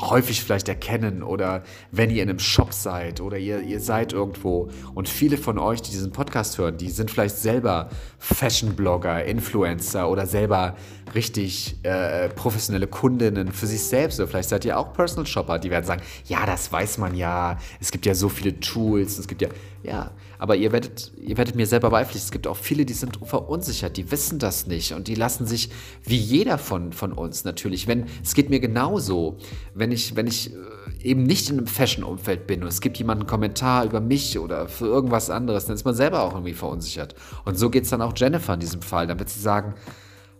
häufig 0.00 0.42
vielleicht 0.42 0.68
erkennen. 0.68 1.22
Oder 1.22 1.62
wenn 1.90 2.10
ihr 2.10 2.22
in 2.22 2.28
einem 2.28 2.38
Shop 2.38 2.72
seid 2.72 3.20
oder 3.20 3.38
ihr, 3.38 3.60
ihr 3.60 3.80
seid 3.80 4.12
irgendwo. 4.12 4.68
Und 4.94 5.08
viele 5.08 5.36
von 5.36 5.58
euch, 5.58 5.82
die 5.82 5.90
diesen 5.90 6.12
Podcast 6.12 6.58
hören, 6.58 6.76
die 6.76 6.90
sind 6.90 7.10
vielleicht 7.10 7.36
selber 7.36 7.88
Fashion-Blogger, 8.18 9.24
Influencer 9.24 10.08
oder 10.08 10.26
selber 10.26 10.76
richtig 11.14 11.76
äh, 11.84 12.28
professionelle 12.28 12.86
Kundinnen 12.86 13.52
für 13.52 13.66
sich 13.66 13.82
selbst. 13.82 14.20
Oder 14.20 14.28
vielleicht 14.28 14.50
seid 14.50 14.64
ihr 14.64 14.78
auch 14.78 14.92
Personal 14.92 15.26
Shopper, 15.26 15.58
die 15.58 15.70
werden 15.70 15.84
sagen, 15.84 16.02
ja, 16.26 16.44
das 16.46 16.70
weiß 16.70 16.98
man 16.98 17.14
ja, 17.14 17.58
es 17.80 17.90
gibt 17.90 18.06
ja 18.06 18.14
so 18.14 18.28
viele 18.28 18.60
Tools, 18.60 19.18
es 19.18 19.26
gibt 19.26 19.42
ja, 19.42 19.48
ja, 19.82 20.10
aber 20.38 20.56
ihr 20.56 20.72
werdet, 20.72 21.12
ihr 21.20 21.36
werdet 21.36 21.56
mir 21.56 21.66
selber 21.66 21.90
beipflichten, 21.90 22.26
es 22.26 22.30
gibt 22.30 22.46
auch 22.46 22.56
viele, 22.56 22.84
die 22.84 22.94
sind 22.94 23.18
verunsichert, 23.22 23.96
die 23.96 24.10
wissen 24.10 24.38
das 24.38 24.66
nicht 24.66 24.92
und 24.92 25.08
die 25.08 25.14
lassen 25.14 25.46
sich, 25.46 25.70
wie 26.04 26.16
jeder 26.16 26.58
von, 26.58 26.92
von 26.92 27.12
uns 27.12 27.44
natürlich, 27.44 27.88
wenn, 27.88 28.06
es 28.22 28.34
geht 28.34 28.48
mir 28.50 28.60
genauso, 28.60 29.38
wenn 29.74 29.90
ich, 29.92 30.14
wenn 30.16 30.26
ich 30.26 30.52
äh, 30.52 30.56
eben 31.02 31.24
nicht 31.24 31.50
in 31.50 31.58
einem 31.58 31.66
Fashion-Umfeld 31.66 32.46
bin 32.46 32.62
und 32.62 32.68
es 32.68 32.80
gibt 32.80 32.98
jemanden 32.98 33.22
einen 33.22 33.30
Kommentar 33.30 33.84
über 33.84 34.00
mich 34.00 34.38
oder 34.38 34.68
für 34.68 34.86
irgendwas 34.86 35.30
anderes, 35.30 35.66
dann 35.66 35.74
ist 35.74 35.84
man 35.84 35.94
selber 35.94 36.22
auch 36.22 36.34
irgendwie 36.34 36.54
verunsichert. 36.54 37.14
Und 37.44 37.58
so 37.58 37.70
geht 37.70 37.84
es 37.84 37.90
dann 37.90 38.02
auch 38.02 38.12
Jennifer 38.16 38.54
in 38.54 38.60
diesem 38.60 38.82
Fall. 38.82 39.06
Dann 39.06 39.18
wird 39.18 39.28
sie 39.28 39.40
sagen, 39.40 39.74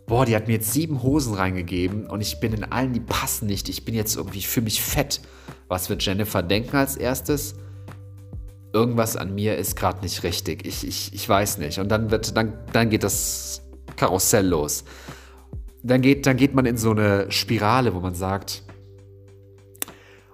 boah, 0.05 0.25
die 0.25 0.35
hat 0.35 0.47
mir 0.47 0.53
jetzt 0.53 0.73
sieben 0.73 1.03
Hosen 1.03 1.35
reingegeben 1.35 2.07
und 2.07 2.21
ich 2.21 2.39
bin 2.39 2.53
in 2.53 2.63
allen, 2.63 2.93
die 2.93 2.99
passen 2.99 3.45
nicht. 3.45 3.69
Ich 3.69 3.85
bin 3.85 3.95
jetzt 3.95 4.15
irgendwie, 4.15 4.39
ich 4.39 4.61
mich 4.61 4.81
fett. 4.81 5.21
Was 5.67 5.89
wird 5.89 6.03
Jennifer 6.03 6.41
denken 6.41 6.75
als 6.75 6.97
erstes? 6.97 7.55
Irgendwas 8.71 9.15
an 9.15 9.33
mir 9.33 9.57
ist 9.57 9.75
gerade 9.75 10.01
nicht 10.01 10.23
richtig. 10.23 10.65
Ich, 10.65 10.87
ich, 10.87 11.13
ich 11.13 11.27
weiß 11.27 11.57
nicht. 11.57 11.79
Und 11.79 11.89
dann 11.89 12.11
wird, 12.11 12.37
dann, 12.37 12.53
dann 12.71 12.89
geht 12.89 13.03
das 13.03 13.61
Karussell 13.95 14.47
los. 14.47 14.83
Dann 15.81 16.01
geht, 16.01 16.25
dann 16.25 16.37
geht 16.37 16.53
man 16.53 16.65
in 16.65 16.77
so 16.77 16.91
eine 16.91 17.31
Spirale, 17.31 17.93
wo 17.95 17.99
man 17.99 18.13
sagt, 18.13 18.63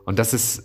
und 0.05 0.19
das 0.19 0.33
ist 0.33 0.63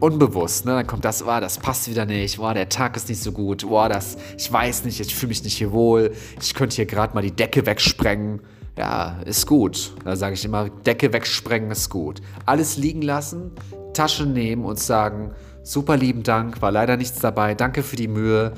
unbewusst, 0.00 0.64
ne? 0.64 0.72
Dann 0.72 0.86
kommt 0.86 1.04
das, 1.04 1.22
oh, 1.22 1.40
das 1.40 1.58
passt 1.58 1.88
wieder 1.90 2.06
nicht, 2.06 2.38
oh, 2.38 2.52
der 2.52 2.68
Tag 2.68 2.96
ist 2.96 3.08
nicht 3.08 3.22
so 3.22 3.32
gut, 3.32 3.64
oh, 3.64 3.88
das, 3.88 4.16
ich 4.36 4.50
weiß 4.52 4.84
nicht, 4.84 5.00
ich 5.00 5.14
fühle 5.14 5.28
mich 5.28 5.42
nicht 5.44 5.56
hier 5.58 5.72
wohl, 5.72 6.12
ich 6.40 6.54
könnte 6.54 6.76
hier 6.76 6.86
gerade 6.86 7.14
mal 7.14 7.22
die 7.22 7.32
Decke 7.32 7.66
wegsprengen. 7.66 8.40
Ja, 8.76 9.20
ist 9.24 9.46
gut. 9.46 9.92
Da 10.04 10.14
sage 10.14 10.34
ich 10.34 10.44
immer, 10.44 10.70
Decke 10.70 11.12
wegsprengen 11.12 11.72
ist 11.72 11.90
gut. 11.90 12.20
Alles 12.46 12.76
liegen 12.76 13.02
lassen, 13.02 13.50
Tasche 13.92 14.24
nehmen 14.24 14.64
und 14.64 14.78
sagen, 14.78 15.32
super 15.68 15.96
lieben 15.96 16.22
Dank, 16.22 16.62
war 16.62 16.72
leider 16.72 16.96
nichts 16.96 17.20
dabei, 17.20 17.54
danke 17.54 17.82
für 17.82 17.96
die 17.96 18.08
Mühe. 18.08 18.52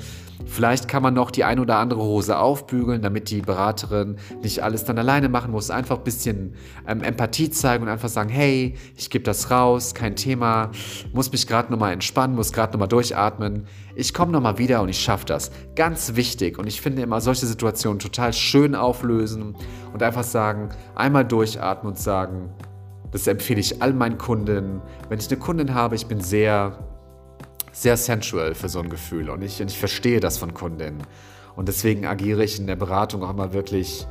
Vielleicht 0.45 0.87
kann 0.87 1.03
man 1.03 1.13
noch 1.13 1.29
die 1.29 1.43
ein 1.43 1.59
oder 1.59 1.77
andere 1.77 2.01
Hose 2.01 2.37
aufbügeln, 2.37 3.01
damit 3.01 3.29
die 3.29 3.41
Beraterin 3.41 4.15
nicht 4.41 4.63
alles 4.63 4.85
dann 4.85 4.97
alleine 4.97 5.29
machen 5.29 5.51
muss. 5.51 5.69
Einfach 5.69 5.97
ein 5.97 6.03
bisschen 6.03 6.55
ähm, 6.87 7.03
Empathie 7.03 7.49
zeigen 7.49 7.83
und 7.83 7.89
einfach 7.89 8.09
sagen, 8.09 8.29
hey, 8.29 8.75
ich 8.97 9.09
gebe 9.09 9.23
das 9.23 9.51
raus, 9.51 9.93
kein 9.93 10.15
Thema, 10.15 10.71
muss 11.13 11.31
mich 11.31 11.47
gerade 11.47 11.71
nochmal 11.71 11.93
entspannen, 11.93 12.35
muss 12.35 12.53
gerade 12.53 12.73
nochmal 12.73 12.87
durchatmen. 12.87 13.67
Ich 13.95 14.13
komme 14.13 14.31
nochmal 14.31 14.57
wieder 14.57 14.81
und 14.81 14.89
ich 14.89 14.99
schaffe 14.99 15.25
das. 15.25 15.51
Ganz 15.75 16.15
wichtig 16.15 16.57
und 16.57 16.65
ich 16.65 16.81
finde 16.81 17.01
immer 17.01 17.21
solche 17.21 17.45
Situationen 17.45 17.99
total 17.99 18.33
schön 18.33 18.73
auflösen 18.73 19.55
und 19.93 20.01
einfach 20.01 20.23
sagen, 20.23 20.69
einmal 20.95 21.25
durchatmen 21.25 21.91
und 21.91 21.99
sagen, 21.99 22.49
das 23.11 23.27
empfehle 23.27 23.59
ich 23.59 23.81
all 23.81 23.93
meinen 23.93 24.17
Kunden. 24.17 24.81
Wenn 25.09 25.19
ich 25.19 25.27
eine 25.27 25.39
Kundin 25.39 25.73
habe, 25.75 25.95
ich 25.95 26.07
bin 26.07 26.21
sehr 26.21 26.90
sehr 27.81 27.97
sensual 27.97 28.53
für 28.53 28.69
so 28.69 28.79
ein 28.79 28.89
Gefühl 28.89 29.29
und 29.29 29.41
ich, 29.41 29.61
und 29.61 29.71
ich 29.71 29.79
verstehe 29.79 30.19
das 30.19 30.37
von 30.37 30.53
Kundinnen. 30.53 31.03
Und 31.55 31.67
deswegen 31.67 32.05
agiere 32.05 32.43
ich 32.43 32.59
in 32.59 32.67
der 32.67 32.75
Beratung 32.75 33.23
auch 33.23 33.31
immer 33.31 33.53
wirklich 33.53 34.07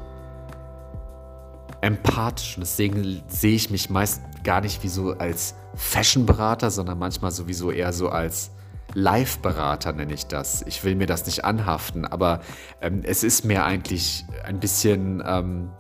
empathisch 1.81 2.57
und 2.57 2.63
deswegen 2.63 3.23
sehe 3.29 3.55
ich 3.55 3.71
mich 3.71 3.89
meist 3.89 4.23
gar 4.45 4.61
nicht 4.61 4.83
wie 4.83 4.89
so 4.89 5.13
als 5.13 5.55
Fashion-Berater, 5.77 6.71
sondern 6.71 6.99
manchmal 6.99 7.31
sowieso 7.31 7.71
eher 7.71 7.93
so 7.93 8.09
als 8.09 8.51
Live-Berater 8.95 9.93
nenne 9.93 10.15
ich 10.15 10.27
das. 10.27 10.63
Ich 10.67 10.83
will 10.83 10.97
mir 10.97 11.07
das 11.07 11.25
nicht 11.27 11.45
anhaften, 11.45 12.05
aber 12.05 12.41
ähm, 12.81 13.03
es 13.05 13.23
ist 13.23 13.45
mir 13.45 13.65
eigentlich 13.65 14.25
ein 14.45 14.59
bisschen 14.59 15.23
ähm, 15.25 15.71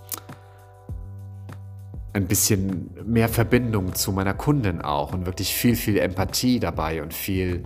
ein 2.12 2.26
bisschen 2.26 2.90
mehr 3.06 3.28
Verbindung 3.28 3.94
zu 3.94 4.12
meiner 4.12 4.34
Kundin 4.34 4.80
auch 4.80 5.12
und 5.12 5.26
wirklich 5.26 5.54
viel, 5.54 5.76
viel 5.76 5.98
Empathie 5.98 6.58
dabei 6.58 7.02
und 7.02 7.14
viel 7.14 7.64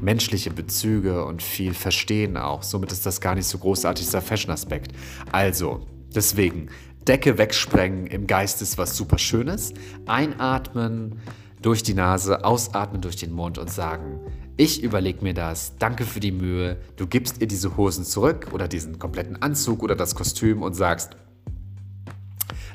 menschliche 0.00 0.50
Bezüge 0.50 1.24
und 1.24 1.42
viel 1.42 1.74
Verstehen 1.74 2.36
auch. 2.36 2.62
Somit 2.62 2.92
ist 2.92 3.06
das 3.06 3.20
gar 3.20 3.34
nicht 3.34 3.46
so 3.46 3.58
großartig, 3.58 4.04
dieser 4.04 4.20
Fashion-Aspekt. 4.20 4.92
Also, 5.32 5.86
deswegen, 6.14 6.68
Decke 7.06 7.38
wegsprengen 7.38 8.06
im 8.06 8.26
Geist 8.26 8.60
ist 8.60 8.76
was 8.76 8.96
super 8.96 9.18
Schönes. 9.18 9.72
Einatmen 10.06 11.20
durch 11.62 11.82
die 11.82 11.94
Nase, 11.94 12.44
ausatmen 12.44 13.00
durch 13.00 13.16
den 13.16 13.32
Mund 13.32 13.58
und 13.58 13.70
sagen, 13.70 14.20
ich 14.56 14.82
überlege 14.82 15.22
mir 15.22 15.34
das, 15.34 15.76
danke 15.78 16.04
für 16.04 16.20
die 16.20 16.32
Mühe, 16.32 16.76
du 16.96 17.06
gibst 17.06 17.40
ihr 17.40 17.46
diese 17.46 17.76
Hosen 17.76 18.04
zurück 18.04 18.48
oder 18.52 18.68
diesen 18.68 18.98
kompletten 18.98 19.40
Anzug 19.40 19.82
oder 19.82 19.96
das 19.96 20.14
Kostüm 20.14 20.62
und 20.62 20.74
sagst, 20.74 21.16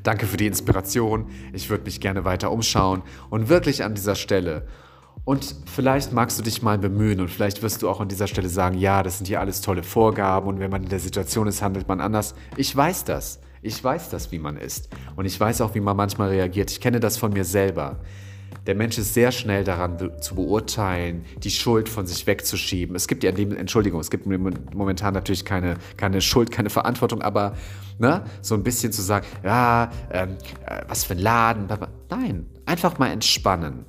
Danke 0.03 0.27
für 0.27 0.37
die 0.37 0.47
Inspiration. 0.47 1.27
Ich 1.53 1.69
würde 1.69 1.85
mich 1.85 1.99
gerne 1.99 2.25
weiter 2.25 2.51
umschauen. 2.51 3.01
Und 3.29 3.49
wirklich 3.49 3.83
an 3.83 3.95
dieser 3.95 4.15
Stelle. 4.15 4.67
Und 5.25 5.55
vielleicht 5.65 6.11
magst 6.11 6.37
du 6.37 6.43
dich 6.43 6.61
mal 6.61 6.77
bemühen 6.77 7.21
und 7.21 7.29
vielleicht 7.29 7.61
wirst 7.61 7.81
du 7.81 7.89
auch 7.89 8.01
an 8.01 8.09
dieser 8.09 8.27
Stelle 8.27 8.49
sagen, 8.49 8.77
ja, 8.77 9.03
das 9.03 9.19
sind 9.19 9.27
hier 9.27 9.39
alles 9.39 9.61
tolle 9.61 9.83
Vorgaben 9.83 10.47
und 10.49 10.59
wenn 10.59 10.69
man 10.69 10.83
in 10.83 10.89
der 10.89 10.99
Situation 10.99 11.47
ist, 11.47 11.61
handelt 11.61 11.87
man 11.87 12.01
anders. 12.01 12.35
Ich 12.57 12.75
weiß 12.75 13.05
das. 13.05 13.39
Ich 13.61 13.81
weiß 13.81 14.09
das, 14.09 14.33
wie 14.33 14.39
man 14.39 14.57
ist. 14.57 14.89
Und 15.15 15.25
ich 15.25 15.39
weiß 15.39 15.61
auch, 15.61 15.73
wie 15.75 15.79
man 15.79 15.95
manchmal 15.95 16.29
reagiert. 16.29 16.69
Ich 16.71 16.81
kenne 16.81 16.99
das 16.99 17.15
von 17.15 17.31
mir 17.31 17.45
selber. 17.45 18.01
Der 18.65 18.75
Mensch 18.75 18.97
ist 18.97 19.13
sehr 19.13 19.31
schnell 19.31 19.63
daran 19.63 20.11
zu 20.21 20.35
beurteilen, 20.35 21.25
die 21.37 21.51
Schuld 21.51 21.89
von 21.89 22.07
sich 22.07 22.25
wegzuschieben. 22.27 22.95
Es 22.95 23.07
gibt 23.07 23.23
ja, 23.23 23.31
Entschuldigung, 23.31 23.99
es 23.99 24.09
gibt 24.09 24.25
momentan 24.25 25.13
natürlich 25.13 25.43
keine, 25.43 25.75
keine 25.97 26.21
Schuld, 26.21 26.51
keine 26.51 26.69
Verantwortung, 26.69 27.21
aber 27.21 27.55
ne, 27.99 28.23
so 28.41 28.55
ein 28.55 28.63
bisschen 28.63 28.91
zu 28.91 29.01
sagen, 29.01 29.25
ja, 29.43 29.91
ähm, 30.11 30.37
äh, 30.65 30.81
was 30.87 31.03
für 31.03 31.13
ein 31.13 31.19
Laden. 31.19 31.67
Nein, 32.09 32.45
einfach 32.65 32.99
mal 32.99 33.11
entspannen. 33.11 33.85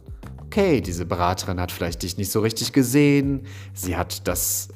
Okay, 0.46 0.81
diese 0.81 1.05
Beraterin 1.05 1.61
hat 1.61 1.72
vielleicht 1.72 2.03
dich 2.03 2.16
nicht 2.16 2.31
so 2.31 2.40
richtig 2.40 2.72
gesehen. 2.72 3.46
Sie 3.72 3.96
hat 3.96 4.27
das 4.29 4.68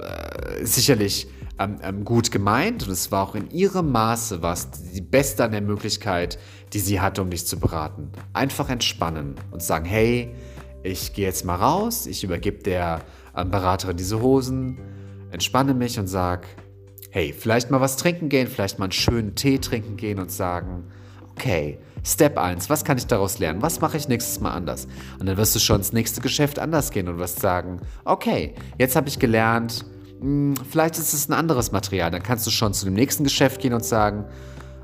äh, 0.00 0.64
sicherlich 0.64 1.28
ähm, 1.58 1.78
ähm, 1.82 2.04
gut 2.04 2.30
gemeint 2.30 2.84
und 2.86 2.92
es 2.92 3.10
war 3.10 3.28
auch 3.28 3.34
in 3.34 3.50
ihrem 3.50 3.90
Maße 3.90 4.42
was 4.42 4.70
die 4.70 5.00
beste 5.00 5.44
an 5.44 5.50
der 5.52 5.60
Möglichkeit, 5.60 6.38
die 6.72 6.80
sie 6.80 7.00
hatte, 7.00 7.22
um 7.22 7.30
dich 7.30 7.46
zu 7.46 7.58
beraten. 7.58 8.10
Einfach 8.32 8.68
entspannen 8.68 9.34
und 9.50 9.62
sagen, 9.62 9.84
hey, 9.84 10.34
ich 10.82 11.12
gehe 11.12 11.26
jetzt 11.26 11.44
mal 11.44 11.56
raus, 11.56 12.06
ich 12.06 12.24
übergebe 12.24 12.62
der 12.62 13.00
ähm, 13.36 13.50
Beraterin 13.50 13.96
diese 13.96 14.20
Hosen, 14.20 14.78
entspanne 15.30 15.74
mich 15.74 15.98
und 15.98 16.06
sag, 16.06 16.46
hey, 17.10 17.34
vielleicht 17.36 17.70
mal 17.70 17.80
was 17.80 17.96
trinken 17.96 18.28
gehen, 18.28 18.46
vielleicht 18.48 18.78
mal 18.78 18.86
einen 18.86 18.92
schönen 18.92 19.34
Tee 19.34 19.58
trinken 19.58 19.96
gehen 19.96 20.18
und 20.18 20.30
sagen, 20.30 20.84
okay, 21.32 21.78
Step 22.04 22.38
1, 22.38 22.70
was 22.70 22.84
kann 22.84 22.96
ich 22.96 23.06
daraus 23.06 23.38
lernen? 23.38 23.60
Was 23.60 23.80
mache 23.80 23.96
ich 23.96 24.08
nächstes 24.08 24.40
Mal 24.40 24.52
anders? 24.52 24.86
Und 25.18 25.26
dann 25.26 25.36
wirst 25.36 25.54
du 25.54 25.58
schon 25.58 25.76
ins 25.76 25.92
nächste 25.92 26.20
Geschäft 26.20 26.58
anders 26.58 26.90
gehen 26.90 27.08
und 27.08 27.18
wirst 27.18 27.40
sagen, 27.40 27.80
okay, 28.04 28.54
jetzt 28.78 28.96
habe 28.96 29.08
ich 29.08 29.18
gelernt, 29.18 29.84
hm, 30.20 30.54
vielleicht 30.70 30.98
ist 30.98 31.12
es 31.12 31.28
ein 31.28 31.32
anderes 31.32 31.72
Material. 31.72 32.10
Dann 32.10 32.22
kannst 32.22 32.46
du 32.46 32.50
schon 32.50 32.72
zu 32.72 32.84
dem 32.84 32.94
nächsten 32.94 33.24
Geschäft 33.24 33.60
gehen 33.60 33.74
und 33.74 33.84
sagen, 33.84 34.24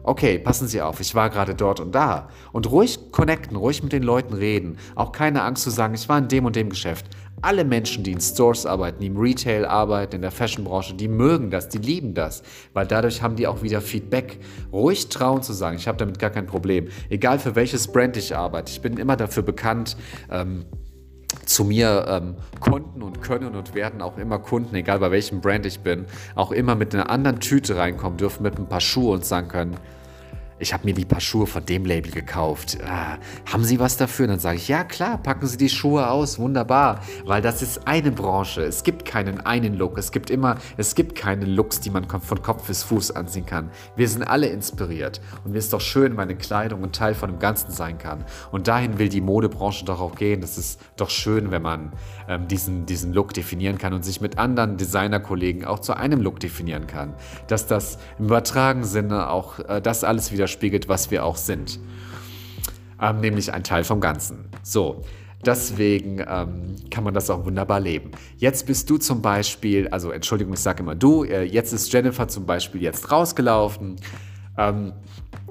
okay, 0.05 0.38
passen 0.38 0.68
Sie 0.68 0.80
auf, 0.80 1.00
ich 1.00 1.14
war 1.14 1.30
gerade 1.30 1.55
dort 1.55 1.80
und 1.80 1.94
da. 1.94 2.28
Und 2.52 2.70
ruhig 2.70 3.11
connecten, 3.11 3.57
ruhig 3.57 3.82
mit 3.82 3.92
den 3.92 4.02
Leuten 4.02 4.34
reden. 4.34 4.78
Auch 4.94 5.12
keine 5.12 5.42
Angst 5.42 5.64
zu 5.64 5.70
sagen, 5.70 5.94
ich 5.94 6.09
war 6.09 6.18
in 6.18 6.28
dem 6.28 6.44
und 6.44 6.55
dem 6.55 6.68
Geschäft. 6.68 7.07
Alle 7.42 7.64
Menschen, 7.64 8.05
die 8.05 8.12
in 8.12 8.20
Stores 8.20 8.64
arbeiten, 8.64 9.00
die 9.00 9.09
im 9.09 9.16
Retail 9.16 9.66
arbeiten, 9.66 10.16
in 10.16 10.22
der 10.22 10.30
Fashionbranche, 10.30 10.94
die 10.94 11.09
mögen 11.09 11.50
das, 11.50 11.68
die 11.68 11.78
lieben 11.78 12.14
das, 12.14 12.42
weil 12.72 12.86
dadurch 12.86 13.22
haben 13.22 13.36
die 13.36 13.46
auch 13.46 13.62
wieder 13.62 13.80
Feedback. 13.80 14.38
Ruhig 14.72 15.09
trauen 15.09 15.42
zu 15.42 15.52
sagen, 15.52 15.76
ich 15.76 15.88
habe 15.88 15.98
damit 15.98 16.18
gar 16.18 16.30
kein 16.30 16.46
Problem. 16.46 16.88
Egal 17.11 17.38
für 17.38 17.55
welches 17.55 17.88
Brand 17.88 18.16
ich 18.16 18.36
arbeite, 18.36 18.70
ich 18.70 18.80
bin 18.80 18.96
immer 18.96 19.16
dafür 19.16 19.42
bekannt, 19.42 19.96
ähm, 20.30 20.64
zu 21.46 21.64
mir 21.64 22.07
ähm, 22.09 22.36
konnten 22.61 23.02
und 23.02 23.20
können 23.20 23.55
und 23.55 23.74
werden 23.74 24.00
auch 24.00 24.18
immer 24.18 24.38
Kunden, 24.38 24.74
egal 24.74 24.98
bei 25.00 25.11
welchem 25.11 25.40
Brand 25.40 25.66
ich 25.66 25.80
bin, 25.80 26.07
auch 26.34 26.52
immer 26.52 26.74
mit 26.74 26.94
einer 26.94 27.11
anderen 27.11 27.40
Tüte 27.40 27.76
reinkommen 27.76 28.16
dürfen, 28.16 28.42
mit 28.42 28.59
ein 28.59 28.68
paar 28.68 28.80
Schuhe 28.80 29.14
und 29.14 29.24
sagen 29.24 29.48
können, 29.48 29.76
ich 30.64 30.72
habe 30.72 30.86
mir 30.86 30.94
die 30.94 31.04
paar 31.04 31.20
Schuhe 31.20 31.46
von 31.46 31.66
dem 31.66 31.84
Label 31.84 32.10
gekauft. 32.10 32.78
Ah, 32.86 33.18
haben 33.52 33.64
Sie 33.64 33.78
was 33.78 33.98
dafür? 33.98 34.24
Und 34.24 34.30
dann 34.30 34.38
sage 34.38 34.56
ich, 34.56 34.66
ja 34.66 34.82
klar, 34.82 35.18
packen 35.18 35.46
Sie 35.46 35.58
die 35.58 35.68
Schuhe 35.68 36.08
aus, 36.08 36.38
wunderbar. 36.38 37.00
Weil 37.26 37.42
das 37.42 37.60
ist 37.60 37.86
eine 37.86 38.10
Branche. 38.10 38.62
Es 38.62 38.82
gibt 38.82 39.04
keinen 39.04 39.42
einen 39.42 39.74
Look. 39.74 39.98
Es 39.98 40.10
gibt 40.10 40.30
immer, 40.30 40.56
es 40.78 40.94
gibt 40.94 41.16
keine 41.16 41.44
Looks, 41.44 41.80
die 41.80 41.90
man 41.90 42.08
von 42.08 42.40
Kopf 42.40 42.66
bis 42.66 42.82
Fuß 42.82 43.10
anziehen 43.10 43.44
kann. 43.44 43.70
Wir 43.94 44.08
sind 44.08 44.22
alle 44.22 44.46
inspiriert. 44.46 45.20
Und 45.44 45.52
mir 45.52 45.58
ist 45.58 45.70
doch 45.74 45.82
schön, 45.82 46.14
meine 46.14 46.34
Kleidung 46.34 46.82
ein 46.82 46.92
Teil 46.92 47.14
von 47.14 47.28
dem 47.28 47.38
Ganzen 47.38 47.70
sein 47.70 47.98
kann. 47.98 48.24
Und 48.50 48.66
dahin 48.66 48.98
will 48.98 49.10
die 49.10 49.20
Modebranche 49.20 49.84
doch 49.84 50.00
auch 50.00 50.14
gehen. 50.14 50.42
Es 50.42 50.56
ist 50.56 50.80
doch 50.96 51.10
schön, 51.10 51.50
wenn 51.50 51.60
man 51.60 51.92
ähm, 52.28 52.48
diesen, 52.48 52.86
diesen 52.86 53.12
Look 53.12 53.34
definieren 53.34 53.78
kann 53.78 53.92
und 53.92 54.04
sich 54.04 54.20
mit 54.20 54.38
anderen 54.38 54.76
Designerkollegen 54.76 55.64
auch 55.64 55.78
zu 55.78 55.96
einem 55.96 56.20
Look 56.20 56.40
definieren 56.40 56.86
kann. 56.86 57.14
Dass 57.48 57.66
das 57.66 57.98
im 58.18 58.26
übertragenen 58.26 58.86
Sinne 58.86 59.30
auch 59.30 59.58
äh, 59.60 59.80
das 59.80 60.04
alles 60.04 60.32
widerspiegelt, 60.32 60.88
was 60.88 61.10
wir 61.10 61.24
auch 61.24 61.36
sind. 61.36 61.78
Ähm, 63.00 63.20
nämlich 63.20 63.52
ein 63.52 63.64
Teil 63.64 63.84
vom 63.84 64.00
Ganzen. 64.00 64.46
So, 64.62 65.02
deswegen 65.44 66.20
ähm, 66.20 66.76
kann 66.90 67.04
man 67.04 67.14
das 67.14 67.28
auch 67.30 67.44
wunderbar 67.44 67.80
leben. 67.80 68.12
Jetzt 68.38 68.66
bist 68.66 68.88
du 68.88 68.98
zum 68.98 69.20
Beispiel, 69.20 69.88
also 69.88 70.10
Entschuldigung, 70.10 70.54
ich 70.54 70.60
sage 70.60 70.82
immer 70.82 70.94
du, 70.94 71.24
äh, 71.24 71.42
jetzt 71.42 71.72
ist 71.72 71.92
Jennifer 71.92 72.28
zum 72.28 72.46
Beispiel 72.46 72.82
jetzt 72.82 73.10
rausgelaufen. 73.10 73.96
Ähm, 74.57 74.92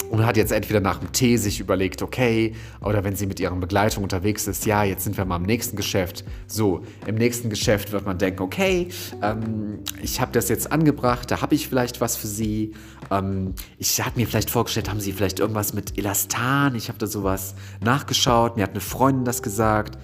und 0.10 0.26
hat 0.26 0.38
jetzt 0.38 0.52
entweder 0.52 0.80
nach 0.80 1.00
dem 1.00 1.12
Tee 1.12 1.38
sich 1.38 1.60
überlegt, 1.60 2.02
okay, 2.02 2.54
oder 2.82 3.04
wenn 3.04 3.16
sie 3.16 3.26
mit 3.26 3.40
ihrer 3.40 3.56
Begleitung 3.56 4.04
unterwegs 4.04 4.48
ist, 4.48 4.66
ja, 4.66 4.84
jetzt 4.84 5.04
sind 5.04 5.18
wir 5.18 5.26
mal 5.26 5.38
im 5.38 5.44
nächsten 5.44 5.76
Geschäft. 5.76 6.24
So, 6.48 6.84
im 7.08 7.16
nächsten 7.16 7.50
Geschäft 7.50 7.92
wird 7.92 8.06
man 8.06 8.18
denken, 8.18 8.42
okay, 8.44 8.90
ähm, 9.22 9.80
ich 10.02 10.22
habe 10.22 10.32
das 10.32 10.50
jetzt 10.50 10.72
angebracht, 10.72 11.32
da 11.32 11.42
habe 11.42 11.56
ich 11.56 11.68
vielleicht 11.68 12.02
was 12.02 12.16
für 12.16 12.28
sie. 12.28 12.74
Ähm, 13.12 13.56
ich 13.78 14.00
habe 14.02 14.20
mir 14.20 14.28
vielleicht 14.28 14.50
vorgestellt, 14.50 14.90
haben 14.90 15.00
sie 15.00 15.14
vielleicht 15.14 15.40
irgendwas 15.40 15.74
mit 15.74 15.98
Elastan? 15.98 16.76
Ich 16.76 16.90
habe 16.90 17.00
da 17.00 17.08
sowas 17.08 17.56
nachgeschaut, 17.82 18.56
mir 18.56 18.64
hat 18.64 18.72
eine 18.72 18.82
Freundin 18.82 19.26
das 19.26 19.42
gesagt. 19.42 19.98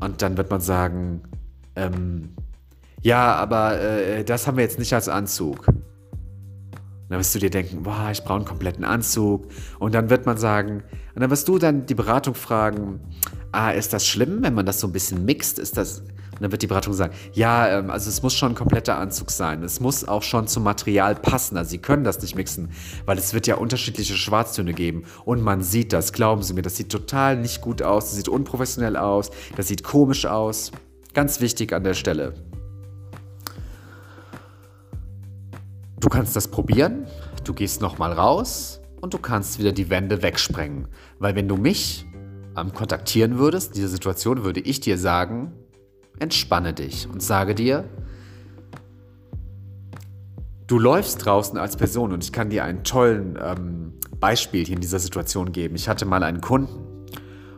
Und 0.00 0.22
dann 0.22 0.36
wird 0.36 0.50
man 0.50 0.60
sagen, 0.60 1.22
ähm, 1.76 2.30
ja, 3.02 3.34
aber 3.34 3.80
äh, 3.80 4.24
das 4.24 4.46
haben 4.46 4.56
wir 4.56 4.64
jetzt 4.64 4.78
nicht 4.78 4.92
als 4.94 5.08
Anzug 5.08 5.66
dann 7.14 7.20
wirst 7.20 7.32
du 7.32 7.38
dir 7.38 7.50
denken, 7.50 7.84
boah, 7.84 8.08
ich 8.10 8.24
brauche 8.24 8.38
einen 8.38 8.44
kompletten 8.44 8.84
Anzug. 8.84 9.46
Und 9.78 9.94
dann 9.94 10.10
wird 10.10 10.26
man 10.26 10.36
sagen, 10.36 10.82
und 11.14 11.22
dann 11.22 11.30
wirst 11.30 11.46
du 11.46 11.58
dann 11.58 11.86
die 11.86 11.94
Beratung 11.94 12.34
fragen, 12.34 12.98
ah, 13.52 13.70
ist 13.70 13.92
das 13.92 14.04
schlimm, 14.04 14.42
wenn 14.42 14.52
man 14.52 14.66
das 14.66 14.80
so 14.80 14.88
ein 14.88 14.92
bisschen 14.92 15.24
mixt? 15.24 15.60
Ist 15.60 15.76
das. 15.76 16.00
Und 16.00 16.40
dann 16.40 16.50
wird 16.50 16.62
die 16.62 16.66
Beratung 16.66 16.92
sagen, 16.92 17.14
ja, 17.32 17.68
ähm, 17.68 17.90
also 17.90 18.10
es 18.10 18.20
muss 18.24 18.34
schon 18.34 18.50
ein 18.50 18.54
kompletter 18.56 18.98
Anzug 18.98 19.30
sein. 19.30 19.62
Es 19.62 19.78
muss 19.78 20.02
auch 20.02 20.24
schon 20.24 20.48
zum 20.48 20.64
Material 20.64 21.14
passen. 21.14 21.56
Also 21.56 21.70
sie 21.70 21.78
können 21.78 22.02
das 22.02 22.20
nicht 22.20 22.34
mixen, 22.34 22.70
weil 23.06 23.16
es 23.16 23.32
wird 23.32 23.46
ja 23.46 23.54
unterschiedliche 23.54 24.14
Schwarztöne 24.16 24.74
geben. 24.74 25.04
Und 25.24 25.40
man 25.40 25.62
sieht 25.62 25.92
das, 25.92 26.12
glauben 26.12 26.42
Sie 26.42 26.52
mir, 26.52 26.62
das 26.62 26.76
sieht 26.76 26.90
total 26.90 27.36
nicht 27.36 27.60
gut 27.60 27.80
aus, 27.80 28.06
das 28.06 28.16
sieht 28.16 28.28
unprofessionell 28.28 28.96
aus, 28.96 29.30
das 29.54 29.68
sieht 29.68 29.84
komisch 29.84 30.26
aus. 30.26 30.72
Ganz 31.12 31.40
wichtig 31.40 31.72
an 31.72 31.84
der 31.84 31.94
Stelle. 31.94 32.34
Du 36.04 36.10
kannst 36.10 36.36
das 36.36 36.48
probieren, 36.48 37.06
du 37.44 37.54
gehst 37.54 37.80
nochmal 37.80 38.12
raus 38.12 38.82
und 39.00 39.14
du 39.14 39.18
kannst 39.18 39.58
wieder 39.58 39.72
die 39.72 39.88
Wände 39.88 40.22
wegsprengen. 40.22 40.86
Weil 41.18 41.34
wenn 41.34 41.48
du 41.48 41.56
mich 41.56 42.04
ähm, 42.58 42.74
kontaktieren 42.74 43.38
würdest, 43.38 43.68
in 43.68 43.76
dieser 43.76 43.88
Situation, 43.88 44.44
würde 44.44 44.60
ich 44.60 44.80
dir 44.80 44.98
sagen, 44.98 45.54
entspanne 46.18 46.74
dich 46.74 47.08
und 47.10 47.22
sage 47.22 47.54
dir, 47.54 47.88
du 50.66 50.78
läufst 50.78 51.24
draußen 51.24 51.56
als 51.56 51.78
Person 51.78 52.12
und 52.12 52.22
ich 52.22 52.34
kann 52.34 52.50
dir 52.50 52.64
ein 52.64 52.84
tolles 52.84 53.24
ähm, 53.42 53.94
Beispiel 54.20 54.66
hier 54.66 54.74
in 54.74 54.82
dieser 54.82 54.98
Situation 54.98 55.52
geben. 55.52 55.74
Ich 55.74 55.88
hatte 55.88 56.04
mal 56.04 56.22
einen 56.22 56.42
Kunden 56.42 57.06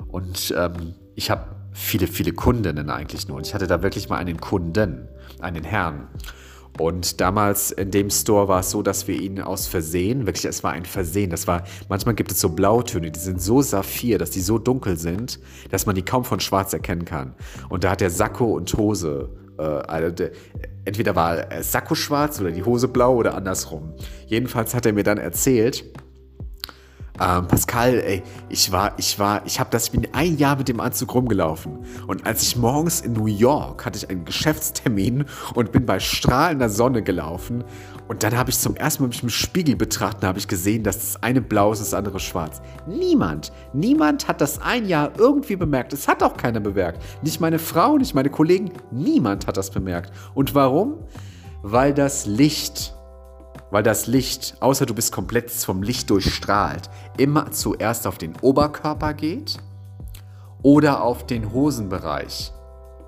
und 0.06 0.54
ähm, 0.56 0.94
ich 1.16 1.32
habe 1.32 1.46
viele, 1.72 2.06
viele 2.06 2.30
Kundinnen 2.30 2.90
eigentlich 2.90 3.26
nur 3.26 3.38
und 3.38 3.46
ich 3.48 3.54
hatte 3.54 3.66
da 3.66 3.82
wirklich 3.82 4.08
mal 4.08 4.18
einen 4.18 4.40
Kunden, 4.40 5.08
einen 5.40 5.64
Herrn. 5.64 6.06
Und 6.78 7.20
damals 7.20 7.70
in 7.70 7.90
dem 7.90 8.10
Store 8.10 8.48
war 8.48 8.60
es 8.60 8.70
so, 8.70 8.82
dass 8.82 9.08
wir 9.08 9.18
ihn 9.18 9.40
aus 9.40 9.66
Versehen, 9.66 10.26
wirklich, 10.26 10.44
es 10.44 10.62
war 10.62 10.72
ein 10.72 10.84
Versehen, 10.84 11.30
das 11.30 11.46
war, 11.46 11.64
manchmal 11.88 12.14
gibt 12.14 12.32
es 12.32 12.40
so 12.40 12.50
Blautöne, 12.50 13.10
die 13.10 13.20
sind 13.20 13.40
so 13.40 13.62
saphir, 13.62 14.18
dass 14.18 14.30
die 14.30 14.40
so 14.40 14.58
dunkel 14.58 14.98
sind, 14.98 15.40
dass 15.70 15.86
man 15.86 15.94
die 15.94 16.02
kaum 16.02 16.24
von 16.24 16.40
schwarz 16.40 16.72
erkennen 16.72 17.04
kann. 17.04 17.34
Und 17.68 17.84
da 17.84 17.92
hat 17.92 18.00
der 18.00 18.10
Sakko 18.10 18.52
und 18.52 18.72
Hose, 18.74 19.30
äh, 19.58 19.62
also 19.62 20.14
der, 20.14 20.32
entweder 20.84 21.16
war 21.16 21.46
Sakko 21.62 21.94
schwarz 21.94 22.40
oder 22.40 22.50
die 22.50 22.64
Hose 22.64 22.88
blau 22.88 23.14
oder 23.16 23.34
andersrum. 23.34 23.94
Jedenfalls 24.26 24.74
hat 24.74 24.86
er 24.86 24.92
mir 24.92 25.04
dann 25.04 25.18
erzählt, 25.18 25.84
ähm, 27.20 27.46
Pascal, 27.46 27.94
ey, 28.00 28.22
ich 28.48 28.72
war, 28.72 28.92
ich 28.98 29.18
war, 29.18 29.44
ich 29.46 29.58
habe 29.58 29.70
das, 29.70 29.86
ich 29.86 29.92
bin 29.92 30.08
ein 30.12 30.36
Jahr 30.36 30.56
mit 30.56 30.68
dem 30.68 30.80
Anzug 30.80 31.14
rumgelaufen. 31.14 31.78
Und 32.06 32.26
als 32.26 32.42
ich 32.42 32.56
morgens 32.56 33.00
in 33.00 33.12
New 33.14 33.26
York 33.26 33.84
hatte 33.86 33.98
ich 33.98 34.10
einen 34.10 34.24
Geschäftstermin 34.24 35.24
und 35.54 35.72
bin 35.72 35.86
bei 35.86 35.98
strahlender 36.00 36.68
Sonne 36.68 37.02
gelaufen. 37.02 37.64
Und 38.08 38.22
dann 38.22 38.36
habe 38.36 38.50
ich 38.50 38.58
zum 38.58 38.76
ersten 38.76 39.02
Mal 39.02 39.08
mich 39.08 39.22
im 39.22 39.28
Spiegel 39.28 39.76
betrachtet 39.76 40.22
und 40.22 40.28
habe 40.28 40.38
ich 40.38 40.48
gesehen, 40.48 40.82
dass 40.82 40.98
das 40.98 41.22
eine 41.22 41.40
blau 41.40 41.72
ist, 41.72 41.80
das 41.80 41.94
andere 41.94 42.20
schwarz. 42.20 42.60
Niemand, 42.86 43.52
niemand 43.72 44.28
hat 44.28 44.40
das 44.40 44.60
ein 44.60 44.86
Jahr 44.86 45.12
irgendwie 45.18 45.56
bemerkt. 45.56 45.92
Es 45.92 46.06
hat 46.06 46.22
auch 46.22 46.36
keiner 46.36 46.60
bemerkt. 46.60 47.02
Nicht 47.22 47.40
meine 47.40 47.58
Frau, 47.58 47.96
nicht 47.96 48.14
meine 48.14 48.30
Kollegen, 48.30 48.72
niemand 48.90 49.46
hat 49.46 49.56
das 49.56 49.70
bemerkt. 49.70 50.12
Und 50.34 50.54
warum? 50.54 50.98
Weil 51.62 51.94
das 51.94 52.26
Licht 52.26 52.95
weil 53.76 53.82
das 53.82 54.06
Licht, 54.06 54.56
außer 54.60 54.86
du 54.86 54.94
bist 54.94 55.12
komplett 55.12 55.50
vom 55.50 55.82
Licht 55.82 56.08
durchstrahlt, 56.08 56.88
immer 57.18 57.50
zuerst 57.52 58.06
auf 58.06 58.16
den 58.16 58.32
Oberkörper 58.40 59.12
geht 59.12 59.58
oder 60.62 61.02
auf 61.02 61.26
den 61.26 61.52
Hosenbereich. 61.52 62.54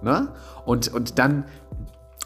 Ne? 0.02 0.28
Und, 0.66 0.88
und 0.88 1.18
dann, 1.18 1.44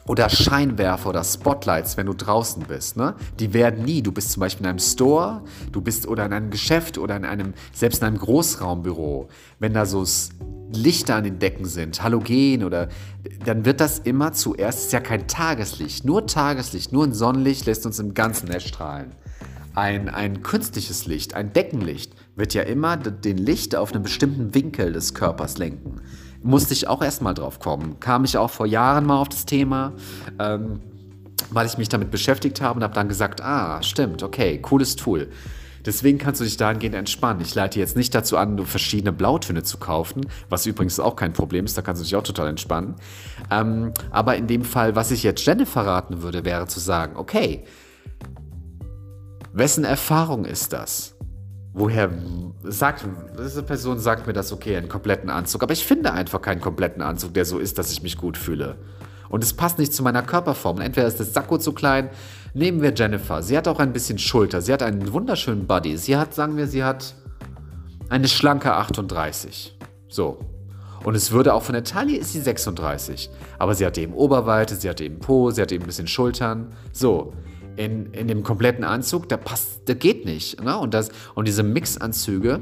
oder 0.09 0.29
Scheinwerfer 0.29 1.11
oder 1.11 1.23
Spotlights, 1.23 1.97
wenn 1.97 2.07
du 2.07 2.15
draußen 2.15 2.65
bist, 2.65 2.97
ne? 2.97 3.15
Die 3.39 3.55
werden 3.55 3.85
nie. 3.85 4.03
Du 4.03 4.11
bist 4.11 4.33
zum 4.33 4.41
Beispiel 4.41 4.67
in 4.67 4.71
einem 4.71 4.81
Store, 4.81 5.43
du 5.71 5.81
bist 5.81 6.09
oder 6.09 6.27
in 6.27 6.33
einem 6.33 6.51
Geschäft 6.51 6.99
oder 6.99 7.15
in 7.15 7.25
einem, 7.25 7.55
selbst 7.73 8.03
in 8.03 8.09
einem 8.09 8.19
Großraumbüro, 8.19 9.29
wenn 9.61 9.73
da 9.73 9.87
so 9.87 10.05
Lichter 10.77 11.17
an 11.17 11.25
den 11.25 11.39
Decken 11.39 11.65
sind, 11.65 12.03
Halogen 12.03 12.65
oder 12.65 12.89
dann 13.45 13.65
wird 13.65 13.81
das 13.81 13.99
immer 13.99 14.33
zuerst, 14.33 14.79
es 14.79 14.85
ist 14.87 14.93
ja 14.93 15.01
kein 15.01 15.27
Tageslicht, 15.29 16.05
nur 16.05 16.27
Tageslicht, 16.27 16.93
nur 16.93 17.05
ein 17.05 17.13
Sonnenlicht 17.13 17.67
lässt 17.67 17.87
uns 17.87 17.99
im 17.99 18.15
ganzen 18.15 18.49
Netz 18.49 18.65
strahlen. 18.65 19.13
Ein, 19.75 20.09
ein 20.11 20.43
künstliches 20.43 21.07
Licht, 21.07 21.35
ein 21.35 21.53
Deckenlicht 21.53 22.15
wird 22.37 22.53
ja 22.53 22.63
immer 22.63 22.97
den 22.97 23.39
Licht 23.39 23.75
auf 23.75 23.93
einen 23.93 24.03
bestimmten 24.03 24.55
Winkel 24.55 24.93
des 24.93 25.15
Körpers 25.15 25.57
lenken. 25.57 26.01
Musste 26.43 26.75
ich 26.75 26.89
auch 26.89 27.03
erstmal 27.03 27.35
drauf 27.35 27.59
kommen. 27.59 27.99
Kam 28.01 28.25
ich 28.25 28.37
auch 28.37 28.51
vor 28.51 28.67
Jahren 28.67 29.07
mal 29.07 29.19
auf 29.19 29.29
das 29.29 29.47
Thema, 29.47 29.93
ähm, 30.39 30.81
weil 31.51 31.67
ich 31.67 31.79
mich 31.79 31.89
damit 31.89 32.11
beschäftigt 32.11 32.61
habe 32.61 32.79
und 32.79 32.83
habe 32.83 32.95
dann 32.95 33.09
gesagt, 33.09 33.41
ah, 33.41 33.83
stimmt, 33.83 34.23
okay, 34.23 34.59
cooles 34.59 34.97
Tool. 34.97 35.29
Deswegen 35.85 36.19
kannst 36.19 36.41
du 36.41 36.45
dich 36.45 36.57
dahingehend 36.57 36.95
entspannen. 36.95 37.43
Ich 37.43 37.55
leite 37.55 37.79
jetzt 37.79 37.97
nicht 37.97 38.15
dazu 38.15 38.37
an, 38.37 38.55
nur 38.55 38.67
verschiedene 38.67 39.13
Blautöne 39.13 39.63
zu 39.63 39.79
kaufen, 39.79 40.27
was 40.49 40.67
übrigens 40.67 41.01
auch 41.01 41.17
kein 41.17 41.33
Problem 41.33 41.65
ist, 41.65 41.77
da 41.77 41.83
kannst 41.83 42.01
du 42.01 42.05
dich 42.05 42.15
auch 42.17 42.23
total 42.23 42.49
entspannen. 42.49 42.95
Ähm, 43.51 43.93
aber 44.11 44.37
in 44.37 44.47
dem 44.47 44.65
Fall, 44.65 44.95
was 44.95 45.11
ich 45.11 45.23
jetzt 45.23 45.45
Jennifer 45.45 45.85
raten 45.85 46.23
würde, 46.23 46.45
wäre 46.45 46.67
zu 46.67 46.81
sagen, 46.81 47.17
okay, 47.17 47.65
wessen 49.53 49.85
Erfahrung 49.85 50.45
ist 50.45 50.73
das? 50.73 51.17
Woher 51.75 52.11
sagt, 52.65 53.07
diese 53.39 53.63
Person 53.63 53.99
sagt 53.99 54.27
mir 54.27 54.35
das, 54.35 54.53
okay, 54.53 54.77
einen 54.77 54.91
kompletten 54.91 55.31
Anzug, 55.31 55.63
aber 55.63 55.73
ich 55.73 55.85
finde 55.85 56.13
einfach 56.13 56.43
keinen 56.43 56.61
kompletten 56.61 57.03
Anzug, 57.03 57.33
der 57.33 57.47
so 57.47 57.59
ist, 57.59 57.79
dass 57.79 57.91
ich 57.91 58.03
mich 58.03 58.19
gut 58.19 58.37
fühle. 58.37 58.77
Und 59.33 59.43
es 59.43 59.55
passt 59.55 59.79
nicht 59.79 59.95
zu 59.95 60.03
meiner 60.03 60.23
Körperform. 60.23 60.83
Entweder 60.83 61.07
ist 61.07 61.19
das 61.19 61.33
Sakko 61.33 61.57
zu 61.57 61.73
klein. 61.73 62.11
Nehmen 62.55 62.83
wir 62.83 62.93
Jennifer. 62.93 63.43
Sie 63.43 63.57
hat 63.57 63.67
auch 63.67 63.79
ein 63.79 63.95
bisschen 63.95 64.19
Schulter. 64.19 64.61
Sie 64.61 64.73
hat 64.73 64.83
einen 64.83 65.13
wunderschönen 65.13 65.67
Body. 65.67 65.97
Sie 65.97 66.17
hat, 66.17 66.35
sagen 66.35 66.59
wir, 66.59 66.67
sie 66.67 66.85
hat 66.85 67.15
eine 68.11 68.29
schlanke 68.29 68.75
38. 68.75 69.79
So. 70.09 70.39
Und 71.03 71.15
es 71.15 71.33
würde 71.33 71.55
auch 71.55 71.63
von 71.63 71.73
der 71.73 71.83
Taille 71.83 72.19
ist 72.19 72.33
sie 72.33 72.41
36. 72.41 73.31
Aber 73.59 73.75
sie 73.75 73.87
hat 73.87 73.97
eben 73.97 74.13
Oberweite, 74.13 74.77
sie 74.77 74.89
hat 74.89 75.01
eben 75.01 75.19
Po, 75.19 75.51
sie 75.51 75.63
hat 75.63 75.73
eben 75.73 75.85
ein 75.85 75.87
bisschen 75.87 76.07
Schultern. 76.07 76.75
So, 76.93 77.33
in, 77.77 78.13
in 78.13 78.29
dem 78.29 78.43
kompletten 78.43 78.85
Anzug, 78.85 79.31
da 79.31 79.39
passt, 79.39 79.89
der 79.89 79.95
geht 79.95 80.27
nicht. 80.27 80.63
Ne? 80.63 80.77
Und, 80.77 80.93
das, 80.93 81.11
und 81.35 81.49
diese 81.49 81.63
Mixanzüge, 81.63 82.61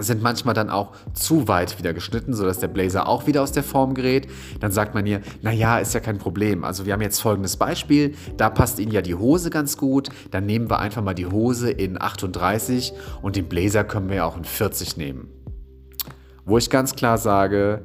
sind 0.00 0.22
manchmal 0.22 0.54
dann 0.54 0.70
auch 0.70 0.92
zu 1.14 1.48
weit 1.48 1.78
wieder 1.78 1.92
geschnitten, 1.92 2.34
sodass 2.34 2.58
der 2.58 2.68
Blazer 2.68 3.08
auch 3.08 3.26
wieder 3.26 3.42
aus 3.42 3.52
der 3.52 3.62
Form 3.62 3.94
gerät. 3.94 4.28
Dann 4.60 4.70
sagt 4.70 4.94
man 4.94 5.06
hier, 5.06 5.20
naja, 5.42 5.78
ist 5.78 5.94
ja 5.94 6.00
kein 6.00 6.18
Problem. 6.18 6.64
Also 6.64 6.86
wir 6.86 6.92
haben 6.92 7.02
jetzt 7.02 7.20
folgendes 7.20 7.56
Beispiel, 7.56 8.14
da 8.36 8.50
passt 8.50 8.78
Ihnen 8.78 8.92
ja 8.92 9.02
die 9.02 9.14
Hose 9.14 9.50
ganz 9.50 9.76
gut, 9.76 10.08
dann 10.30 10.46
nehmen 10.46 10.70
wir 10.70 10.78
einfach 10.78 11.02
mal 11.02 11.14
die 11.14 11.26
Hose 11.26 11.70
in 11.70 12.00
38 12.00 12.92
und 13.22 13.36
den 13.36 13.48
Blazer 13.48 13.84
können 13.84 14.08
wir 14.08 14.16
ja 14.16 14.24
auch 14.24 14.36
in 14.36 14.44
40 14.44 14.96
nehmen. 14.96 15.28
Wo 16.44 16.58
ich 16.58 16.70
ganz 16.70 16.94
klar 16.94 17.18
sage, 17.18 17.82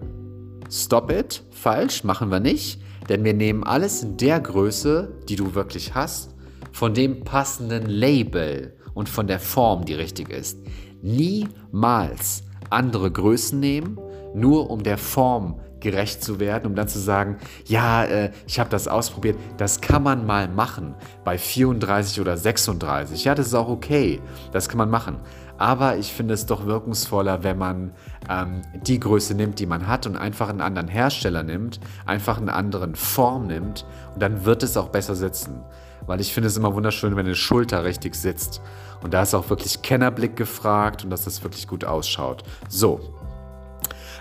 stop 0.69 1.11
it, 1.11 1.43
falsch, 1.51 2.03
machen 2.03 2.31
wir 2.31 2.39
nicht, 2.39 2.81
denn 3.09 3.23
wir 3.23 3.33
nehmen 3.33 3.63
alles 3.63 4.03
in 4.03 4.17
der 4.17 4.39
Größe, 4.39 5.11
die 5.27 5.35
du 5.35 5.55
wirklich 5.55 5.93
hast, 5.93 6.33
von 6.71 6.93
dem 6.93 7.23
passenden 7.23 7.85
Label 7.85 8.73
und 8.93 9.09
von 9.09 9.27
der 9.27 9.39
Form, 9.39 9.85
die 9.85 9.93
richtig 9.93 10.29
ist 10.29 10.57
niemals 11.03 12.43
andere 12.69 13.11
Größen 13.11 13.59
nehmen, 13.59 13.99
nur 14.33 14.71
um 14.71 14.81
der 14.81 14.97
Form 14.97 15.59
gerecht 15.79 16.23
zu 16.23 16.39
werden, 16.39 16.65
um 16.65 16.75
dann 16.75 16.87
zu 16.87 16.97
sagen, 16.97 17.37
ja, 17.65 18.05
äh, 18.05 18.31
ich 18.47 18.59
habe 18.59 18.69
das 18.69 18.87
ausprobiert. 18.87 19.37
Das 19.57 19.81
kann 19.81 20.01
man 20.01 20.25
mal 20.25 20.47
machen 20.47 20.95
bei 21.23 21.37
34 21.37 22.21
oder 22.21 22.37
36. 22.37 23.25
Ja, 23.25 23.35
das 23.35 23.47
ist 23.47 23.53
auch 23.53 23.67
okay. 23.67 24.21
Das 24.53 24.69
kann 24.69 24.77
man 24.77 24.89
machen. 24.89 25.19
Aber 25.57 25.97
ich 25.97 26.11
finde 26.11 26.33
es 26.33 26.45
doch 26.45 26.65
wirkungsvoller, 26.65 27.43
wenn 27.43 27.57
man 27.57 27.91
ähm, 28.29 28.63
die 28.87 28.99
Größe 28.99 29.35
nimmt, 29.35 29.59
die 29.59 29.65
man 29.65 29.87
hat 29.87 30.07
und 30.07 30.17
einfach 30.17 30.49
einen 30.49 30.61
anderen 30.61 30.87
Hersteller 30.87 31.43
nimmt, 31.43 31.79
einfach 32.05 32.37
einen 32.37 32.49
anderen 32.49 32.95
Form 32.95 33.47
nimmt 33.47 33.85
und 34.13 34.21
dann 34.21 34.45
wird 34.45 34.63
es 34.63 34.77
auch 34.77 34.89
besser 34.89 35.15
sitzen. 35.15 35.63
Weil 36.05 36.21
ich 36.21 36.33
finde 36.33 36.47
es 36.47 36.57
immer 36.57 36.73
wunderschön, 36.73 37.15
wenn 37.15 37.25
eine 37.25 37.35
Schulter 37.35 37.83
richtig 37.83 38.15
sitzt. 38.15 38.61
Und 39.01 39.13
da 39.13 39.23
ist 39.23 39.33
auch 39.33 39.49
wirklich 39.49 39.81
Kennerblick 39.81 40.35
gefragt 40.35 41.03
und 41.03 41.09
dass 41.09 41.25
das 41.25 41.43
wirklich 41.43 41.67
gut 41.67 41.85
ausschaut. 41.85 42.43
So. 42.69 42.99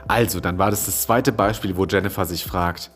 Also, 0.08 0.40
dann 0.40 0.58
war 0.58 0.70
das 0.70 0.86
das 0.86 1.02
zweite 1.02 1.32
Beispiel, 1.32 1.76
wo 1.76 1.86
Jennifer 1.86 2.24
sich 2.24 2.44
fragt, 2.44 2.90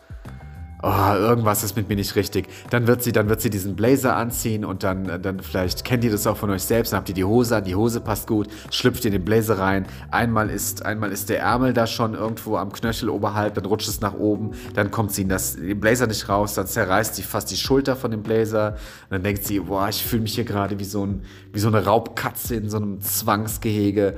oh, 0.82 1.14
irgendwas 1.14 1.64
ist 1.64 1.76
mit 1.76 1.88
mir 1.88 1.96
nicht 1.96 2.16
richtig. 2.16 2.48
Dann 2.70 2.86
wird 2.86 3.02
sie, 3.02 3.12
dann 3.12 3.28
wird 3.28 3.40
sie 3.40 3.50
diesen 3.50 3.76
Blazer 3.76 4.16
anziehen 4.16 4.64
und 4.64 4.82
dann, 4.82 5.22
dann 5.22 5.40
vielleicht 5.40 5.84
kennt 5.84 6.04
ihr 6.04 6.10
das 6.10 6.26
auch 6.26 6.36
von 6.36 6.50
euch 6.50 6.62
selbst, 6.62 6.92
dann 6.92 6.98
habt 6.98 7.08
ihr 7.08 7.14
die 7.14 7.24
Hose 7.24 7.56
an, 7.56 7.64
die 7.64 7.74
Hose 7.74 8.00
passt 8.00 8.26
gut, 8.26 8.48
schlüpft 8.70 9.04
ihr 9.04 9.08
in 9.08 9.18
den 9.18 9.24
Blazer 9.24 9.58
rein. 9.58 9.86
Einmal 10.10 10.50
ist, 10.50 10.84
einmal 10.84 11.12
ist 11.12 11.28
der 11.28 11.40
Ärmel 11.40 11.72
da 11.72 11.86
schon 11.86 12.14
irgendwo 12.14 12.56
am 12.56 12.72
Knöchel 12.72 13.08
oberhalb, 13.08 13.54
dann 13.54 13.64
rutscht 13.64 13.88
es 13.88 14.00
nach 14.00 14.14
oben, 14.14 14.52
dann 14.74 14.90
kommt 14.90 15.12
sie 15.12 15.22
in 15.22 15.28
das, 15.28 15.56
den 15.56 15.80
Blazer 15.80 16.06
nicht 16.06 16.28
raus, 16.28 16.54
dann 16.54 16.66
zerreißt 16.66 17.14
sie 17.14 17.22
fast 17.22 17.50
die 17.50 17.56
Schulter 17.56 17.96
von 17.96 18.10
dem 18.10 18.22
Blazer. 18.22 18.72
Und 19.04 19.12
dann 19.12 19.22
denkt 19.22 19.44
sie, 19.44 19.60
boah, 19.60 19.88
ich 19.88 20.04
fühle 20.04 20.22
mich 20.22 20.34
hier 20.34 20.44
gerade 20.44 20.78
wie 20.78 20.84
so, 20.84 21.04
ein, 21.04 21.22
wie 21.52 21.58
so 21.58 21.68
eine 21.68 21.84
Raubkatze 21.84 22.54
in 22.54 22.68
so 22.68 22.76
einem 22.76 23.00
Zwangsgehege. 23.00 24.16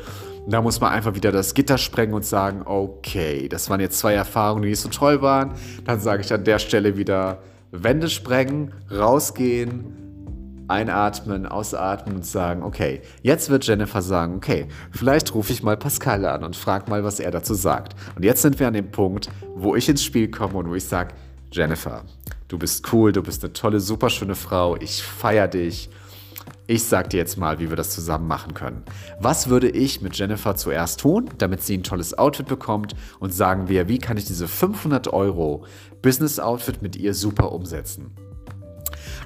Da 0.51 0.63
muss 0.63 0.81
man 0.81 0.93
einfach 0.93 1.15
wieder 1.15 1.31
das 1.31 1.53
Gitter 1.53 1.77
sprengen 1.77 2.15
und 2.15 2.25
sagen, 2.25 2.63
okay, 2.65 3.51
das 3.51 3.69
waren 3.69 3.81
jetzt 3.81 3.99
zwei 3.99 4.15
Erfahrungen, 4.15 4.63
die 4.63 4.71
nicht 4.71 4.81
so 4.81 4.89
toll 4.89 5.21
waren. 5.21 5.53
Dann 5.85 6.01
sage 6.01 6.23
ich 6.23 6.33
an 6.33 6.43
der 6.43 6.59
Stelle 6.59 6.97
wieder 6.97 7.43
Wände 7.71 8.09
sprengen, 8.09 8.73
rausgehen, 8.91 10.65
einatmen, 10.67 11.45
ausatmen 11.45 12.17
und 12.17 12.25
sagen, 12.25 12.63
okay, 12.63 13.03
jetzt 13.21 13.51
wird 13.51 13.67
Jennifer 13.67 14.01
sagen, 14.01 14.37
okay, 14.37 14.69
vielleicht 14.91 15.35
rufe 15.35 15.53
ich 15.53 15.63
mal 15.63 15.77
Pascal 15.77 16.25
an 16.25 16.43
und 16.43 16.57
frage 16.57 16.89
mal, 16.89 17.05
was 17.05 17.21
er 17.21 17.31
dazu 17.31 17.53
sagt. 17.53 17.95
Und 18.17 18.25
jetzt 18.25 18.41
sind 18.41 18.59
wir 18.59 18.69
an 18.69 18.75
dem 18.75 18.91
Punkt, 18.91 19.29
wo 19.55 19.77
ich 19.77 19.87
ins 19.87 20.03
Spiel 20.03 20.31
komme 20.31 20.55
und 20.55 20.71
wo 20.71 20.75
ich 20.75 20.85
sage, 20.85 21.13
Jennifer, 21.53 22.05
du 22.49 22.59
bist 22.59 22.91
cool, 22.91 23.13
du 23.13 23.23
bist 23.23 23.45
eine 23.45 23.53
tolle, 23.53 23.81
super 23.81 24.09
schöne 24.09 24.35
Frau, 24.35 24.77
ich 24.77 25.03
feiere 25.03 25.49
dich 25.49 25.91
ich 26.69 26.85
sag 26.85 27.09
dir 27.09 27.17
jetzt 27.17 27.39
mal, 27.39 27.59
wie 27.59 27.71
wir 27.71 27.77
das 27.77 27.91
zusammen 27.91 28.29
machen 28.29 28.53
können. 28.53 28.85
Was 29.19 29.49
würde 29.49 29.71
ich 29.71 30.03
mit 30.03 30.17
Jennifer 30.19 30.55
zuerst 30.55 31.01
tun, 31.01 31.31
damit 31.39 31.63
sie 31.63 31.79
ein 31.79 31.83
tolles 31.83 32.17
Outfit 32.17 32.47
bekommt 32.47 32.95
und 33.19 33.33
sagen 33.33 33.69
wir, 33.69 33.89
wie 33.89 33.99
kann 33.99 34.19
ich 34.19 34.27
diese 34.27 34.47
500 34.47 35.09
Euro 35.09 35.65
Business 36.03 36.39
Outfit 36.39 36.83
mit 36.83 36.95
ihr 36.95 37.15
super 37.15 37.53
umsetzen? 37.53 38.15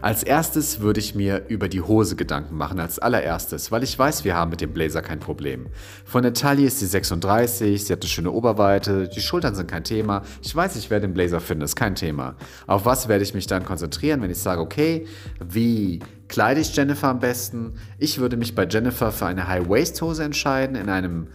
Als 0.03 0.25
erstes 0.25 0.81
würde 0.81 0.99
ich 0.99 1.15
mir 1.15 1.47
über 1.47 1.69
die 1.69 1.81
Hose 1.81 2.17
Gedanken 2.17 2.57
machen, 2.57 2.81
als 2.81 2.99
allererstes, 2.99 3.71
weil 3.71 3.85
ich 3.85 3.97
weiß, 3.97 4.25
wir 4.25 4.35
haben 4.35 4.51
mit 4.51 4.61
dem 4.61 4.73
Blazer 4.73 5.01
kein 5.01 5.21
Problem. 5.21 5.69
Von 6.05 6.25
der 6.25 6.35
Taille 6.35 6.67
ist 6.67 6.81
sie 6.81 6.87
36, 6.87 7.85
sie 7.85 7.93
hat 7.93 8.03
eine 8.03 8.09
schöne 8.09 8.33
Oberweite, 8.33 9.07
die 9.07 9.21
Schultern 9.21 9.55
sind 9.55 9.71
kein 9.71 9.85
Thema. 9.85 10.23
Ich 10.43 10.57
weiß, 10.57 10.75
ich 10.75 10.91
werde 10.91 11.07
den 11.07 11.15
Blazer 11.15 11.41
finden, 11.41 11.63
ist 11.63 11.77
kein 11.77 11.95
Thema. 11.95 12.35
Auf 12.67 12.85
was 12.85 13.07
werde 13.07 13.23
ich 13.23 13.33
mich 13.33 13.47
dann 13.47 13.65
konzentrieren, 13.65 14.23
wenn 14.23 14.31
ich 14.33 14.39
sage, 14.39 14.61
okay, 14.61 15.07
wie 15.39 16.01
kleide 16.27 16.61
ich 16.61 16.75
Jennifer 16.75 17.07
am 17.07 17.21
besten? 17.21 17.75
Ich 17.97 18.19
würde 18.19 18.37
mich 18.37 18.57
bei 18.57 18.67
Jennifer 18.67 19.13
für 19.13 19.27
eine 19.27 19.47
High-Waist-Hose 19.47 20.25
entscheiden, 20.25 20.75
in 20.75 20.89
einem 20.89 21.29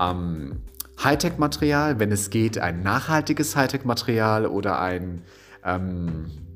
ähm, 0.00 0.62
Hightech-Material, 1.04 1.98
wenn 1.98 2.10
es 2.10 2.30
geht, 2.30 2.56
ein 2.56 2.82
nachhaltiges 2.82 3.54
Hightech-Material 3.54 4.46
oder 4.46 4.80
ein 4.80 5.20
ähm, 5.62 6.47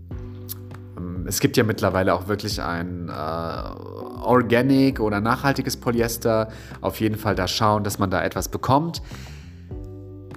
es 1.27 1.41
gibt 1.41 1.57
ja 1.57 1.65
mittlerweile 1.65 2.15
auch 2.15 2.29
wirklich 2.29 2.61
ein 2.63 3.09
äh, 3.09 3.13
Organic 3.13 5.01
oder 5.01 5.21
nachhaltiges 5.21 5.77
Polyester. 5.77 6.49
Auf 6.81 7.01
jeden 7.01 7.17
Fall 7.17 7.35
da 7.35 7.49
schauen, 7.49 7.85
dass 7.85 7.99
man 7.99 8.11
da 8.11 8.23
etwas 8.23 8.49
bekommt. 8.49 9.03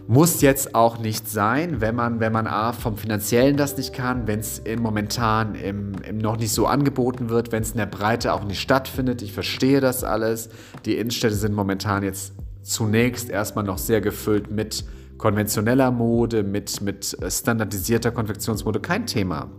Muss 0.07 0.41
jetzt 0.41 0.75
auch 0.75 0.99
nicht 0.99 1.27
sein, 1.27 1.81
wenn 1.81 1.95
man, 1.95 2.19
wenn 2.19 2.31
man 2.31 2.45
A, 2.45 2.73
vom 2.73 2.95
Finanziellen 2.95 3.57
das 3.57 3.75
nicht 3.75 3.91
kann, 3.91 4.27
wenn 4.27 4.39
es 4.39 4.61
momentan 4.79 5.55
im, 5.55 5.93
im 6.07 6.19
noch 6.19 6.37
nicht 6.37 6.51
so 6.51 6.67
angeboten 6.67 7.29
wird, 7.29 7.51
wenn 7.51 7.63
es 7.63 7.71
in 7.71 7.77
der 7.77 7.87
Breite 7.87 8.33
auch 8.33 8.43
nicht 8.43 8.61
stattfindet. 8.61 9.23
Ich 9.23 9.33
verstehe 9.33 9.81
das 9.81 10.03
alles. 10.03 10.49
Die 10.85 10.97
Innenstädte 10.97 11.33
sind 11.33 11.55
momentan 11.55 12.03
jetzt 12.03 12.33
zunächst 12.61 13.29
erstmal 13.31 13.63
noch 13.63 13.79
sehr 13.79 13.99
gefüllt 13.99 14.51
mit 14.51 14.85
konventioneller 15.17 15.89
Mode, 15.89 16.43
mit, 16.43 16.81
mit 16.81 17.17
standardisierter 17.27 18.11
Konfektionsmode. 18.11 18.79
Kein 18.79 19.07
Thema. 19.07 19.49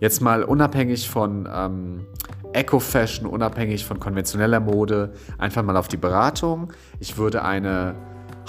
Jetzt 0.00 0.22
mal 0.22 0.42
unabhängig 0.42 1.10
von 1.10 1.46
ähm, 1.52 2.06
Eco-Fashion, 2.54 3.26
unabhängig 3.26 3.84
von 3.84 4.00
konventioneller 4.00 4.58
Mode, 4.58 5.12
einfach 5.36 5.62
mal 5.62 5.76
auf 5.76 5.88
die 5.88 5.98
Beratung. 5.98 6.72
Ich 7.00 7.18
würde 7.18 7.44
eine 7.44 7.94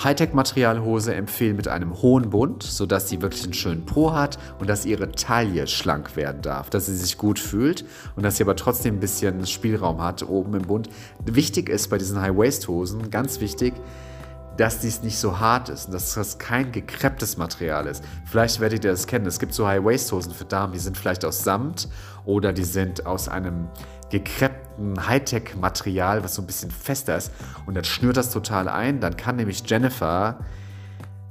Hightech-Materialhose 0.02 1.14
empfehlen 1.14 1.58
mit 1.58 1.68
einem 1.68 2.02
hohen 2.02 2.30
Bund, 2.30 2.64
sodass 2.64 3.10
sie 3.10 3.22
wirklich 3.22 3.44
einen 3.44 3.54
schönen 3.54 3.86
Po 3.86 4.14
hat 4.14 4.40
und 4.60 4.70
dass 4.70 4.86
ihre 4.86 5.12
Taille 5.12 5.68
schlank 5.68 6.16
werden 6.16 6.42
darf, 6.42 6.70
dass 6.70 6.86
sie 6.86 6.96
sich 6.96 7.18
gut 7.18 7.38
fühlt 7.38 7.84
und 8.16 8.24
dass 8.24 8.38
sie 8.38 8.44
aber 8.44 8.56
trotzdem 8.56 8.96
ein 8.96 9.00
bisschen 9.02 9.46
Spielraum 9.46 10.02
hat 10.02 10.28
oben 10.28 10.54
im 10.54 10.64
Bund. 10.64 10.90
Wichtig 11.26 11.68
ist 11.68 11.90
bei 11.90 11.98
diesen 11.98 12.22
High-Waist-Hosen, 12.22 13.12
ganz 13.12 13.42
wichtig, 13.42 13.74
dass 14.62 14.78
dies 14.78 15.02
nicht 15.02 15.18
so 15.18 15.40
hart 15.40 15.70
ist 15.70 15.88
und 15.88 15.94
dass 15.96 16.14
das 16.14 16.38
kein 16.38 16.72
gekrepptes 16.72 17.36
Material 17.36 17.88
ist. 17.88 18.04
Vielleicht 18.26 18.60
werdet 18.60 18.86
ihr 18.86 18.92
das 18.92 19.08
kennen. 19.08 19.26
Es 19.26 19.40
gibt 19.40 19.56
so 19.56 19.68
High-Waist-Hosen 19.68 20.36
für 20.36 20.46
Damen, 20.46 20.72
die 20.72 20.78
sind 20.78 20.96
vielleicht 20.96 21.26
aus 21.26 21.44
Samt 21.44 21.90
oder 22.26 22.54
die 22.54 22.64
sind 22.64 23.08
aus 23.08 23.28
einem 23.28 23.70
gekreppten 24.12 25.08
Hightech-Material, 25.08 26.24
was 26.24 26.36
so 26.36 26.44
ein 26.44 26.46
bisschen 26.46 26.70
fester 26.70 27.18
ist. 27.18 27.32
Und 27.66 27.74
dann 27.74 27.86
schnürt 27.86 28.18
das 28.18 28.30
total 28.30 28.70
ein. 28.70 29.00
Dann 29.00 29.18
kann 29.18 29.38
nämlich 29.38 29.64
Jennifer 29.68 30.38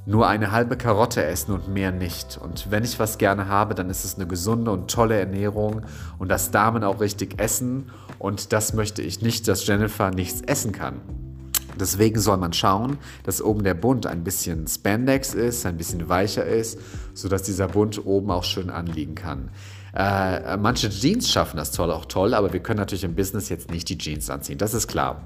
nur 0.06 0.26
eine 0.26 0.50
halbe 0.50 0.76
Karotte 0.76 1.22
essen 1.22 1.54
und 1.54 1.68
mehr 1.68 1.92
nicht. 1.92 2.36
Und 2.36 2.72
wenn 2.72 2.82
ich 2.82 2.98
was 2.98 3.16
gerne 3.16 3.46
habe, 3.46 3.76
dann 3.76 3.90
ist 3.90 4.04
es 4.04 4.16
eine 4.16 4.26
gesunde 4.26 4.72
und 4.72 4.90
tolle 4.90 5.16
Ernährung 5.16 5.82
und 6.18 6.28
dass 6.28 6.50
Damen 6.50 6.82
auch 6.82 7.00
richtig 7.00 7.40
essen. 7.40 7.92
Und 8.18 8.52
das 8.52 8.72
möchte 8.72 9.02
ich 9.02 9.22
nicht, 9.22 9.46
dass 9.46 9.64
Jennifer 9.64 10.10
nichts 10.10 10.40
essen 10.40 10.72
kann. 10.72 11.29
Deswegen 11.78 12.20
soll 12.20 12.36
man 12.36 12.52
schauen, 12.52 12.98
dass 13.24 13.42
oben 13.42 13.62
der 13.64 13.74
Bund 13.74 14.06
ein 14.06 14.24
bisschen 14.24 14.66
Spandex 14.66 15.34
ist, 15.34 15.66
ein 15.66 15.76
bisschen 15.76 16.08
weicher 16.08 16.44
ist, 16.44 16.78
sodass 17.14 17.42
dieser 17.42 17.68
Bund 17.68 18.04
oben 18.04 18.30
auch 18.30 18.44
schön 18.44 18.70
anliegen 18.70 19.14
kann. 19.14 19.50
Äh, 19.94 20.56
manche 20.56 20.88
Jeans 20.88 21.30
schaffen 21.30 21.56
das 21.56 21.72
toll, 21.72 21.90
auch 21.90 22.04
toll, 22.04 22.34
aber 22.34 22.52
wir 22.52 22.60
können 22.60 22.78
natürlich 22.78 23.04
im 23.04 23.14
Business 23.14 23.48
jetzt 23.48 23.70
nicht 23.70 23.88
die 23.88 23.98
Jeans 23.98 24.30
anziehen, 24.30 24.58
das 24.58 24.72
ist 24.72 24.86
klar. 24.86 25.24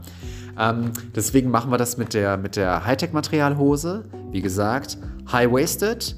Ähm, 0.59 0.93
deswegen 1.15 1.51
machen 1.51 1.71
wir 1.71 1.79
das 1.79 1.97
mit 1.99 2.15
der, 2.15 2.37
mit 2.37 2.57
der 2.57 2.87
Hightech-Materialhose. 2.87 4.05
Wie 4.31 4.41
gesagt, 4.41 4.99
high-waisted. 5.31 6.17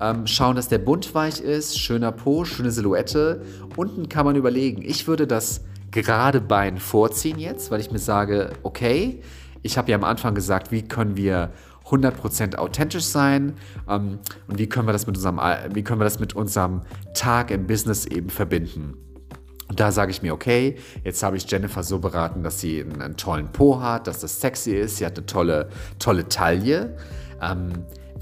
Ähm, 0.00 0.26
schauen, 0.26 0.56
dass 0.56 0.68
der 0.68 0.78
Bund 0.78 1.14
weich 1.14 1.40
ist, 1.40 1.78
schöner 1.78 2.12
Po, 2.12 2.44
schöne 2.44 2.70
Silhouette. 2.70 3.42
Unten 3.76 4.08
kann 4.08 4.24
man 4.24 4.36
überlegen, 4.36 4.82
ich 4.82 5.06
würde 5.06 5.26
das 5.26 5.62
gerade 5.90 6.40
Bein 6.40 6.78
vorziehen 6.78 7.38
jetzt, 7.38 7.70
weil 7.70 7.80
ich 7.80 7.90
mir 7.92 7.98
sage, 7.98 8.52
okay, 8.62 9.20
ich 9.62 9.78
habe 9.78 9.90
ja 9.90 9.96
am 9.96 10.04
Anfang 10.04 10.34
gesagt, 10.34 10.72
wie 10.72 10.82
können 10.82 11.16
wir 11.16 11.50
100% 11.86 12.56
authentisch 12.56 13.04
sein 13.04 13.54
ähm, 13.88 14.18
und 14.46 14.58
wie 14.58 14.68
können, 14.68 14.86
wir 14.86 14.92
das 14.92 15.06
mit 15.06 15.16
unserem, 15.16 15.40
wie 15.74 15.82
können 15.82 16.00
wir 16.00 16.04
das 16.04 16.20
mit 16.20 16.34
unserem 16.34 16.82
Tag 17.14 17.50
im 17.50 17.66
Business 17.66 18.06
eben 18.06 18.30
verbinden. 18.30 18.94
Und 19.68 19.80
da 19.80 19.90
sage 19.90 20.10
ich 20.10 20.22
mir, 20.22 20.34
okay, 20.34 20.76
jetzt 21.02 21.22
habe 21.22 21.36
ich 21.36 21.50
Jennifer 21.50 21.82
so 21.82 21.98
beraten, 21.98 22.42
dass 22.42 22.60
sie 22.60 22.82
einen, 22.82 23.00
einen, 23.00 23.16
tollen 23.16 23.50
Po 23.52 23.80
hat, 23.80 24.06
dass 24.06 24.20
das 24.20 24.40
sexy 24.40 24.72
ist, 24.72 24.98
sie 24.98 25.06
hat 25.06 25.16
eine 25.16 25.26
tolle, 25.26 25.70
tolle 25.98 26.28
Taille. 26.28 26.96
ähm, 27.40 27.72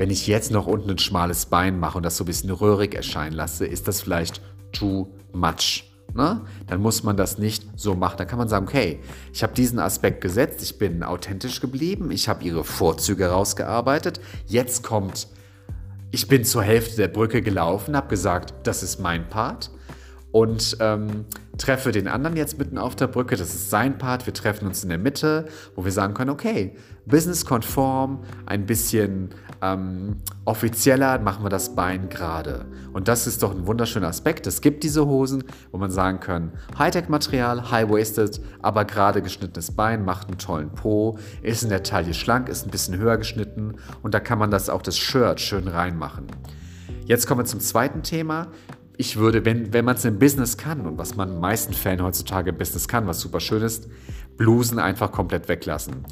wenn 0.01 0.09
ich 0.09 0.27
jetzt 0.27 0.51
noch 0.51 0.67
unten 0.67 0.91
ein 0.91 0.99
schmales 0.99 1.45
Bein 1.45 1.79
mache 1.79 1.99
und 1.99 2.05
das 2.05 2.17
so 2.17 2.25
ein 2.25 2.27
bisschen 2.27 2.51
röhrig 2.51 2.95
erscheinen 2.95 3.35
lasse, 3.35 3.67
ist 3.67 3.87
das 3.87 4.01
vielleicht 4.01 4.41
too 4.73 5.09
much. 5.35 5.90
Ne? 6.15 6.41
Dann 6.67 6.81
muss 6.81 7.03
man 7.03 7.17
das 7.17 7.39
nicht 7.39 7.65
so 7.77 7.95
machen. 7.95 8.17
Dann 8.19 8.27
kann 8.27 8.39
man 8.39 8.49
sagen, 8.49 8.67
okay, 8.67 9.01
ich 9.33 9.43
habe 9.43 9.55
diesen 9.55 9.79
Aspekt 9.79 10.21
gesetzt, 10.21 10.63
ich 10.63 10.79
bin 10.79 11.03
authentisch 11.03 11.61
geblieben, 11.61 12.11
ich 12.11 12.29
habe 12.29 12.45
ihre 12.45 12.65
Vorzüge 12.65 13.29
rausgearbeitet. 13.29 14.21
Jetzt 14.47 14.83
kommt, 14.83 15.29
ich 16.11 16.29
bin 16.29 16.45
zur 16.45 16.63
Hälfte 16.63 16.97
der 16.97 17.09
Brücke 17.09 17.43
gelaufen, 17.43 17.97
habe 17.97 18.09
gesagt, 18.09 18.55
das 18.65 18.83
ist 18.83 18.99
mein 18.99 19.29
Part 19.29 19.71
und 20.33 20.77
ähm, 20.81 21.25
treffe 21.59 21.93
den 21.93 22.09
anderen 22.09 22.37
jetzt 22.37 22.59
mitten 22.59 22.79
auf 22.79 22.97
der 22.97 23.09
Brücke. 23.09 23.37
Das 23.37 23.55
ist 23.55 23.71
sein 23.71 23.99
Part. 23.99 24.27
Wir 24.27 24.35
treffen 24.35 24.67
uns 24.67 24.83
in 24.83 24.89
der 24.89 24.99
Mitte, 24.99 25.47
wo 25.75 25.85
wir 25.85 25.93
sagen 25.93 26.15
können, 26.15 26.31
okay, 26.31 26.77
businesskonform, 27.07 28.23
ein 28.47 28.67
bisschen 28.67 29.31
ähm, 29.63 30.17
offizieller 30.45 31.19
machen 31.19 31.45
wir 31.45 31.51
das 31.51 31.75
Bein 31.75 32.09
gerade. 32.09 32.67
Und 32.93 33.09
das 33.09 33.27
ist 33.27 33.43
doch 33.43 33.55
ein 33.55 33.67
wunderschöner 33.67 34.09
Aspekt. 34.09 34.47
Es 34.47 34.61
gibt 34.61 34.83
diese 34.83 35.07
Hosen, 35.07 35.45
wo 35.71 35.79
man 35.79 35.91
sagen 35.91 36.21
kann, 36.21 36.53
Hightech-Material, 36.79 37.71
high-waisted, 37.71 38.41
aber 38.63 38.85
gerade 38.85 39.23
geschnittenes 39.23 39.73
Bein 39.73 40.05
macht 40.05 40.29
einen 40.29 40.39
tollen 40.39 40.71
Po, 40.71 41.19
ist 41.43 41.63
in 41.63 41.69
der 41.69 41.83
Taille 41.83 42.15
schlank, 42.15 42.49
ist 42.49 42.67
ein 42.67 42.71
bisschen 42.71 42.97
höher 42.97 43.19
geschnitten 43.19 43.77
und 44.03 44.15
da 44.15 44.21
kann 44.21 44.39
man 44.39 44.51
das 44.51 44.69
auch 44.69 44.83
das 44.83 44.99
Shirt 44.99 45.41
schön 45.41 45.69
reinmachen. 45.69 46.27
Jetzt 47.05 47.27
kommen 47.27 47.41
wir 47.41 47.45
zum 47.45 47.61
zweiten 47.61 48.03
Thema 48.03 48.49
ich 49.01 49.17
würde, 49.17 49.47
wenn, 49.47 49.73
wenn 49.73 49.87
man 49.87 49.97
es 49.97 50.05
im 50.05 50.19
Business 50.19 50.59
kann 50.59 50.83
und 50.83 50.99
was 50.99 51.17
man 51.17 51.29
in 51.29 51.37
den 51.37 51.41
meisten 51.41 51.73
Fällen 51.73 52.03
heutzutage 52.03 52.51
im 52.51 52.59
Business 52.59 52.87
kann, 52.87 53.07
was 53.07 53.19
super 53.19 53.41
schön 53.41 53.63
ist, 53.63 53.89
Blusen 54.37 54.79
einfach 54.79 55.11
komplett 55.11 55.49
weglassen. 55.49 56.05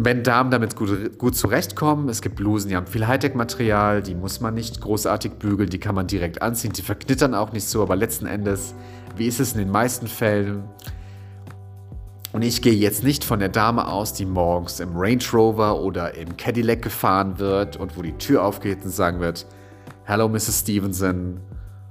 Wenn 0.00 0.22
Damen 0.22 0.52
damit 0.52 0.76
gut, 0.76 1.18
gut 1.18 1.34
zurechtkommen, 1.34 2.08
es 2.08 2.22
gibt 2.22 2.36
Blusen, 2.36 2.68
die 2.68 2.76
haben 2.76 2.86
viel 2.86 3.08
Hightech-Material, 3.08 4.00
die 4.00 4.14
muss 4.14 4.40
man 4.40 4.54
nicht 4.54 4.80
großartig 4.80 5.32
bügeln, 5.32 5.68
die 5.70 5.80
kann 5.80 5.96
man 5.96 6.06
direkt 6.06 6.40
anziehen, 6.40 6.72
die 6.72 6.82
verknittern 6.82 7.34
auch 7.34 7.50
nicht 7.50 7.66
so, 7.66 7.82
aber 7.82 7.96
letzten 7.96 8.26
Endes, 8.26 8.76
wie 9.16 9.26
ist 9.26 9.40
es 9.40 9.54
in 9.54 9.58
den 9.58 9.72
meisten 9.72 10.06
Fällen? 10.06 10.62
Und 12.32 12.42
ich 12.42 12.62
gehe 12.62 12.74
jetzt 12.74 13.02
nicht 13.02 13.24
von 13.24 13.40
der 13.40 13.48
Dame 13.48 13.88
aus, 13.88 14.12
die 14.12 14.24
morgens 14.24 14.78
im 14.78 14.90
Range 14.94 15.24
Rover 15.32 15.80
oder 15.80 16.14
im 16.14 16.36
Cadillac 16.36 16.80
gefahren 16.80 17.40
wird 17.40 17.76
und 17.76 17.96
wo 17.96 18.02
die 18.02 18.16
Tür 18.18 18.44
aufgeht 18.44 18.84
und 18.84 18.90
sagen 18.90 19.18
wird, 19.18 19.46
Hello, 20.04 20.28
Mrs. 20.28 20.60
Stevenson. 20.60 21.40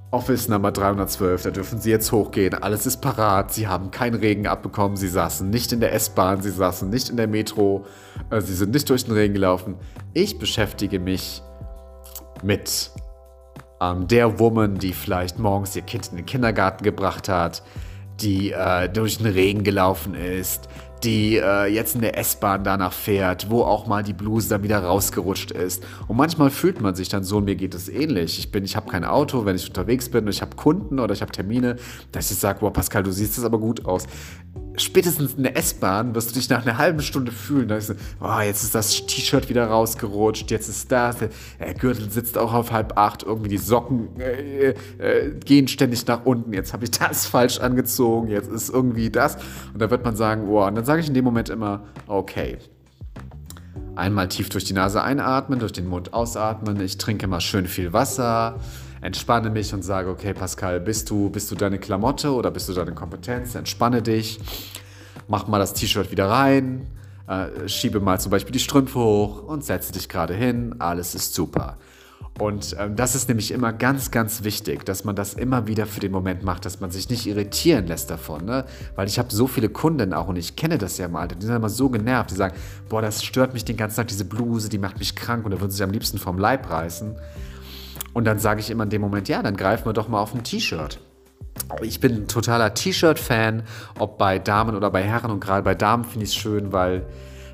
Office 0.09 0.47
Nummer 0.47 0.71
312, 0.71 1.43
da 1.43 1.49
dürfen 1.49 1.79
Sie 1.79 1.89
jetzt 1.89 2.13
hochgehen. 2.13 2.53
Alles 2.53 2.85
ist 2.85 3.01
parat. 3.01 3.53
Sie 3.53 3.67
haben 3.67 3.91
keinen 3.91 4.15
Regen 4.15 4.47
abbekommen. 4.47 4.95
Sie 4.95 5.09
saßen 5.09 5.49
nicht 5.49 5.73
in 5.73 5.81
der 5.81 5.93
S-Bahn. 5.93 6.41
Sie 6.41 6.49
saßen 6.49 6.89
nicht 6.89 7.09
in 7.09 7.17
der 7.17 7.27
Metro. 7.27 7.85
Äh, 8.29 8.39
Sie 8.39 8.53
sind 8.53 8.71
nicht 8.71 8.89
durch 8.89 9.03
den 9.03 9.13
Regen 9.13 9.33
gelaufen. 9.33 9.75
Ich 10.13 10.39
beschäftige 10.39 10.99
mich 10.99 11.41
mit 12.41 12.91
ähm, 13.81 14.07
der 14.07 14.39
Woman, 14.39 14.75
die 14.77 14.93
vielleicht 14.93 15.39
morgens 15.39 15.75
ihr 15.75 15.81
Kind 15.81 16.07
in 16.11 16.17
den 16.17 16.25
Kindergarten 16.25 16.85
gebracht 16.85 17.27
hat, 17.27 17.61
die 18.21 18.53
äh, 18.53 18.87
durch 18.87 19.17
den 19.17 19.27
Regen 19.27 19.65
gelaufen 19.65 20.13
ist, 20.15 20.69
die 21.03 21.37
äh, 21.37 21.65
jetzt 21.65 21.95
in 21.95 22.01
der 22.01 22.17
S-Bahn 22.17 22.63
danach 22.63 22.93
fährt, 22.93 23.49
wo 23.49 23.61
auch 23.61 23.87
mal 23.87 24.03
die 24.03 24.13
Bluse 24.13 24.49
dann 24.49 24.63
wieder 24.63 24.79
rausgerutscht 24.79 25.51
ist. 25.51 25.83
Und 26.07 26.17
manchmal 26.17 26.49
fühlt 26.49 26.81
man 26.81 26.95
sich 26.95 27.09
dann 27.09 27.23
so, 27.23 27.39
mir 27.41 27.55
geht 27.55 27.73
es 27.73 27.89
ähnlich. 27.89 28.39
Ich 28.39 28.51
bin, 28.51 28.63
ich 28.63 28.75
habe 28.75 28.89
kein 28.89 29.05
Auto, 29.05 29.45
wenn 29.45 29.55
ich 29.55 29.67
unterwegs 29.67 30.09
bin 30.09 30.25
und 30.25 30.31
ich 30.31 30.41
habe 30.41 30.55
Kunden 30.55 30.99
oder 30.99 31.13
ich 31.13 31.21
habe 31.21 31.31
Termine, 31.31 31.77
dass 32.11 32.31
ich 32.31 32.37
sage, 32.37 32.59
boah, 32.59 32.73
Pascal, 32.73 33.03
du 33.03 33.11
siehst 33.11 33.37
das 33.37 33.45
aber 33.45 33.59
gut 33.59 33.85
aus 33.85 34.07
spätestens 34.77 35.33
in 35.33 35.43
der 35.43 35.57
S-Bahn 35.57 36.15
wirst 36.15 36.29
du 36.29 36.35
dich 36.35 36.49
nach 36.49 36.65
einer 36.65 36.77
halben 36.77 37.01
Stunde 37.01 37.31
fühlen. 37.31 37.67
Da 37.67 37.77
ist, 37.77 37.93
oh, 38.21 38.39
jetzt 38.39 38.63
ist 38.63 38.75
das 38.75 39.05
T-Shirt 39.05 39.49
wieder 39.49 39.65
rausgerutscht, 39.67 40.49
jetzt 40.51 40.69
ist 40.69 40.91
das, 40.91 41.17
der 41.17 41.73
Gürtel 41.73 42.09
sitzt 42.09 42.37
auch 42.37 42.53
auf 42.53 42.71
halb 42.71 42.97
acht, 42.97 43.23
irgendwie 43.23 43.49
die 43.49 43.57
Socken 43.57 44.09
äh, 44.19 44.73
äh, 44.99 45.31
gehen 45.43 45.67
ständig 45.67 46.05
nach 46.07 46.25
unten, 46.25 46.53
jetzt 46.53 46.73
habe 46.73 46.85
ich 46.85 46.91
das 46.91 47.25
falsch 47.27 47.59
angezogen, 47.59 48.29
jetzt 48.29 48.49
ist 48.49 48.69
irgendwie 48.69 49.09
das. 49.09 49.37
Und 49.73 49.81
da 49.81 49.89
wird 49.89 50.03
man 50.05 50.15
sagen, 50.15 50.47
oh, 50.47 50.65
und 50.65 50.75
dann 50.75 50.85
sage 50.88 51.01
ich 51.01 51.07
in 51.07 51.13
dem 51.13 51.23
Moment 51.23 51.49
immer, 51.49 51.83
okay. 52.07 52.57
Einmal 53.95 54.27
tief 54.27 54.49
durch 54.49 54.63
die 54.63 54.73
Nase 54.73 55.03
einatmen, 55.03 55.59
durch 55.59 55.73
den 55.73 55.88
Mund 55.88 56.13
ausatmen. 56.13 56.79
Ich 56.81 56.97
trinke 56.97 57.27
mal 57.27 57.41
schön 57.41 57.67
viel 57.67 57.93
Wasser 57.93 58.59
entspanne 59.01 59.49
mich 59.49 59.73
und 59.73 59.83
sage, 59.83 60.09
okay, 60.09 60.33
Pascal, 60.33 60.79
bist 60.79 61.09
du, 61.09 61.29
bist 61.29 61.51
du 61.51 61.55
deine 61.55 61.79
Klamotte 61.79 62.33
oder 62.33 62.51
bist 62.51 62.69
du 62.69 62.73
deine 62.73 62.93
Kompetenz? 62.93 63.55
Entspanne 63.55 64.01
dich, 64.01 64.39
mach 65.27 65.47
mal 65.47 65.59
das 65.59 65.73
T-Shirt 65.73 66.11
wieder 66.11 66.29
rein, 66.29 66.88
äh, 67.27 67.67
schiebe 67.67 67.99
mal 67.99 68.19
zum 68.19 68.31
Beispiel 68.31 68.51
die 68.51 68.59
Strümpfe 68.59 68.99
hoch 68.99 69.43
und 69.43 69.63
setze 69.63 69.93
dich 69.93 70.09
gerade 70.09 70.33
hin, 70.33 70.75
alles 70.79 71.15
ist 71.15 71.33
super. 71.33 71.77
Und 72.39 72.75
ähm, 72.79 72.95
das 72.95 73.15
ist 73.15 73.29
nämlich 73.29 73.51
immer 73.51 73.73
ganz, 73.73 74.11
ganz 74.11 74.43
wichtig, 74.43 74.85
dass 74.85 75.03
man 75.03 75.15
das 75.15 75.33
immer 75.33 75.65
wieder 75.65 75.88
für 75.88 75.99
den 75.99 76.11
Moment 76.11 76.43
macht, 76.43 76.65
dass 76.65 76.79
man 76.79 76.91
sich 76.91 77.09
nicht 77.09 77.25
irritieren 77.25 77.88
lässt 77.88 78.11
davon. 78.11 78.45
Ne? 78.45 78.65
Weil 78.95 79.07
ich 79.07 79.17
habe 79.17 79.33
so 79.33 79.47
viele 79.47 79.69
Kunden 79.69 80.13
auch 80.13 80.27
und 80.27 80.35
ich 80.35 80.55
kenne 80.55 80.77
das 80.77 80.99
ja 80.99 81.07
mal, 81.07 81.27
die 81.27 81.43
sind 81.43 81.55
immer 81.55 81.69
so 81.69 81.89
genervt, 81.89 82.29
die 82.31 82.35
sagen, 82.35 82.55
boah, 82.89 83.01
das 83.01 83.23
stört 83.23 83.53
mich 83.53 83.65
den 83.65 83.75
ganzen 83.75 83.97
Tag, 83.97 84.07
diese 84.07 84.25
Bluse, 84.25 84.69
die 84.69 84.77
macht 84.77 84.99
mich 84.99 85.15
krank 85.15 85.45
und 85.45 85.51
da 85.51 85.59
würden 85.59 85.71
sie 85.71 85.77
sich 85.77 85.83
am 85.83 85.91
liebsten 85.91 86.19
vom 86.19 86.38
Leib 86.38 86.69
reißen. 86.69 87.15
Und 88.13 88.25
dann 88.25 88.39
sage 88.39 88.59
ich 88.59 88.69
immer 88.69 88.83
in 88.83 88.89
dem 88.91 89.01
Moment, 89.01 89.27
ja, 89.27 89.41
dann 89.41 89.57
greifen 89.57 89.85
wir 89.85 89.93
doch 89.93 90.07
mal 90.07 90.19
auf 90.19 90.33
ein 90.33 90.43
T-Shirt. 90.43 90.99
Ich 91.81 91.99
bin 91.99 92.13
ein 92.13 92.27
totaler 92.27 92.73
T-Shirt-Fan, 92.73 93.63
ob 93.97 94.17
bei 94.17 94.39
Damen 94.39 94.75
oder 94.75 94.91
bei 94.91 95.03
Herren. 95.03 95.31
Und 95.31 95.39
gerade 95.39 95.63
bei 95.63 95.75
Damen 95.75 96.03
finde 96.03 96.25
ich 96.25 96.31
es 96.31 96.35
schön, 96.35 96.71
weil 96.71 97.05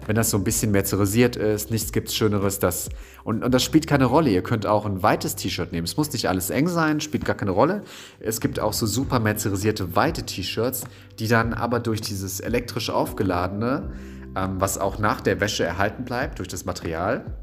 wenn 0.05 0.15
das 0.15 0.29
so 0.29 0.37
ein 0.37 0.43
bisschen 0.43 0.71
merzerisiert 0.71 1.35
ist, 1.35 1.71
nichts 1.71 1.91
gibt 1.91 2.09
es 2.09 2.15
Schöneres. 2.15 2.59
Das, 2.59 2.89
und, 3.23 3.43
und 3.43 3.53
das 3.53 3.63
spielt 3.63 3.87
keine 3.87 4.05
Rolle. 4.05 4.29
Ihr 4.29 4.43
könnt 4.43 4.65
auch 4.65 4.85
ein 4.85 5.01
weites 5.01 5.35
T-Shirt 5.35 5.71
nehmen. 5.71 5.85
Es 5.85 5.97
muss 5.97 6.11
nicht 6.11 6.27
alles 6.27 6.49
eng 6.49 6.67
sein, 6.67 7.01
spielt 7.01 7.25
gar 7.25 7.35
keine 7.35 7.51
Rolle. 7.51 7.83
Es 8.19 8.39
gibt 8.39 8.59
auch 8.59 8.73
so 8.73 8.85
super 8.85 9.19
merzerisierte 9.19 9.95
weite 9.95 10.23
T-Shirts, 10.23 10.83
die 11.19 11.27
dann 11.27 11.53
aber 11.53 11.79
durch 11.79 12.01
dieses 12.01 12.39
elektrisch 12.39 12.89
aufgeladene, 12.89 13.91
ähm, 14.35 14.55
was 14.59 14.77
auch 14.77 14.99
nach 14.99 15.21
der 15.21 15.39
Wäsche 15.39 15.63
erhalten 15.63 16.03
bleibt, 16.05 16.39
durch 16.39 16.47
das 16.47 16.65
Material, 16.65 17.37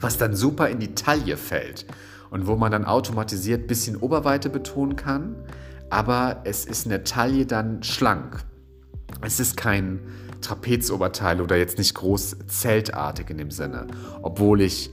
was 0.00 0.18
dann 0.18 0.34
super 0.34 0.68
in 0.68 0.78
die 0.78 0.94
Taille 0.94 1.36
fällt 1.36 1.86
und 2.30 2.46
wo 2.46 2.56
man 2.56 2.70
dann 2.70 2.84
automatisiert 2.84 3.62
ein 3.62 3.66
bisschen 3.66 3.96
Oberweite 3.96 4.50
betonen 4.50 4.96
kann, 4.96 5.36
aber 5.90 6.42
es 6.44 6.64
ist 6.64 6.84
in 6.84 6.90
der 6.90 7.04
Taille 7.04 7.46
dann 7.46 7.82
schlank. 7.82 8.44
Es 9.22 9.40
ist 9.40 9.56
kein 9.56 10.00
Trapezoberteil 10.40 11.40
oder 11.40 11.56
jetzt 11.56 11.78
nicht 11.78 11.94
groß 11.94 12.36
zeltartig 12.46 13.30
in 13.30 13.38
dem 13.38 13.50
Sinne, 13.50 13.86
obwohl 14.22 14.60
ich 14.60 14.90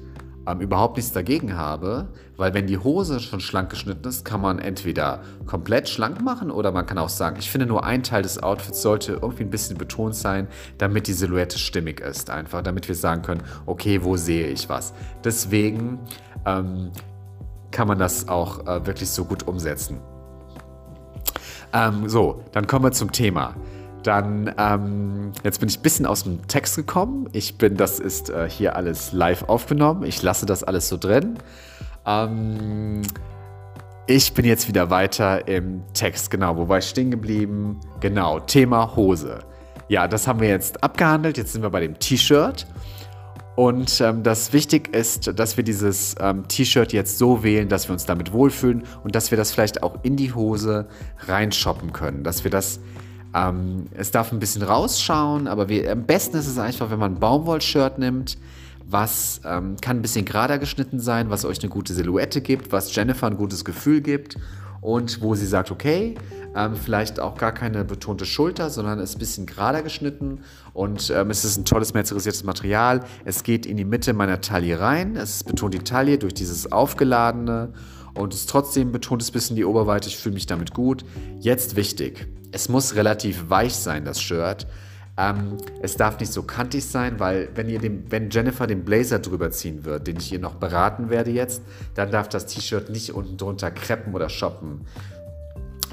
ähm, 0.47 0.61
überhaupt 0.61 0.97
nichts 0.97 1.11
dagegen 1.11 1.57
habe, 1.57 2.07
weil 2.37 2.53
wenn 2.53 2.67
die 2.67 2.77
Hose 2.77 3.19
schon 3.19 3.39
schlank 3.39 3.69
geschnitten 3.69 4.07
ist, 4.07 4.23
kann 4.23 4.39
man 4.39 4.59
entweder 4.59 5.21
komplett 5.45 5.89
schlank 5.89 6.21
machen 6.21 6.51
oder 6.51 6.71
man 6.71 6.85
kann 6.85 6.97
auch 6.97 7.09
sagen, 7.09 7.35
ich 7.37 7.51
finde 7.51 7.65
nur 7.65 7.83
ein 7.83 8.03
Teil 8.03 8.21
des 8.21 8.41
Outfits 8.41 8.81
sollte 8.81 9.13
irgendwie 9.21 9.43
ein 9.43 9.49
bisschen 9.49 9.77
betont 9.77 10.15
sein, 10.15 10.47
damit 10.77 11.07
die 11.07 11.13
Silhouette 11.13 11.59
stimmig 11.59 11.99
ist, 11.99 12.29
einfach, 12.29 12.61
damit 12.61 12.87
wir 12.87 12.95
sagen 12.95 13.23
können, 13.23 13.43
okay, 13.65 14.03
wo 14.03 14.15
sehe 14.15 14.47
ich 14.47 14.69
was. 14.69 14.93
Deswegen 15.23 15.99
ähm, 16.45 16.91
kann 17.71 17.87
man 17.87 17.99
das 17.99 18.29
auch 18.29 18.65
äh, 18.65 18.85
wirklich 18.85 19.09
so 19.09 19.25
gut 19.25 19.47
umsetzen. 19.47 19.99
Ähm, 21.73 22.07
so, 22.07 22.43
dann 22.53 22.67
kommen 22.67 22.85
wir 22.85 22.91
zum 22.93 23.11
Thema. 23.11 23.53
Dann, 24.07 24.55
ähm, 24.57 25.33
jetzt 25.43 25.59
bin 25.59 25.67
ich 25.67 25.79
ein 25.79 25.81
bisschen 25.81 26.05
aus 26.05 26.23
dem 26.23 26.47
Text 26.47 26.77
gekommen. 26.77 27.27
Ich 27.33 27.57
bin, 27.57 27.75
das 27.75 27.99
ist 27.99 28.29
äh, 28.29 28.49
hier 28.49 28.77
alles 28.77 29.11
live 29.11 29.43
aufgenommen. 29.49 30.03
Ich 30.03 30.23
lasse 30.23 30.45
das 30.45 30.63
alles 30.63 30.87
so 30.87 30.95
drin. 30.95 31.37
Ähm, 32.05 33.01
ich 34.07 34.33
bin 34.33 34.45
jetzt 34.45 34.69
wieder 34.69 34.89
weiter 34.89 35.45
im 35.49 35.83
Text. 35.93 36.31
Genau, 36.31 36.55
wo 36.55 36.69
war 36.69 36.77
ich 36.77 36.85
stehen 36.85 37.11
geblieben? 37.11 37.81
Genau, 37.99 38.39
Thema 38.39 38.95
Hose. 38.95 39.39
Ja, 39.89 40.07
das 40.07 40.25
haben 40.25 40.39
wir 40.39 40.47
jetzt 40.47 40.81
abgehandelt. 40.81 41.37
Jetzt 41.37 41.51
sind 41.51 41.61
wir 41.61 41.69
bei 41.69 41.81
dem 41.81 41.99
T-Shirt. 41.99 42.65
Und 43.57 43.99
ähm, 43.99 44.23
das 44.23 44.53
wichtig 44.53 44.95
ist, 44.95 45.37
dass 45.37 45.57
wir 45.57 45.65
dieses 45.65 46.15
ähm, 46.21 46.47
T-Shirt 46.47 46.93
jetzt 46.93 47.17
so 47.17 47.43
wählen, 47.43 47.67
dass 47.67 47.89
wir 47.89 47.91
uns 47.91 48.05
damit 48.05 48.31
wohlfühlen 48.31 48.83
und 49.03 49.15
dass 49.15 49.31
wir 49.31 49.37
das 49.37 49.51
vielleicht 49.51 49.83
auch 49.83 49.97
in 50.03 50.15
die 50.15 50.33
Hose 50.33 50.87
reinshoppen 51.27 51.91
können. 51.91 52.23
Dass 52.23 52.45
wir 52.45 52.51
das 52.51 52.79
ähm, 53.38 53.88
es 53.95 54.11
darf 54.11 54.31
ein 54.31 54.39
bisschen 54.39 54.63
rausschauen, 54.63 55.47
aber 55.47 55.69
wir, 55.69 55.91
am 55.91 56.03
besten 56.03 56.38
ist 56.38 56.47
es 56.47 56.57
einfach, 56.57 56.89
wenn 56.89 56.99
man 56.99 57.15
ein 57.15 57.19
Baumwollshirt 57.19 57.99
nimmt, 57.99 58.38
was 58.89 59.41
ähm, 59.45 59.75
kann 59.81 59.97
ein 59.97 60.01
bisschen 60.01 60.25
gerader 60.25 60.59
geschnitten 60.59 60.99
sein, 60.99 61.29
was 61.29 61.45
euch 61.45 61.59
eine 61.59 61.69
gute 61.69 61.93
Silhouette 61.93 62.41
gibt, 62.41 62.71
was 62.71 62.95
Jennifer 62.95 63.27
ein 63.27 63.38
gutes 63.38 63.65
Gefühl 63.65 64.01
gibt 64.01 64.38
und 64.81 65.21
wo 65.21 65.35
sie 65.35 65.45
sagt, 65.45 65.71
okay, 65.71 66.15
ähm, 66.55 66.75
vielleicht 66.75 67.19
auch 67.19 67.38
gar 67.38 67.51
keine 67.51 67.83
betonte 67.83 68.25
Schulter, 68.25 68.69
sondern 68.69 68.99
ist 68.99 69.15
ein 69.15 69.19
bisschen 69.19 69.45
gerader 69.45 69.83
geschnitten 69.83 70.39
und 70.73 71.11
ähm, 71.13 71.29
es 71.29 71.43
ist 71.43 71.57
ein 71.57 71.65
tolles 71.65 71.93
mercerisiertes 71.93 72.43
Material. 72.43 73.03
Es 73.25 73.43
geht 73.43 73.65
in 73.65 73.75
die 73.77 73.85
Mitte 73.85 74.13
meiner 74.13 74.39
Taille 74.39 74.79
rein, 74.79 75.17
es 75.17 75.43
betont 75.43 75.73
die 75.73 75.79
Taille 75.79 76.17
durch 76.17 76.33
dieses 76.33 76.71
aufgeladene 76.71 77.73
und 78.13 78.33
es 78.33 78.45
trotzdem 78.45 78.91
betont 78.91 79.21
es 79.21 79.29
ein 79.29 79.33
bisschen 79.33 79.55
die 79.57 79.65
Oberweite. 79.65 80.07
Ich 80.07 80.17
fühle 80.17 80.33
mich 80.33 80.45
damit 80.45 80.73
gut. 80.73 81.03
Jetzt 81.39 81.75
wichtig, 81.75 82.27
es 82.51 82.69
muss 82.69 82.95
relativ 82.95 83.49
weich 83.49 83.75
sein, 83.75 84.05
das 84.05 84.21
Shirt. 84.21 84.67
Ähm, 85.17 85.57
es 85.81 85.95
darf 85.95 86.19
nicht 86.19 86.31
so 86.31 86.43
kantig 86.43 86.85
sein, 86.85 87.19
weil 87.19 87.49
wenn, 87.55 87.67
ihr 87.69 87.79
dem, 87.79 88.03
wenn 88.11 88.29
Jennifer 88.29 88.67
den 88.67 88.85
Blazer 88.85 89.19
drüber 89.19 89.49
ziehen 89.49 89.83
wird, 89.83 90.05
den 90.05 90.17
ich 90.17 90.31
ihr 90.31 90.39
noch 90.39 90.55
beraten 90.55 91.09
werde 91.09 91.31
jetzt, 91.31 91.63
dann 91.95 92.11
darf 92.11 92.29
das 92.29 92.45
T-Shirt 92.45 92.89
nicht 92.89 93.13
unten 93.13 93.37
drunter 93.37 93.71
kreppen 93.71 94.13
oder 94.13 94.29
shoppen. 94.29 94.81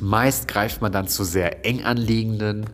Meist 0.00 0.48
greift 0.48 0.82
man 0.82 0.92
dann 0.92 1.08
zu 1.08 1.24
sehr 1.24 1.64
eng 1.64 1.84
anliegenden 1.84 2.66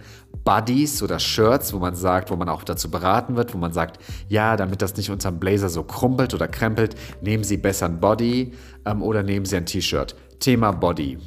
Buddies 0.45 1.03
oder 1.03 1.19
Shirts, 1.19 1.73
wo 1.73 1.79
man 1.79 1.95
sagt, 1.95 2.31
wo 2.31 2.37
man 2.37 2.49
auch 2.49 2.65
dazu 2.65 2.91
beraten 2.91 3.37
wird, 3.37 3.55
wo 3.55 3.59
man 3.59 3.73
sagt, 3.73 4.01
ja, 4.29 4.57
damit 4.57 4.83
das 4.83 4.97
nicht 4.97 5.11
unterm 5.11 5.39
Blazer 5.39 5.69
so 5.69 5.85
krumpelt 5.85 6.35
oder 6.35 6.49
krempelt, 6.49 6.97
nehmen 7.21 7.45
Sie 7.45 7.59
besser 7.59 7.87
ein 7.87 8.01
Body 8.01 8.55
ähm, 8.87 9.03
oder 9.03 9.23
nehmen 9.23 9.45
Sie 9.45 9.57
ein 9.57 9.67
T-Shirt. 9.67 10.17
Thema 10.41 10.73
Body. 10.73 11.19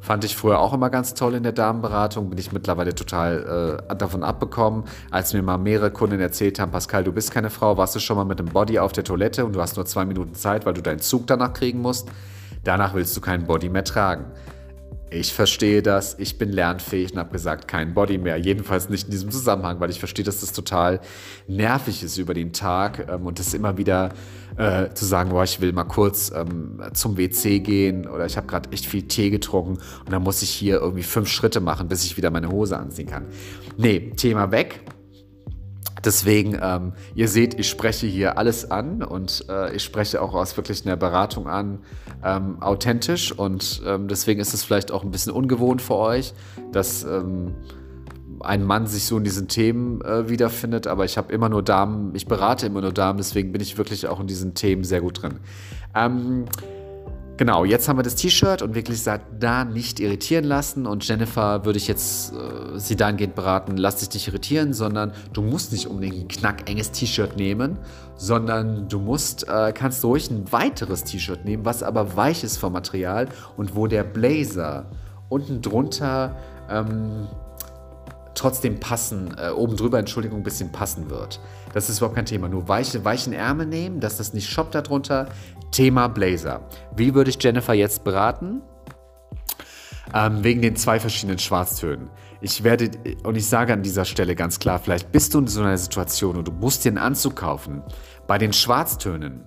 Fand 0.00 0.24
ich 0.24 0.36
früher 0.36 0.60
auch 0.60 0.72
immer 0.72 0.90
ganz 0.90 1.14
toll 1.14 1.34
in 1.34 1.42
der 1.42 1.52
Damenberatung, 1.52 2.30
bin 2.30 2.38
ich 2.38 2.52
mittlerweile 2.52 2.94
total 2.94 3.82
äh, 3.90 3.96
davon 3.96 4.22
abbekommen, 4.22 4.84
als 5.10 5.34
mir 5.34 5.42
mal 5.42 5.58
mehrere 5.58 5.90
Kunden 5.90 6.20
erzählt 6.20 6.60
haben, 6.60 6.70
Pascal, 6.70 7.04
du 7.04 7.12
bist 7.12 7.32
keine 7.32 7.50
Frau, 7.50 7.76
warst 7.76 7.96
du 7.96 8.00
schon 8.00 8.16
mal 8.16 8.24
mit 8.24 8.38
einem 8.38 8.48
Body 8.48 8.78
auf 8.78 8.92
der 8.92 9.04
Toilette 9.04 9.44
und 9.44 9.54
du 9.54 9.60
hast 9.60 9.76
nur 9.76 9.86
zwei 9.86 10.04
Minuten 10.04 10.34
Zeit, 10.34 10.66
weil 10.66 10.74
du 10.74 10.82
deinen 10.82 11.00
Zug 11.00 11.26
danach 11.26 11.52
kriegen 11.52 11.80
musst. 11.80 12.08
Danach 12.64 12.94
willst 12.94 13.16
du 13.16 13.20
keinen 13.20 13.46
Body 13.46 13.68
mehr 13.68 13.84
tragen. 13.84 14.26
Ich 15.10 15.32
verstehe 15.32 15.82
das, 15.82 16.16
ich 16.18 16.36
bin 16.36 16.52
lernfähig 16.52 17.12
und 17.12 17.18
habe 17.18 17.30
gesagt, 17.30 17.66
kein 17.66 17.94
Body 17.94 18.18
mehr. 18.18 18.36
Jedenfalls 18.36 18.90
nicht 18.90 19.06
in 19.06 19.10
diesem 19.10 19.30
Zusammenhang, 19.30 19.80
weil 19.80 19.90
ich 19.90 19.98
verstehe, 19.98 20.24
dass 20.24 20.40
das 20.40 20.52
total 20.52 21.00
nervig 21.46 22.02
ist 22.02 22.18
über 22.18 22.34
den 22.34 22.52
Tag 22.52 23.06
ähm, 23.10 23.26
und 23.26 23.38
das 23.38 23.54
immer 23.54 23.78
wieder 23.78 24.10
äh, 24.56 24.90
zu 24.92 25.06
sagen, 25.06 25.30
boah, 25.30 25.44
ich 25.44 25.60
will 25.60 25.72
mal 25.72 25.84
kurz 25.84 26.30
ähm, 26.34 26.82
zum 26.92 27.16
WC 27.16 27.60
gehen 27.60 28.06
oder 28.06 28.26
ich 28.26 28.36
habe 28.36 28.46
gerade 28.46 28.70
echt 28.72 28.86
viel 28.86 29.02
Tee 29.02 29.30
getrunken 29.30 29.78
und 30.04 30.12
dann 30.12 30.22
muss 30.22 30.42
ich 30.42 30.50
hier 30.50 30.80
irgendwie 30.80 31.04
fünf 31.04 31.28
Schritte 31.28 31.60
machen, 31.60 31.88
bis 31.88 32.04
ich 32.04 32.16
wieder 32.16 32.30
meine 32.30 32.50
Hose 32.50 32.76
anziehen 32.78 33.08
kann. 33.08 33.26
Nee, 33.76 34.12
Thema 34.16 34.50
weg. 34.50 34.80
Deswegen, 36.04 36.58
ähm, 36.60 36.92
ihr 37.14 37.28
seht, 37.28 37.58
ich 37.58 37.68
spreche 37.68 38.06
hier 38.06 38.38
alles 38.38 38.70
an 38.70 39.02
und 39.02 39.44
äh, 39.48 39.74
ich 39.74 39.82
spreche 39.82 40.22
auch 40.22 40.34
aus 40.34 40.56
wirklich 40.56 40.86
einer 40.86 40.96
Beratung 40.96 41.48
an, 41.48 41.80
ähm, 42.24 42.62
authentisch 42.62 43.32
und 43.32 43.82
ähm, 43.86 44.08
deswegen 44.08 44.40
ist 44.40 44.54
es 44.54 44.64
vielleicht 44.64 44.92
auch 44.92 45.02
ein 45.02 45.10
bisschen 45.10 45.32
ungewohnt 45.32 45.82
für 45.82 45.96
euch, 45.96 46.34
dass 46.72 47.04
ähm, 47.04 47.54
ein 48.40 48.64
Mann 48.64 48.86
sich 48.86 49.04
so 49.04 49.18
in 49.18 49.24
diesen 49.24 49.48
Themen 49.48 50.00
äh, 50.02 50.28
wiederfindet, 50.28 50.86
aber 50.86 51.04
ich 51.04 51.18
habe 51.18 51.32
immer 51.32 51.48
nur 51.48 51.62
Damen, 51.62 52.14
ich 52.14 52.26
berate 52.26 52.66
immer 52.66 52.80
nur 52.80 52.92
Damen, 52.92 53.18
deswegen 53.18 53.52
bin 53.52 53.60
ich 53.60 53.78
wirklich 53.78 54.06
auch 54.06 54.20
in 54.20 54.26
diesen 54.26 54.54
Themen 54.54 54.84
sehr 54.84 55.00
gut 55.00 55.22
drin. 55.22 55.40
Genau, 57.38 57.64
jetzt 57.64 57.88
haben 57.88 57.96
wir 57.96 58.02
das 58.02 58.16
T-Shirt 58.16 58.62
und 58.62 58.74
wirklich 58.74 59.00
sagt, 59.00 59.24
da 59.38 59.64
nicht 59.64 60.00
irritieren 60.00 60.42
lassen. 60.42 60.88
Und 60.88 61.06
Jennifer 61.06 61.64
würde 61.64 61.78
ich 61.78 61.86
jetzt 61.86 62.32
äh, 62.32 62.80
sie 62.80 62.96
dahingehend 62.96 63.36
beraten, 63.36 63.76
lass 63.76 63.98
dich 63.98 64.12
nicht 64.12 64.26
irritieren, 64.26 64.72
sondern 64.72 65.12
du 65.32 65.42
musst 65.42 65.70
nicht 65.70 65.86
unbedingt 65.86 66.16
ein 66.16 66.26
knackenges 66.26 66.90
T-Shirt 66.90 67.36
nehmen, 67.36 67.78
sondern 68.16 68.88
du 68.88 68.98
musst, 68.98 69.48
äh, 69.48 69.72
kannst 69.72 70.04
ruhig 70.04 70.28
ein 70.32 70.50
weiteres 70.50 71.04
T-Shirt 71.04 71.44
nehmen, 71.44 71.64
was 71.64 71.84
aber 71.84 72.16
weich 72.16 72.42
ist 72.42 72.56
vom 72.56 72.72
Material 72.72 73.28
und 73.56 73.76
wo 73.76 73.86
der 73.86 74.02
Blazer 74.02 74.86
unten 75.28 75.62
drunter 75.62 76.34
ähm, 76.68 77.28
trotzdem 78.34 78.80
passen, 78.80 79.36
äh, 79.38 79.50
oben 79.50 79.76
drüber, 79.76 80.00
Entschuldigung, 80.00 80.40
ein 80.40 80.44
bisschen 80.44 80.72
passen 80.72 81.10
wird. 81.10 81.40
Das 81.74 81.88
ist 81.88 81.98
überhaupt 81.98 82.16
kein 82.16 82.26
Thema. 82.26 82.48
Nur 82.48 82.68
weiche, 82.68 83.04
weichen 83.04 83.32
Ärmel 83.32 83.66
nehmen, 83.66 84.00
dass 84.00 84.16
das 84.16 84.32
nicht 84.32 84.48
shoppt 84.48 84.74
darunter. 84.74 85.28
Thema 85.70 86.08
Blazer. 86.08 86.68
Wie 86.96 87.14
würde 87.14 87.30
ich 87.30 87.42
Jennifer 87.42 87.74
jetzt 87.74 88.04
beraten? 88.04 88.62
Ähm, 90.14 90.42
wegen 90.42 90.62
den 90.62 90.76
zwei 90.76 90.98
verschiedenen 90.98 91.38
Schwarztönen. 91.38 92.10
Ich 92.40 92.64
werde, 92.64 92.90
und 93.24 93.36
ich 93.36 93.46
sage 93.46 93.72
an 93.72 93.82
dieser 93.82 94.04
Stelle 94.04 94.34
ganz 94.34 94.58
klar, 94.58 94.78
vielleicht 94.78 95.12
bist 95.12 95.34
du 95.34 95.40
in 95.40 95.48
so 95.48 95.60
einer 95.60 95.76
Situation 95.76 96.36
und 96.36 96.48
du 96.48 96.52
musst 96.52 96.84
dir 96.84 96.90
einen 96.90 96.98
Anzug 96.98 97.36
kaufen. 97.36 97.82
Bei 98.26 98.38
den 98.38 98.52
Schwarztönen, 98.52 99.42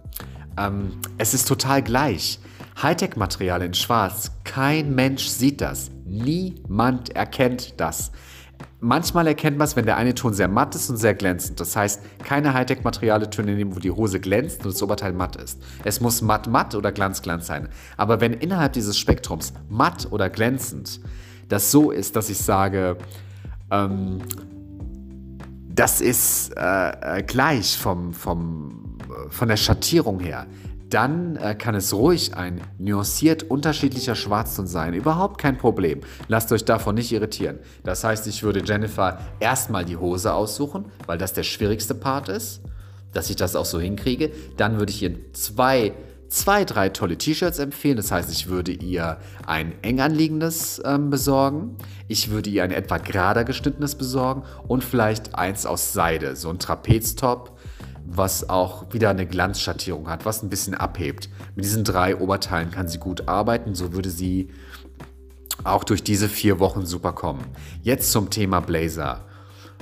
ähm, 0.58 1.00
es 1.18 1.34
ist 1.34 1.48
total 1.48 1.82
gleich. 1.82 2.40
Hightech-Material 2.82 3.62
in 3.62 3.74
Schwarz, 3.74 4.32
kein 4.44 4.94
Mensch 4.94 5.28
sieht 5.28 5.62
das. 5.62 5.92
Niemand 6.06 7.16
erkennt 7.16 7.80
das. 7.80 8.12
Manchmal 8.80 9.28
erkennt 9.28 9.58
man 9.58 9.66
es, 9.66 9.76
wenn 9.76 9.86
der 9.86 9.98
eine 9.98 10.16
Ton 10.16 10.34
sehr 10.34 10.48
matt 10.48 10.74
ist 10.74 10.90
und 10.90 10.98
sehr 10.98 11.14
glänzend. 11.14 11.60
Das 11.60 11.76
heißt, 11.76 12.02
keine 12.24 12.54
Hightech-Materiale 12.54 13.30
Töne 13.30 13.56
nehmen, 13.56 13.76
wo 13.76 13.80
die 13.80 13.92
Hose 13.92 14.20
glänzt 14.20 14.66
und 14.66 14.74
das 14.74 14.82
Oberteil 14.82 15.14
matt 15.14 15.36
ist. 15.36 15.62
Es 15.84 16.02
muss 16.02 16.22
matt, 16.22 16.48
matt 16.48 16.74
oder 16.74 16.92
glanz, 16.92 17.22
glanz 17.22 17.48
sein. 17.48 17.70
Aber 17.98 18.22
wenn 18.22 18.34
innerhalb 18.34 18.74
dieses 18.74 18.98
Spektrums 18.98 19.54
matt 19.70 20.08
oder 20.12 20.30
glänzend 20.30 21.00
das 21.48 21.70
so 21.70 21.92
ist, 21.92 22.16
dass 22.16 22.30
ich 22.30 22.38
sage, 22.38 22.98
ähm, 23.70 24.20
das 25.68 26.02
ist 26.02 26.56
äh, 26.58 27.18
äh 27.20 27.24
gleich 27.24 27.78
vom, 27.78 28.14
vom, 28.14 28.98
äh, 29.10 29.30
von 29.30 29.48
der 29.48 29.58
Schattierung 29.58 30.20
her, 30.20 30.48
dann 30.92 31.38
äh, 31.38 31.56
kann 31.56 31.74
es 31.74 31.94
ruhig 31.94 32.36
ein 32.36 32.62
nuanciert 32.78 33.44
unterschiedlicher 33.44 34.16
Schwarzton 34.16 34.68
sein. 34.68 34.94
Überhaupt 34.94 35.40
kein 35.40 35.58
Problem. 35.58 36.02
Lasst 36.28 36.52
euch 36.52 36.66
davon 36.66 36.96
nicht 36.96 37.12
irritieren. 37.12 37.60
Das 37.84 38.04
heißt, 38.04 38.28
ich 38.28 38.44
würde 38.44 38.62
Jennifer 38.64 39.20
erstmal 39.40 39.86
die 39.86 39.98
Hose 39.98 40.34
aussuchen, 40.34 40.86
weil 41.06 41.18
das 41.18 41.34
der 41.34 41.44
schwierigste 41.44 41.96
Part 41.96 42.30
ist, 42.30 42.62
dass 43.14 43.30
ich 43.30 43.38
das 43.38 43.56
auch 43.56 43.66
so 43.66 43.80
hinkriege. 43.80 44.32
Dann 44.58 44.80
würde 44.80 44.92
ich 44.92 45.02
ihr 45.02 45.16
zwei, 45.34 45.94
zwei 46.28 46.66
drei 46.66 46.90
tolle 46.90 47.18
T-Shirts 47.18 47.60
empfehlen. 47.60 47.98
Das 47.98 48.12
heißt, 48.12 48.30
ich 48.30 48.50
würde 48.50 48.74
ihr 48.74 49.18
ein 49.48 49.74
eng 49.82 50.02
anliegendes 50.02 50.82
ähm, 50.84 51.10
besorgen. 51.10 51.78
Ich 52.10 52.32
würde 52.32 52.50
ihr 52.50 52.66
ein 52.66 52.72
etwa 52.72 52.98
gerader 52.98 53.46
geschnittenes 53.46 53.96
besorgen 53.96 54.44
und 54.68 54.84
vielleicht 54.84 55.36
eins 55.36 55.66
aus 55.66 55.94
Seide, 55.94 56.36
so 56.36 56.50
ein 56.50 56.60
Trapeztop 56.60 57.58
was 58.18 58.50
auch 58.50 58.94
wieder 58.94 59.10
eine 59.10 59.26
Glanzschattierung 59.26 60.10
hat, 60.10 60.26
was 60.26 60.44
ein 60.44 60.50
bisschen 60.50 60.74
abhebt. 60.74 61.30
Mit 61.56 61.66
diesen 61.66 61.84
drei 61.84 62.16
Oberteilen 62.18 62.72
kann 62.72 62.88
sie 62.88 63.00
gut 63.00 63.28
arbeiten, 63.28 63.76
so 63.76 63.94
würde 63.94 64.10
sie 64.10 64.50
auch 65.64 65.84
durch 65.84 66.04
diese 66.04 66.28
vier 66.28 66.60
Wochen 66.60 66.86
super 66.86 67.14
kommen. 67.14 67.46
Jetzt 67.84 68.12
zum 68.12 68.30
Thema 68.30 68.60
Blazer. 68.60 69.26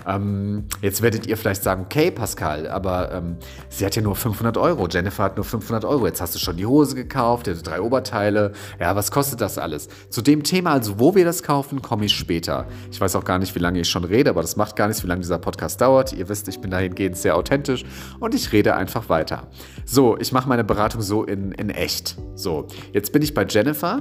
Ähm, 0.07 0.65
jetzt 0.81 1.01
werdet 1.01 1.27
ihr 1.27 1.37
vielleicht 1.37 1.63
sagen, 1.63 1.83
okay, 1.85 2.11
Pascal, 2.11 2.67
aber 2.67 3.11
ähm, 3.11 3.37
sie 3.69 3.85
hat 3.85 3.95
ja 3.95 4.01
nur 4.01 4.15
500 4.15 4.57
Euro. 4.57 4.87
Jennifer 4.87 5.23
hat 5.23 5.35
nur 5.35 5.45
500 5.45 5.85
Euro. 5.85 6.05
Jetzt 6.07 6.21
hast 6.21 6.35
du 6.35 6.39
schon 6.39 6.57
die 6.57 6.65
Hose 6.65 6.95
gekauft, 6.95 7.47
die 7.47 7.53
drei 7.53 7.81
Oberteile. 7.81 8.53
Ja, 8.79 8.95
was 8.95 9.11
kostet 9.11 9.41
das 9.41 9.57
alles? 9.57 9.89
Zu 10.09 10.21
dem 10.21 10.43
Thema, 10.43 10.71
also 10.71 10.99
wo 10.99 11.15
wir 11.15 11.25
das 11.25 11.43
kaufen, 11.43 11.81
komme 11.81 12.05
ich 12.05 12.13
später. 12.13 12.67
Ich 12.91 12.99
weiß 12.99 13.15
auch 13.15 13.23
gar 13.23 13.39
nicht, 13.39 13.55
wie 13.55 13.59
lange 13.59 13.79
ich 13.79 13.89
schon 13.89 14.03
rede, 14.03 14.29
aber 14.29 14.41
das 14.41 14.55
macht 14.55 14.75
gar 14.75 14.87
nichts, 14.87 15.03
wie 15.03 15.07
lange 15.07 15.21
dieser 15.21 15.39
Podcast 15.39 15.81
dauert. 15.81 16.13
Ihr 16.13 16.29
wisst, 16.29 16.47
ich 16.47 16.59
bin 16.59 16.71
dahingehend 16.71 17.17
sehr 17.17 17.35
authentisch 17.35 17.85
und 18.19 18.35
ich 18.35 18.51
rede 18.51 18.75
einfach 18.75 19.09
weiter. 19.09 19.47
So, 19.85 20.17
ich 20.17 20.31
mache 20.31 20.47
meine 20.47 20.63
Beratung 20.63 21.01
so 21.01 21.23
in, 21.23 21.51
in 21.53 21.69
echt. 21.69 22.17
So, 22.35 22.67
jetzt 22.93 23.11
bin 23.11 23.21
ich 23.21 23.33
bei 23.33 23.45
Jennifer. 23.47 23.99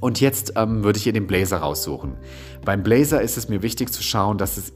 Und 0.00 0.20
jetzt 0.20 0.52
ähm, 0.56 0.84
würde 0.84 0.98
ich 0.98 1.06
ihr 1.06 1.14
den 1.14 1.26
Blazer 1.26 1.58
raussuchen. 1.58 2.16
Beim 2.62 2.82
Blazer 2.82 3.22
ist 3.22 3.38
es 3.38 3.48
mir 3.48 3.62
wichtig 3.62 3.90
zu 3.90 4.02
schauen, 4.02 4.36
dass 4.36 4.58
es 4.58 4.74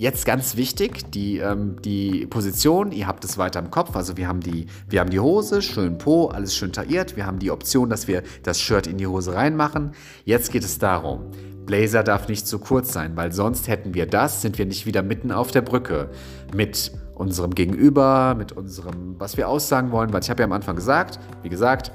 Jetzt 0.00 0.24
ganz 0.24 0.56
wichtig, 0.56 1.10
die, 1.10 1.36
ähm, 1.40 1.76
die 1.82 2.24
Position, 2.24 2.90
ihr 2.90 3.06
habt 3.06 3.22
es 3.22 3.36
weiter 3.36 3.60
im 3.60 3.70
Kopf, 3.70 3.94
also 3.94 4.16
wir 4.16 4.28
haben, 4.28 4.40
die, 4.40 4.64
wir 4.88 4.98
haben 4.98 5.10
die 5.10 5.20
Hose, 5.20 5.60
schön 5.60 5.98
Po, 5.98 6.28
alles 6.28 6.56
schön 6.56 6.72
tailliert, 6.72 7.18
wir 7.18 7.26
haben 7.26 7.38
die 7.38 7.50
Option, 7.50 7.90
dass 7.90 8.08
wir 8.08 8.22
das 8.42 8.58
Shirt 8.58 8.86
in 8.86 8.96
die 8.96 9.06
Hose 9.06 9.34
reinmachen. 9.34 9.92
Jetzt 10.24 10.52
geht 10.52 10.64
es 10.64 10.78
darum, 10.78 11.26
Blazer 11.66 12.02
darf 12.02 12.28
nicht 12.28 12.46
zu 12.46 12.58
kurz 12.60 12.94
sein, 12.94 13.14
weil 13.14 13.30
sonst 13.32 13.68
hätten 13.68 13.92
wir 13.92 14.06
das, 14.06 14.40
sind 14.40 14.56
wir 14.56 14.64
nicht 14.64 14.86
wieder 14.86 15.02
mitten 15.02 15.32
auf 15.32 15.50
der 15.50 15.60
Brücke 15.60 16.08
mit 16.54 16.92
unserem 17.14 17.54
Gegenüber, 17.54 18.34
mit 18.34 18.52
unserem, 18.52 19.16
was 19.20 19.36
wir 19.36 19.50
aussagen 19.50 19.92
wollen, 19.92 20.14
weil 20.14 20.22
ich 20.22 20.30
habe 20.30 20.40
ja 20.40 20.46
am 20.46 20.52
Anfang 20.52 20.76
gesagt, 20.76 21.20
wie 21.42 21.50
gesagt, 21.50 21.92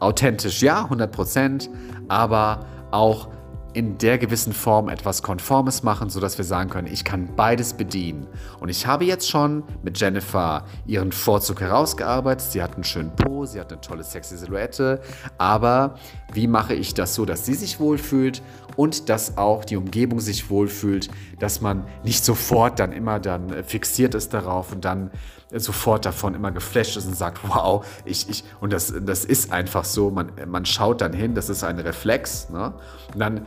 authentisch 0.00 0.60
ja, 0.60 0.82
100 0.82 1.10
Prozent, 1.10 1.70
aber 2.08 2.66
auch 2.90 3.28
in 3.72 3.98
der 3.98 4.18
gewissen 4.18 4.52
Form 4.52 4.88
etwas 4.88 5.22
Konformes 5.22 5.82
machen, 5.82 6.10
sodass 6.10 6.38
wir 6.38 6.44
sagen 6.44 6.70
können, 6.70 6.88
ich 6.88 7.04
kann 7.04 7.34
beides 7.36 7.74
bedienen. 7.74 8.26
Und 8.58 8.68
ich 8.68 8.86
habe 8.86 9.04
jetzt 9.04 9.28
schon 9.28 9.62
mit 9.82 10.00
Jennifer 10.00 10.64
ihren 10.86 11.12
Vorzug 11.12 11.60
herausgearbeitet. 11.60 12.50
Sie 12.50 12.62
hat 12.62 12.74
einen 12.74 12.84
schönen 12.84 13.14
Po, 13.14 13.44
sie 13.44 13.60
hat 13.60 13.72
eine 13.72 13.80
tolle 13.80 14.02
sexy 14.02 14.36
Silhouette. 14.36 15.00
Aber 15.38 15.94
wie 16.32 16.46
mache 16.46 16.74
ich 16.74 16.94
das 16.94 17.14
so, 17.14 17.24
dass 17.24 17.46
sie 17.46 17.54
sich 17.54 17.78
wohlfühlt 17.80 18.42
und 18.76 19.08
dass 19.08 19.36
auch 19.36 19.64
die 19.64 19.76
Umgebung 19.76 20.20
sich 20.20 20.50
wohlfühlt, 20.50 21.08
dass 21.38 21.60
man 21.60 21.84
nicht 22.04 22.24
sofort 22.24 22.78
dann 22.78 22.92
immer 22.92 23.20
dann 23.20 23.64
fixiert 23.64 24.14
ist 24.14 24.34
darauf 24.34 24.72
und 24.72 24.84
dann 24.84 25.10
sofort 25.52 26.06
davon 26.06 26.34
immer 26.34 26.52
geflasht 26.52 26.96
ist 26.96 27.06
und 27.06 27.16
sagt, 27.16 27.40
wow, 27.48 27.84
ich, 28.04 28.28
ich, 28.28 28.44
und 28.60 28.72
das, 28.72 28.92
das 29.04 29.24
ist 29.24 29.52
einfach 29.52 29.84
so, 29.84 30.10
man, 30.10 30.32
man 30.46 30.64
schaut 30.64 31.00
dann 31.00 31.12
hin, 31.12 31.34
das 31.34 31.48
ist 31.48 31.64
ein 31.64 31.78
Reflex, 31.78 32.50
ne? 32.50 32.72
Und 33.12 33.20
dann 33.20 33.46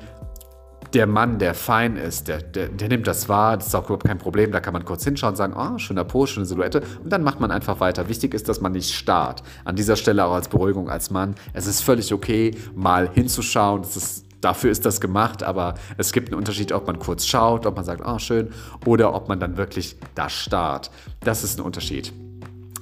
der 0.93 1.07
Mann, 1.07 1.39
der 1.39 1.53
fein 1.53 1.97
ist, 1.97 2.27
der, 2.27 2.41
der, 2.41 2.67
der, 2.69 2.87
nimmt 2.87 3.07
das 3.07 3.27
wahr, 3.27 3.57
das 3.57 3.67
ist 3.67 3.75
auch 3.75 3.85
überhaupt 3.85 4.05
kein 4.05 4.17
Problem, 4.19 4.51
da 4.51 4.59
kann 4.59 4.73
man 4.73 4.85
kurz 4.85 5.03
hinschauen 5.03 5.31
und 5.31 5.37
sagen, 5.37 5.53
oh, 5.57 5.77
schöner 5.79 6.03
Po, 6.03 6.25
schöne 6.25 6.45
Silhouette 6.45 6.81
und 7.03 7.11
dann 7.11 7.23
macht 7.23 7.39
man 7.39 7.51
einfach 7.51 7.79
weiter. 7.79 8.09
Wichtig 8.09 8.33
ist, 8.33 8.47
dass 8.47 8.61
man 8.61 8.73
nicht 8.73 8.93
starrt. 8.93 9.43
An 9.65 9.75
dieser 9.75 9.95
Stelle 9.95 10.25
auch 10.25 10.33
als 10.33 10.47
Beruhigung 10.47 10.89
als 10.89 11.09
Mann, 11.09 11.35
es 11.53 11.65
ist 11.65 11.81
völlig 11.81 12.13
okay, 12.13 12.55
mal 12.75 13.09
hinzuschauen, 13.11 13.81
ist 13.81 14.25
dafür 14.41 14.71
ist 14.71 14.85
das 14.85 14.99
gemacht, 14.99 15.41
aber 15.41 15.75
es 15.97 16.11
gibt 16.11 16.29
einen 16.29 16.37
Unterschied, 16.37 16.73
ob 16.73 16.85
man 16.85 16.99
kurz 16.99 17.25
schaut, 17.25 17.65
ob 17.65 17.75
man 17.75 17.85
sagt, 17.85 18.03
oh 18.05 18.19
schön, 18.19 18.49
oder 18.85 19.13
ob 19.15 19.29
man 19.29 19.39
dann 19.39 19.57
wirklich 19.57 19.95
da 20.15 20.29
starrt. 20.29 20.91
Das 21.21 21.43
ist 21.43 21.59
ein 21.59 21.65
Unterschied. 21.65 22.11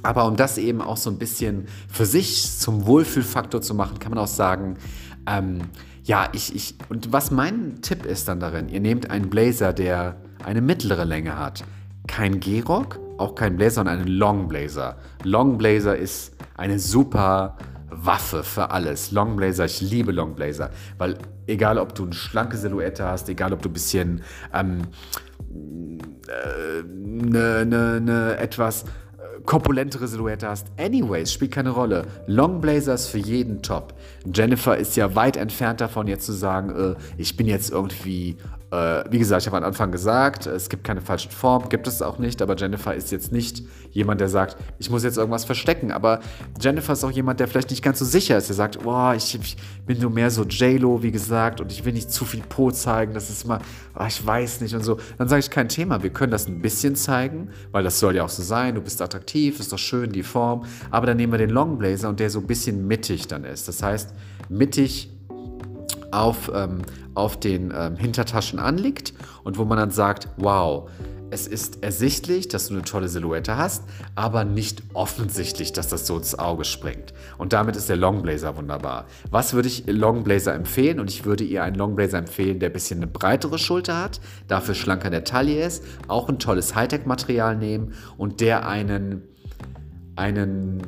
Aber 0.03 0.25
um 0.25 0.35
das 0.35 0.57
eben 0.57 0.81
auch 0.81 0.97
so 0.97 1.11
ein 1.11 1.19
bisschen 1.19 1.67
für 1.87 2.05
sich 2.05 2.57
zum 2.57 2.87
Wohlfühlfaktor 2.87 3.61
zu 3.61 3.75
machen, 3.75 3.99
kann 3.99 4.11
man 4.11 4.19
auch 4.19 4.27
sagen, 4.27 4.77
ähm, 5.27 5.59
ja, 6.03 6.29
ich, 6.33 6.55
ich, 6.55 6.75
und 6.89 7.11
was 7.13 7.31
mein 7.31 7.81
Tipp 7.81 8.05
ist 8.05 8.27
dann 8.27 8.39
darin, 8.39 8.69
ihr 8.69 8.79
nehmt 8.79 9.11
einen 9.11 9.29
Blazer, 9.29 9.73
der 9.73 10.15
eine 10.43 10.61
mittlere 10.61 11.05
Länge 11.05 11.37
hat. 11.37 11.63
Kein 12.07 12.39
G-Rock, 12.39 12.99
auch 13.17 13.35
kein 13.35 13.57
Blazer, 13.57 13.75
sondern 13.75 13.99
einen 13.99 14.07
Long 14.07 14.47
Blazer. 14.47 14.97
Long 15.23 15.57
Blazer 15.57 15.95
ist 15.95 16.33
eine 16.57 16.79
super 16.79 17.57
Waffe 17.89 18.43
für 18.43 18.71
alles. 18.71 19.11
Long 19.11 19.35
Blazer, 19.35 19.65
ich 19.65 19.81
liebe 19.81 20.11
Long 20.11 20.33
Blazer, 20.33 20.71
weil 20.97 21.17
egal 21.45 21.77
ob 21.77 21.93
du 21.93 22.05
eine 22.05 22.13
schlanke 22.13 22.57
Silhouette 22.57 23.05
hast, 23.05 23.29
egal 23.29 23.53
ob 23.53 23.61
du 23.61 23.69
ein 23.69 23.73
bisschen 23.73 24.21
ähm, 24.53 24.87
äh, 26.27 26.83
ne, 26.83 27.65
ne, 27.65 28.01
ne 28.01 28.37
etwas 28.37 28.85
korpulentere 29.45 30.07
Silhouette 30.07 30.47
hast. 30.47 30.67
Anyways, 30.77 31.31
spielt 31.31 31.51
keine 31.51 31.71
Rolle. 31.71 32.05
Long 32.27 32.61
Blazers 32.61 33.07
für 33.07 33.17
jeden 33.17 33.61
top. 33.61 33.93
Jennifer 34.33 34.77
ist 34.77 34.95
ja 34.95 35.15
weit 35.15 35.37
entfernt 35.37 35.81
davon, 35.81 36.07
jetzt 36.07 36.25
zu 36.25 36.33
sagen, 36.33 36.95
äh, 36.95 36.95
ich 37.17 37.35
bin 37.37 37.47
jetzt 37.47 37.71
irgendwie 37.71 38.37
äh, 38.71 39.03
wie 39.09 39.19
gesagt, 39.19 39.41
ich 39.41 39.47
habe 39.47 39.57
am 39.57 39.63
Anfang 39.65 39.91
gesagt, 39.91 40.45
es 40.45 40.69
gibt 40.69 40.85
keine 40.85 41.01
falschen 41.01 41.29
Formen, 41.29 41.67
gibt 41.67 41.87
es 41.87 42.01
auch 42.01 42.19
nicht, 42.19 42.41
aber 42.41 42.55
Jennifer 42.55 42.95
ist 42.95 43.11
jetzt 43.11 43.31
nicht 43.31 43.63
jemand, 43.91 44.21
der 44.21 44.29
sagt, 44.29 44.55
ich 44.79 44.89
muss 44.89 45.03
jetzt 45.03 45.17
irgendwas 45.17 45.43
verstecken. 45.43 45.91
Aber 45.91 46.21
Jennifer 46.59 46.93
ist 46.93 47.03
auch 47.03 47.11
jemand, 47.11 47.41
der 47.41 47.49
vielleicht 47.49 47.69
nicht 47.69 47.83
ganz 47.83 47.99
so 47.99 48.05
sicher 48.05 48.37
ist. 48.37 48.47
Der 48.47 48.55
sagt, 48.55 48.81
boah, 48.81 49.13
ich, 49.13 49.35
ich 49.35 49.57
bin 49.85 49.99
nur 49.99 50.09
mehr 50.09 50.31
so 50.31 50.43
J-Lo, 50.43 51.03
wie 51.03 51.11
gesagt, 51.11 51.59
und 51.59 51.71
ich 51.71 51.83
will 51.83 51.91
nicht 51.91 52.11
zu 52.11 52.23
viel 52.23 52.41
Po 52.47 52.71
zeigen, 52.71 53.13
das 53.13 53.29
ist 53.29 53.43
immer, 53.43 53.59
oh, 53.99 54.05
ich 54.07 54.25
weiß 54.25 54.61
nicht 54.61 54.73
und 54.73 54.83
so. 54.83 54.97
Dann 55.17 55.27
sage 55.27 55.41
ich, 55.41 55.49
kein 55.49 55.67
Thema, 55.67 56.01
wir 56.01 56.09
können 56.09 56.31
das 56.31 56.47
ein 56.47 56.61
bisschen 56.61 56.95
zeigen, 56.95 57.49
weil 57.71 57.83
das 57.83 57.99
soll 57.99 58.15
ja 58.15 58.23
auch 58.23 58.29
so 58.29 58.41
sein, 58.41 58.75
du 58.75 58.81
bist 58.81 59.01
attraktiv, 59.01 59.59
ist 59.59 59.73
doch 59.73 59.79
schön, 59.79 60.13
die 60.13 60.23
Form. 60.23 60.63
Aber 60.91 61.07
dann 61.07 61.17
nehmen 61.17 61.33
wir 61.33 61.39
den 61.39 61.49
Long 61.49 61.77
Blazer 61.77 62.07
und 62.07 62.21
der 62.21 62.29
so 62.29 62.39
ein 62.39 62.47
bisschen 62.47 62.87
mittig 62.87 63.27
dann 63.27 63.43
ist. 63.43 63.67
Das 63.67 63.83
heißt, 63.83 64.13
mittig 64.47 65.10
auf, 66.11 66.51
ähm, 66.53 66.81
auf 67.15 67.39
den 67.39 67.73
ähm, 67.75 67.95
Hintertaschen 67.95 68.59
anliegt 68.59 69.13
und 69.43 69.57
wo 69.57 69.65
man 69.65 69.77
dann 69.77 69.91
sagt, 69.91 70.27
wow, 70.37 70.89
es 71.31 71.47
ist 71.47 71.81
ersichtlich, 71.81 72.49
dass 72.49 72.67
du 72.67 72.73
eine 72.73 72.83
tolle 72.83 73.07
Silhouette 73.07 73.55
hast, 73.55 73.85
aber 74.15 74.43
nicht 74.43 74.83
offensichtlich, 74.93 75.71
dass 75.71 75.87
das 75.87 76.05
so 76.05 76.17
ins 76.17 76.37
Auge 76.37 76.65
springt. 76.65 77.13
Und 77.37 77.53
damit 77.53 77.77
ist 77.77 77.87
der 77.87 77.95
Longblazer 77.95 78.57
wunderbar. 78.57 79.05
Was 79.31 79.53
würde 79.53 79.69
ich 79.69 79.85
Longblazer 79.87 80.53
empfehlen? 80.53 80.99
Und 80.99 81.09
ich 81.09 81.23
würde 81.23 81.45
ihr 81.45 81.63
einen 81.63 81.77
Longblazer 81.77 82.17
empfehlen, 82.17 82.59
der 82.59 82.69
ein 82.69 82.73
bisschen 82.73 82.99
eine 82.99 83.07
breitere 83.07 83.57
Schulter 83.57 83.97
hat, 83.97 84.19
dafür 84.49 84.75
schlanker 84.75 85.09
der 85.09 85.23
Taille 85.23 85.65
ist, 85.65 85.83
auch 86.09 86.27
ein 86.27 86.37
tolles 86.37 86.75
Hightech-Material 86.75 87.55
nehmen 87.55 87.93
und 88.17 88.41
der 88.41 88.67
einen, 88.67 89.23
einen 90.17 90.81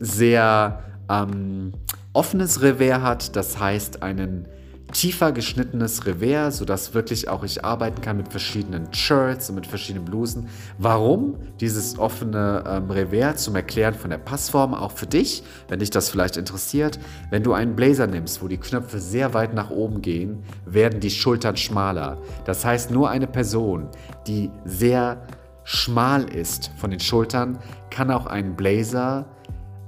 sehr 0.00 0.82
ähm, 1.08 1.72
offenes 2.12 2.62
Revers 2.62 3.02
hat, 3.02 3.36
das 3.36 3.58
heißt 3.58 4.02
einen 4.02 4.48
tiefer 4.92 5.32
geschnittenes 5.32 6.06
Revers, 6.06 6.58
sodass 6.58 6.94
wirklich 6.94 7.28
auch 7.28 7.44
ich 7.44 7.64
arbeiten 7.64 8.00
kann 8.00 8.16
mit 8.16 8.28
verschiedenen 8.28 8.92
Shirts 8.92 9.48
und 9.48 9.54
mit 9.56 9.66
verschiedenen 9.66 10.04
Blusen. 10.04 10.48
Warum 10.78 11.36
dieses 11.60 11.98
offene 11.98 12.64
ähm, 12.66 12.90
Revers 12.90 13.44
zum 13.44 13.54
Erklären 13.56 13.94
von 13.94 14.10
der 14.10 14.18
Passform 14.18 14.74
auch 14.74 14.92
für 14.92 15.06
dich, 15.06 15.42
wenn 15.68 15.78
dich 15.78 15.90
das 15.90 16.10
vielleicht 16.10 16.36
interessiert. 16.36 16.98
Wenn 17.30 17.42
du 17.42 17.52
einen 17.52 17.76
Blazer 17.76 18.06
nimmst, 18.06 18.42
wo 18.42 18.48
die 18.48 18.58
Knöpfe 18.58 18.98
sehr 18.98 19.34
weit 19.34 19.54
nach 19.54 19.70
oben 19.70 20.02
gehen, 20.02 20.42
werden 20.66 21.00
die 21.00 21.10
Schultern 21.10 21.56
schmaler. 21.56 22.18
Das 22.44 22.64
heißt, 22.64 22.90
nur 22.90 23.10
eine 23.10 23.26
Person, 23.26 23.88
die 24.26 24.50
sehr 24.64 25.22
schmal 25.64 26.24
ist 26.24 26.70
von 26.76 26.90
den 26.90 27.00
Schultern, 27.00 27.58
kann 27.90 28.10
auch 28.10 28.26
einen 28.26 28.56
Blazer 28.56 29.26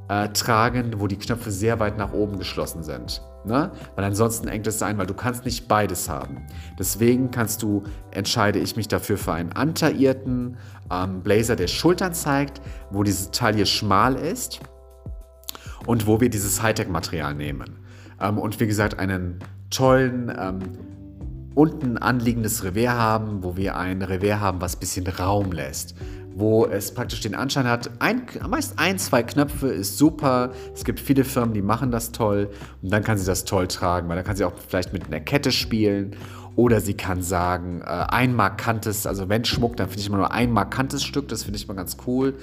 äh, 0.09 0.29
tragen, 0.29 0.95
wo 0.99 1.07
die 1.07 1.17
Knöpfe 1.17 1.51
sehr 1.51 1.81
weit 1.81 1.99
nach 1.99 2.13
oben 2.13 2.39
geschlossen 2.39 2.83
sind. 2.83 3.23
Ne? 3.45 3.73
Weil 3.97 4.05
ansonsten 4.05 4.49
engt 4.49 4.67
es 4.67 4.79
sein, 4.79 4.99
weil 4.99 5.07
du 5.07 5.15
kannst 5.15 5.45
nicht 5.45 5.67
beides 5.67 6.09
haben. 6.09 6.47
Deswegen 6.79 7.31
kannst 7.31 7.63
du, 7.63 7.83
entscheide 8.11 8.59
ich 8.59 8.77
mich 8.77 8.89
dafür 8.89 9.19
für 9.19 9.33
einen 9.33 9.53
antaillierten 9.53 10.57
ähm, 10.91 11.23
Blazer, 11.23 11.57
der 11.57 11.67
Schultern 11.67 12.15
zeigt, 12.15 12.61
wo 12.91 13.03
diese 13.03 13.31
Taille 13.31 13.67
schmal 13.67 14.15
ist 14.15 14.61
und 15.87 16.07
wo 16.07 16.21
wir 16.21 16.31
dieses 16.31 16.63
Hightech-Material 16.63 17.35
nehmen. 17.35 17.79
Ähm, 18.21 18.39
und 18.39 18.61
wie 18.61 18.67
gesagt, 18.67 18.99
einen 18.99 19.41
tollen 19.71 20.33
ähm, 20.39 20.59
unten 21.55 21.99
anliegendes 21.99 22.65
Revers 22.65 22.95
haben, 22.95 23.43
wo 23.43 23.57
wir 23.57 23.77
ein 23.77 24.03
Revers 24.03 24.41
haben, 24.41 24.61
was 24.61 24.77
ein 24.77 24.81
bisschen 24.81 25.07
Raum 25.07 25.53
lässt 25.53 25.95
wo 26.35 26.67
es 26.67 26.93
praktisch 26.95 27.21
den 27.21 27.35
Anschein 27.35 27.67
hat, 27.67 27.91
ein, 28.01 28.23
meist 28.49 28.79
ein, 28.79 28.99
zwei 28.99 29.23
Knöpfe 29.23 29.69
ist 29.69 29.99
super. 29.99 30.51
Es 30.75 30.85
gibt 30.85 31.01
viele 31.01 31.25
Firmen, 31.25 31.55
die 31.55 31.63
machen 31.63 31.91
das 31.91 32.13
toll 32.13 32.51
und 32.83 32.93
dann 32.93 33.03
kann 33.03 33.19
sie 33.19 33.27
das 33.27 33.45
toll 33.45 33.69
tragen, 33.69 34.09
weil 34.09 34.17
dann 34.17 34.25
kann 34.25 34.37
sie 34.37 34.45
auch 34.45 34.55
vielleicht 34.69 34.93
mit 34.93 35.07
einer 35.07 35.21
Kette 35.21 35.53
spielen 35.53 36.17
oder 36.55 36.81
sie 36.81 36.95
kann 36.95 37.23
sagen, 37.23 37.81
äh, 37.81 37.85
ein 37.85 38.35
markantes, 38.35 39.07
also 39.07 39.29
wenn 39.29 39.45
Schmuck, 39.45 39.77
dann 39.77 39.89
finde 39.89 40.01
ich 40.01 40.07
immer 40.09 40.19
nur 40.19 40.33
ein 40.33 40.51
markantes 40.51 41.03
Stück, 41.03 41.29
das 41.29 41.45
finde 41.45 41.59
ich 41.59 41.65
immer 41.65 41.75
ganz 41.75 41.97
cool. 42.07 42.35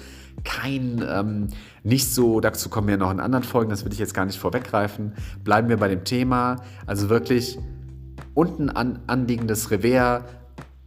Kein, 0.44 1.06
ähm, 1.08 1.48
nicht 1.84 2.12
so, 2.14 2.40
dazu 2.40 2.70
kommen 2.70 2.88
wir 2.88 2.98
noch 2.98 3.12
in 3.12 3.20
anderen 3.20 3.44
Folgen, 3.44 3.70
das 3.70 3.86
will 3.86 3.94
ich 3.94 4.00
jetzt 4.00 4.14
gar 4.14 4.26
nicht 4.26 4.40
vorweggreifen. 4.40 5.14
Bleiben 5.44 5.70
wir 5.70 5.78
bei 5.78 5.90
dem 5.90 6.06
Thema, 6.06 6.58
also 6.88 7.10
wirklich 7.10 7.60
unten 8.34 8.70
an, 8.70 9.00
anliegendes 9.06 9.70
Revers, 9.70 10.24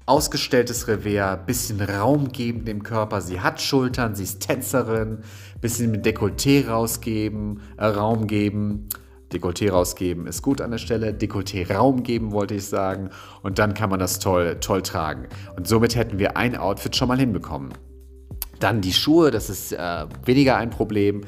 ausgestelltes 0.07 0.89
Revers, 0.89 1.39
bisschen 1.47 1.81
Raum 1.81 2.29
geben 2.29 2.65
dem 2.65 2.83
Körper. 2.83 3.21
Sie 3.21 3.41
hat 3.41 3.61
Schultern, 3.61 4.15
sie 4.15 4.25
ist 4.25 4.41
Tänzerin, 4.41 5.19
bisschen 5.61 5.91
mit 5.91 6.05
Dekolleté 6.07 6.67
rausgeben, 6.69 7.61
äh, 7.77 7.87
Raum 7.87 8.27
geben. 8.27 8.89
Dekolleté 9.33 9.71
rausgeben 9.71 10.27
ist 10.27 10.43
gut 10.43 10.61
an 10.61 10.73
der 10.73 10.79
Stelle. 10.79 11.13
Dekolleté 11.13 11.73
Raum 11.73 12.03
geben 12.03 12.33
wollte 12.33 12.55
ich 12.55 12.67
sagen. 12.67 13.11
Und 13.43 13.59
dann 13.59 13.75
kann 13.75 13.91
man 13.91 13.99
das 13.99 14.19
toll, 14.19 14.59
toll 14.61 14.83
tragen. 14.83 15.29
Und 15.57 15.67
somit 15.67 15.97
hätten 15.97 16.19
wir 16.19 16.37
ein 16.37 16.57
Outfit 16.57 16.95
schon 16.97 17.09
mal 17.09 17.19
hinbekommen. 17.19 17.73
Dann 18.61 18.81
die 18.81 18.93
Schuhe, 18.93 19.31
das 19.31 19.51
ist 19.51 19.73
äh, 19.73 20.07
weniger 20.25 20.57
ein 20.57 20.71
Problem. 20.71 21.23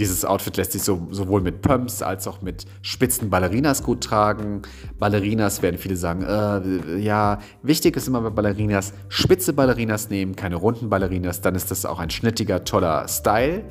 Dieses 0.00 0.24
Outfit 0.24 0.56
lässt 0.56 0.72
sich 0.72 0.82
so, 0.82 1.06
sowohl 1.10 1.42
mit 1.42 1.60
Pumps 1.60 2.00
als 2.00 2.26
auch 2.26 2.40
mit 2.40 2.64
spitzen 2.80 3.28
Ballerinas 3.28 3.82
gut 3.82 4.02
tragen. 4.02 4.62
Ballerinas 4.98 5.60
werden 5.60 5.76
viele 5.76 5.94
sagen, 5.94 6.22
äh, 6.22 6.96
ja, 6.96 7.38
wichtig 7.62 7.96
ist 7.98 8.08
immer 8.08 8.22
bei 8.22 8.30
Ballerinas, 8.30 8.94
spitze 9.10 9.52
Ballerinas 9.52 10.08
nehmen, 10.08 10.36
keine 10.36 10.56
runden 10.56 10.88
Ballerinas, 10.88 11.42
dann 11.42 11.54
ist 11.54 11.70
das 11.70 11.84
auch 11.84 11.98
ein 11.98 12.08
schnittiger, 12.08 12.64
toller 12.64 13.06
Style. 13.08 13.64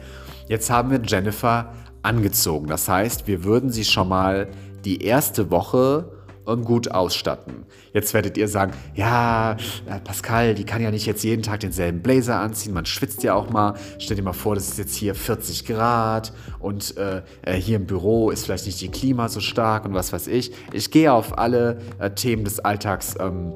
Jetzt 0.48 0.70
haben 0.70 0.92
wir 0.92 1.02
Jennifer 1.04 1.74
angezogen. 2.04 2.68
Das 2.68 2.88
heißt, 2.88 3.28
wir 3.28 3.44
würden 3.44 3.72
sie 3.72 3.84
schon 3.84 4.08
mal 4.08 4.50
die 4.86 5.04
erste 5.04 5.50
Woche 5.50 6.12
gut 6.58 6.92
ausstatten. 6.92 7.66
Jetzt 7.94 8.14
werdet 8.14 8.38
ihr 8.38 8.48
sagen, 8.48 8.74
ja, 8.96 9.54
äh, 9.54 10.00
Pascal, 10.04 10.56
die 10.56 10.64
kann 10.64 10.82
ja 10.82 10.92
nicht 10.92 11.06
jetzt 11.06 11.24
jeden 11.24 11.44
Tag 11.44 11.62
denselben 11.62 12.02
Blazer 12.02 12.40
anziehen, 12.40 12.74
man 12.74 12.86
schwitzt 12.86 13.24
ja 13.24 13.34
auch 13.34 13.50
mal. 13.50 13.76
Stell 14.00 14.18
dir 14.18 14.24
mal 14.24 14.34
vor, 14.34 14.56
das 14.56 14.70
ist 14.70 14.78
jetzt 14.78 14.96
hier 14.96 15.16
40 15.16 15.66
Grad 15.66 16.34
und 16.60 16.98
äh, 16.98 17.22
äh, 17.42 17.54
hier 17.54 17.78
im 17.78 17.86
Büro 17.86 18.30
ist 18.32 18.46
vielleicht 18.46 18.66
nicht 18.66 18.82
die 18.82 18.90
Klima 18.90 19.30
so 19.30 19.40
stark 19.40 19.86
und 19.86 19.94
was 19.94 20.14
weiß 20.14 20.28
ich. 20.28 20.52
Ich 20.74 20.92
gehe 20.92 21.12
auf 21.12 21.38
alle 21.38 21.80
äh, 22.00 22.12
Themen 22.12 22.44
des 22.44 22.60
Alltags 22.60 23.16
ähm, 23.20 23.54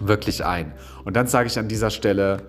wirklich 0.00 0.44
ein. 0.44 0.72
Und 1.04 1.16
dann 1.16 1.26
sage 1.26 1.48
ich 1.48 1.58
an 1.58 1.68
dieser 1.68 1.90
Stelle, 1.90 2.48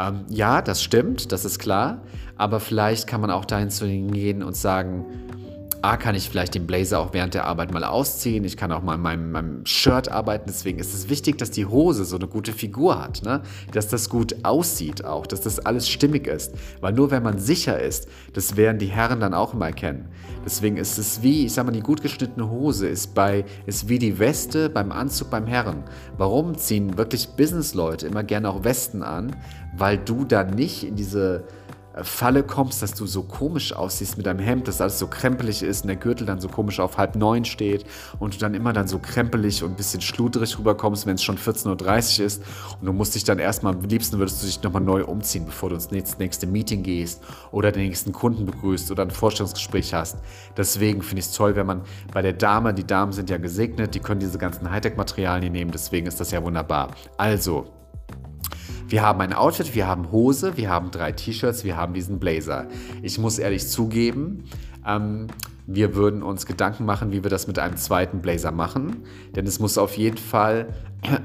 ähm, 0.00 0.24
ja, 0.28 0.62
das 0.62 0.82
stimmt, 0.82 1.32
das 1.32 1.44
ist 1.44 1.58
klar, 1.58 2.02
aber 2.36 2.60
vielleicht 2.60 3.06
kann 3.06 3.20
man 3.20 3.30
auch 3.30 3.44
dahin 3.44 3.70
zu 3.70 3.86
gehen 3.86 4.42
und 4.42 4.56
sagen, 4.56 5.04
A, 5.82 5.96
kann 5.96 6.14
ich 6.14 6.28
vielleicht 6.28 6.54
den 6.54 6.66
Blazer 6.66 6.98
auch 6.98 7.14
während 7.14 7.32
der 7.32 7.46
Arbeit 7.46 7.72
mal 7.72 7.84
ausziehen. 7.84 8.44
Ich 8.44 8.58
kann 8.58 8.70
auch 8.70 8.82
mal 8.82 8.96
in 8.96 9.00
meinem, 9.00 9.32
meinem 9.32 9.66
Shirt 9.66 10.10
arbeiten. 10.10 10.44
Deswegen 10.46 10.78
ist 10.78 10.92
es 10.92 11.08
wichtig, 11.08 11.38
dass 11.38 11.50
die 11.50 11.64
Hose 11.64 12.04
so 12.04 12.16
eine 12.16 12.26
gute 12.26 12.52
Figur 12.52 13.02
hat. 13.02 13.22
Ne? 13.22 13.40
Dass 13.72 13.88
das 13.88 14.10
gut 14.10 14.44
aussieht 14.44 15.06
auch. 15.06 15.26
Dass 15.26 15.40
das 15.40 15.58
alles 15.58 15.88
stimmig 15.88 16.26
ist. 16.26 16.52
Weil 16.80 16.92
nur 16.92 17.10
wenn 17.10 17.22
man 17.22 17.38
sicher 17.38 17.80
ist, 17.80 18.08
das 18.34 18.56
werden 18.56 18.78
die 18.78 18.88
Herren 18.88 19.20
dann 19.20 19.32
auch 19.32 19.54
immer 19.54 19.66
erkennen. 19.66 20.08
Deswegen 20.44 20.76
ist 20.76 20.98
es 20.98 21.22
wie, 21.22 21.46
ich 21.46 21.54
sag 21.54 21.64
mal, 21.64 21.72
die 21.72 21.80
gut 21.80 22.02
geschnittene 22.02 22.50
Hose 22.50 22.86
ist, 22.86 23.14
bei, 23.14 23.44
ist 23.66 23.88
wie 23.88 23.98
die 23.98 24.18
Weste 24.18 24.68
beim 24.68 24.92
Anzug 24.92 25.30
beim 25.30 25.46
Herren. 25.46 25.84
Warum 26.18 26.58
ziehen 26.58 26.98
wirklich 26.98 27.28
Businessleute 27.36 28.06
immer 28.06 28.22
gerne 28.22 28.50
auch 28.50 28.64
Westen 28.64 29.02
an? 29.02 29.36
Weil 29.76 29.96
du 29.96 30.24
da 30.24 30.44
nicht 30.44 30.84
in 30.84 30.96
diese 30.96 31.44
Falle 32.02 32.42
kommst, 32.42 32.82
dass 32.82 32.94
du 32.94 33.06
so 33.06 33.22
komisch 33.22 33.72
aussiehst 33.72 34.16
mit 34.16 34.26
deinem 34.26 34.38
Hemd, 34.38 34.68
dass 34.68 34.80
alles 34.80 34.98
so 34.98 35.08
krempelig 35.08 35.62
ist 35.62 35.82
und 35.82 35.88
der 35.88 35.96
Gürtel 35.96 36.26
dann 36.26 36.40
so 36.40 36.48
komisch 36.48 36.78
auf 36.78 36.98
halb 36.98 37.16
neun 37.16 37.44
steht 37.44 37.84
und 38.18 38.34
du 38.34 38.38
dann 38.38 38.54
immer 38.54 38.72
dann 38.72 38.86
so 38.86 38.98
krempelig 38.98 39.62
und 39.62 39.72
ein 39.72 39.76
bisschen 39.76 40.00
schludrig 40.00 40.58
rüberkommst, 40.58 41.06
wenn 41.06 41.16
es 41.16 41.22
schon 41.22 41.36
14.30 41.36 42.20
Uhr 42.20 42.26
ist 42.26 42.42
und 42.80 42.86
du 42.86 42.92
musst 42.92 43.14
dich 43.14 43.24
dann 43.24 43.38
erstmal, 43.38 43.74
am 43.74 43.82
liebsten 43.82 44.18
würdest 44.18 44.42
du 44.42 44.46
dich 44.46 44.62
nochmal 44.62 44.82
neu 44.82 45.04
umziehen, 45.04 45.44
bevor 45.46 45.70
du 45.70 45.74
ins 45.74 45.90
nächste 45.90 46.46
Meeting 46.46 46.82
gehst 46.82 47.22
oder 47.50 47.72
den 47.72 47.82
nächsten 47.82 48.12
Kunden 48.12 48.46
begrüßt 48.46 48.90
oder 48.90 49.02
ein 49.02 49.10
Vorstellungsgespräch 49.10 49.92
hast. 49.92 50.18
Deswegen 50.56 51.02
finde 51.02 51.20
ich 51.20 51.26
es 51.26 51.32
toll, 51.32 51.56
wenn 51.56 51.66
man 51.66 51.82
bei 52.12 52.22
der 52.22 52.34
Dame, 52.34 52.72
die 52.72 52.86
Damen 52.86 53.12
sind 53.12 53.30
ja 53.30 53.38
gesegnet, 53.38 53.94
die 53.94 54.00
können 54.00 54.20
diese 54.20 54.38
ganzen 54.38 54.70
Hightech-Materialien 54.70 55.52
nehmen, 55.52 55.72
deswegen 55.72 56.06
ist 56.06 56.20
das 56.20 56.30
ja 56.30 56.42
wunderbar. 56.42 56.90
Also, 57.16 57.66
wir 58.90 59.02
haben 59.02 59.20
ein 59.20 59.32
Outfit, 59.32 59.74
wir 59.74 59.86
haben 59.86 60.10
Hose, 60.10 60.56
wir 60.56 60.68
haben 60.68 60.90
drei 60.90 61.12
T-Shirts, 61.12 61.62
wir 61.62 61.76
haben 61.76 61.94
diesen 61.94 62.18
Blazer. 62.18 62.66
Ich 63.02 63.18
muss 63.18 63.38
ehrlich 63.38 63.68
zugeben, 63.68 64.44
ähm, 64.84 65.28
wir 65.66 65.94
würden 65.94 66.24
uns 66.24 66.44
Gedanken 66.44 66.84
machen, 66.84 67.12
wie 67.12 67.22
wir 67.22 67.30
das 67.30 67.46
mit 67.46 67.60
einem 67.60 67.76
zweiten 67.76 68.20
Blazer 68.20 68.50
machen. 68.50 69.04
Denn 69.36 69.46
es 69.46 69.60
muss 69.60 69.78
auf 69.78 69.96
jeden 69.96 70.16
Fall 70.16 70.66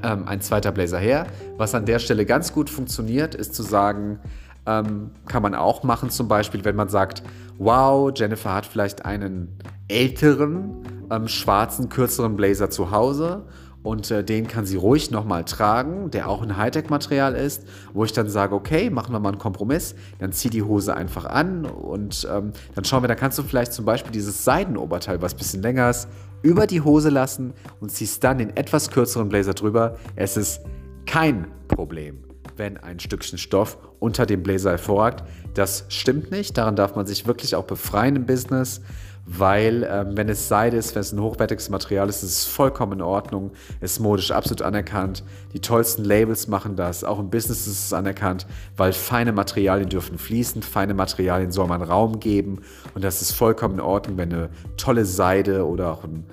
ähm, 0.04 0.28
ein 0.28 0.40
zweiter 0.40 0.70
Blazer 0.70 0.98
her. 0.98 1.26
Was 1.56 1.74
an 1.74 1.86
der 1.86 1.98
Stelle 1.98 2.24
ganz 2.24 2.52
gut 2.52 2.70
funktioniert, 2.70 3.34
ist 3.34 3.54
zu 3.54 3.64
sagen, 3.64 4.20
ähm, 4.64 5.10
kann 5.26 5.42
man 5.42 5.56
auch 5.56 5.82
machen, 5.82 6.10
zum 6.10 6.28
Beispiel, 6.28 6.64
wenn 6.64 6.76
man 6.76 6.88
sagt, 6.88 7.24
wow, 7.58 8.12
Jennifer 8.14 8.54
hat 8.54 8.66
vielleicht 8.66 9.04
einen 9.04 9.58
älteren, 9.88 10.84
ähm, 11.10 11.26
schwarzen, 11.26 11.88
kürzeren 11.88 12.36
Blazer 12.36 12.70
zu 12.70 12.92
Hause 12.92 13.44
und 13.86 14.10
äh, 14.10 14.24
den 14.24 14.48
kann 14.48 14.66
sie 14.66 14.74
ruhig 14.76 15.12
nochmal 15.12 15.44
tragen, 15.44 16.10
der 16.10 16.28
auch 16.28 16.42
ein 16.42 16.56
Hightech-Material 16.56 17.36
ist, 17.36 17.62
wo 17.94 18.04
ich 18.04 18.12
dann 18.12 18.28
sage, 18.28 18.56
okay, 18.56 18.90
machen 18.90 19.12
wir 19.12 19.20
mal 19.20 19.28
einen 19.28 19.38
Kompromiss, 19.38 19.94
dann 20.18 20.32
zieh 20.32 20.50
die 20.50 20.64
Hose 20.64 20.96
einfach 20.96 21.24
an 21.24 21.66
und 21.66 22.26
ähm, 22.28 22.50
dann 22.74 22.84
schauen 22.84 23.04
wir, 23.04 23.08
da 23.08 23.14
kannst 23.14 23.38
du 23.38 23.44
vielleicht 23.44 23.72
zum 23.72 23.84
Beispiel 23.84 24.10
dieses 24.10 24.44
Seidenoberteil, 24.44 25.22
was 25.22 25.34
ein 25.34 25.38
bisschen 25.38 25.62
länger 25.62 25.88
ist, 25.88 26.08
über 26.42 26.66
die 26.66 26.80
Hose 26.80 27.10
lassen 27.10 27.52
und 27.78 27.92
ziehst 27.92 28.24
dann 28.24 28.38
den 28.38 28.56
etwas 28.56 28.90
kürzeren 28.90 29.28
Blazer 29.28 29.54
drüber. 29.54 29.94
Es 30.16 30.36
ist 30.36 30.62
kein 31.06 31.46
Problem, 31.68 32.24
wenn 32.56 32.78
ein 32.78 32.98
Stückchen 32.98 33.38
Stoff 33.38 33.78
unter 34.00 34.26
dem 34.26 34.42
Blazer 34.42 34.70
hervorragt. 34.70 35.22
Das 35.54 35.84
stimmt 35.90 36.32
nicht, 36.32 36.58
daran 36.58 36.74
darf 36.74 36.96
man 36.96 37.06
sich 37.06 37.28
wirklich 37.28 37.54
auch 37.54 37.64
befreien 37.64 38.16
im 38.16 38.26
Business 38.26 38.80
weil 39.26 39.86
ähm, 39.90 40.16
wenn 40.16 40.28
es 40.28 40.48
Seide 40.48 40.76
ist, 40.76 40.94
wenn 40.94 41.00
es 41.00 41.12
ein 41.12 41.20
hochwertiges 41.20 41.68
Material 41.68 42.08
ist, 42.08 42.22
ist 42.22 42.38
es 42.38 42.44
vollkommen 42.44 42.94
in 42.94 43.02
Ordnung, 43.02 43.50
ist 43.80 43.98
modisch 43.98 44.30
absolut 44.30 44.62
anerkannt. 44.62 45.24
Die 45.52 45.60
tollsten 45.60 46.04
Labels 46.04 46.46
machen 46.46 46.76
das, 46.76 47.02
auch 47.02 47.18
im 47.18 47.28
Business 47.28 47.66
ist 47.66 47.86
es 47.86 47.92
anerkannt, 47.92 48.46
weil 48.76 48.92
feine 48.92 49.32
Materialien 49.32 49.88
dürfen 49.88 50.16
fließen, 50.16 50.62
feine 50.62 50.94
Materialien 50.94 51.50
soll 51.50 51.66
man 51.66 51.82
Raum 51.82 52.20
geben 52.20 52.60
und 52.94 53.02
das 53.02 53.20
ist 53.20 53.32
vollkommen 53.32 53.74
in 53.74 53.80
Ordnung, 53.80 54.16
wenn 54.16 54.32
eine 54.32 54.48
tolle 54.76 55.04
Seide 55.04 55.66
oder 55.66 55.92
auch 55.92 56.04
ein 56.04 56.24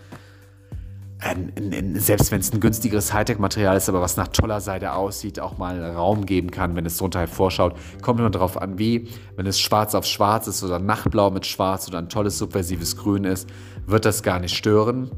selbst 1.96 2.32
wenn 2.32 2.42
es 2.42 2.52
ein 2.52 2.60
günstigeres 2.60 3.14
Hightech-Material 3.14 3.78
ist, 3.78 3.90
aber 3.90 4.02
was 4.02 4.18
nach 4.18 4.28
toller 4.28 4.62
Seite 4.62 4.94
aussieht, 4.94 5.40
auch 5.40 5.58
mal 5.58 5.82
Raum 5.82 6.26
geben 6.26 6.52
kann, 6.52 6.76
wenn 6.76 6.86
es 6.86 6.98
drunter 6.98 7.20
hervorschaut. 7.20 7.76
Kommt 8.02 8.20
immer 8.20 8.30
darauf 8.30 8.62
an, 8.62 8.78
wie. 8.78 9.10
Wenn 9.36 9.46
es 9.46 9.60
schwarz 9.60 9.96
auf 9.96 10.06
schwarz 10.06 10.48
ist 10.48 10.64
oder 10.64 10.80
Nachtblau 10.80 11.32
mit 11.32 11.46
schwarz 11.46 11.88
oder 11.88 12.00
ein 12.00 12.10
tolles 12.10 12.38
subversives 12.38 12.98
Grün 12.98 13.24
ist, 13.24 13.50
wird 13.86 14.06
das 14.06 14.24
gar 14.24 14.40
nicht 14.40 14.56
stören. 14.56 15.12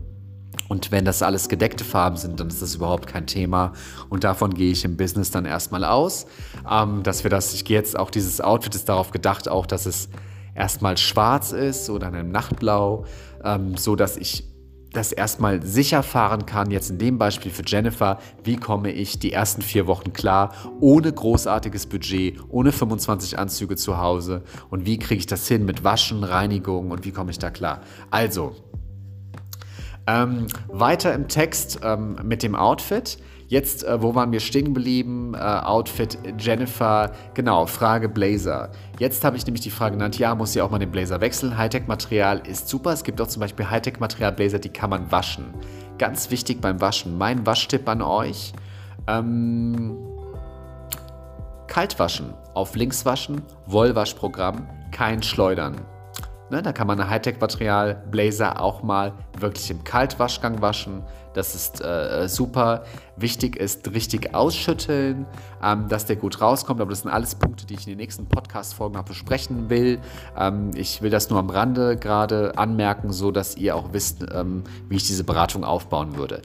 Und 0.67 0.91
wenn 0.91 1.05
das 1.05 1.21
alles 1.21 1.49
gedeckte 1.49 1.83
Farben 1.83 2.17
sind, 2.17 2.39
dann 2.39 2.47
ist 2.47 2.61
das 2.61 2.75
überhaupt 2.75 3.07
kein 3.07 3.27
Thema. 3.27 3.73
Und 4.09 4.23
davon 4.23 4.53
gehe 4.53 4.71
ich 4.71 4.85
im 4.85 4.97
Business 4.97 5.31
dann 5.31 5.45
erstmal 5.45 5.83
aus, 5.83 6.25
ähm, 6.69 7.03
dass 7.03 7.23
wir 7.23 7.29
das, 7.29 7.53
ich 7.53 7.65
gehe 7.65 7.77
jetzt 7.77 7.97
auch, 7.97 8.09
dieses 8.09 8.41
Outfit 8.41 8.73
ist 8.75 8.89
darauf 8.89 9.11
gedacht, 9.11 9.47
auch, 9.47 9.65
dass 9.65 9.85
es 9.85 10.09
erstmal 10.55 10.97
schwarz 10.97 11.51
ist 11.51 11.89
oder 11.89 12.07
in 12.07 12.15
einem 12.15 12.31
Nachtblau, 12.31 13.05
ähm, 13.43 13.77
so 13.77 13.95
dass 13.95 14.17
ich 14.17 14.54
das 14.95 15.11
erstmal 15.11 15.61
sicher 15.61 16.03
fahren 16.03 16.45
kann, 16.45 16.71
jetzt 16.71 16.89
in 16.89 16.97
dem 16.97 17.17
Beispiel 17.17 17.51
für 17.51 17.63
Jennifer, 17.65 18.19
wie 18.43 18.55
komme 18.55 18.91
ich 18.91 19.19
die 19.19 19.31
ersten 19.31 19.61
vier 19.61 19.87
Wochen 19.87 20.13
klar, 20.13 20.53
ohne 20.79 21.11
großartiges 21.11 21.87
Budget, 21.87 22.39
ohne 22.49 22.71
25 22.71 23.37
Anzüge 23.37 23.75
zu 23.75 23.97
Hause 23.97 24.43
und 24.69 24.85
wie 24.85 24.97
kriege 24.97 25.19
ich 25.19 25.27
das 25.27 25.47
hin 25.47 25.65
mit 25.65 25.83
Waschen, 25.83 26.23
Reinigung 26.23 26.91
und 26.91 27.05
wie 27.05 27.11
komme 27.11 27.31
ich 27.31 27.39
da 27.39 27.49
klar. 27.49 27.81
Also, 28.09 28.55
ähm, 30.07 30.47
weiter 30.67 31.13
im 31.13 31.27
Text 31.27 31.79
ähm, 31.83 32.17
mit 32.23 32.43
dem 32.43 32.55
Outfit. 32.55 33.17
Jetzt, 33.47 33.83
äh, 33.83 34.01
wo 34.01 34.15
waren 34.15 34.31
wir 34.31 34.39
stehen 34.39 34.65
geblieben? 34.65 35.33
Äh, 35.35 35.37
Outfit 35.37 36.17
Jennifer, 36.39 37.11
genau, 37.33 37.65
Frage 37.67 38.09
Blazer. 38.09 38.71
Jetzt 38.99 39.23
habe 39.23 39.37
ich 39.37 39.45
nämlich 39.45 39.61
die 39.61 39.69
Frage 39.69 39.95
genannt, 39.95 40.17
ja, 40.17 40.33
muss 40.33 40.53
sie 40.53 40.61
auch 40.61 40.71
mal 40.71 40.79
den 40.79 40.91
Blazer 40.91 41.21
wechseln. 41.21 41.57
Hightech-Material 41.57 42.41
ist 42.47 42.67
super. 42.67 42.91
Es 42.91 43.03
gibt 43.03 43.21
auch 43.21 43.27
zum 43.27 43.41
Beispiel 43.41 43.69
Hightech-Material-Blazer, 43.69 44.59
die 44.59 44.69
kann 44.69 44.89
man 44.89 45.11
waschen. 45.11 45.53
Ganz 45.99 46.31
wichtig 46.31 46.59
beim 46.59 46.81
Waschen. 46.81 47.17
Mein 47.17 47.45
Waschtipp 47.45 47.87
an 47.87 48.01
euch. 48.01 48.53
Ähm, 49.07 49.97
kalt 51.67 51.99
waschen, 51.99 52.33
auf 52.53 52.75
links 52.75 53.05
waschen, 53.05 53.41
Wollwaschprogramm, 53.67 54.67
kein 54.91 55.21
Schleudern. 55.21 55.75
Ne, 56.49 56.61
da 56.61 56.71
kann 56.71 56.87
man 56.87 56.99
ein 56.99 57.09
Hightech-Material, 57.09 58.03
Blazer 58.11 58.61
auch 58.61 58.83
mal 58.83 59.13
wirklich 59.39 59.69
im 59.71 59.83
Kaltwaschgang 59.83 60.61
waschen. 60.61 61.03
Das 61.35 61.53
ist 61.53 61.81
äh, 61.81 62.27
super. 62.29 62.85
Wichtig 63.17 63.57
ist 63.57 63.91
richtig 63.93 64.33
ausschütteln, 64.33 65.25
ähm, 65.61 65.87
dass 65.89 66.05
der 66.05 66.15
gut 66.15 66.39
rauskommt. 66.41 66.79
Aber 66.79 66.89
das 66.89 67.01
sind 67.01 67.11
alles 67.11 67.35
Punkte, 67.35 67.65
die 67.65 67.73
ich 67.73 67.81
in 67.81 67.91
den 67.91 67.97
nächsten 67.97 68.25
Podcast-Folgen 68.25 68.95
noch 68.95 69.03
besprechen 69.03 69.69
will. 69.69 69.99
Ähm, 70.37 70.71
ich 70.75 71.01
will 71.01 71.09
das 71.09 71.29
nur 71.29 71.37
am 71.37 71.49
Rande 71.49 71.97
gerade 71.97 72.57
anmerken, 72.57 73.11
so 73.11 73.31
dass 73.31 73.57
ihr 73.57 73.75
auch 73.75 73.91
wisst, 73.91 74.25
ähm, 74.33 74.63
wie 74.87 74.95
ich 74.95 75.05
diese 75.05 75.25
Beratung 75.25 75.65
aufbauen 75.65 76.15
würde. 76.15 76.41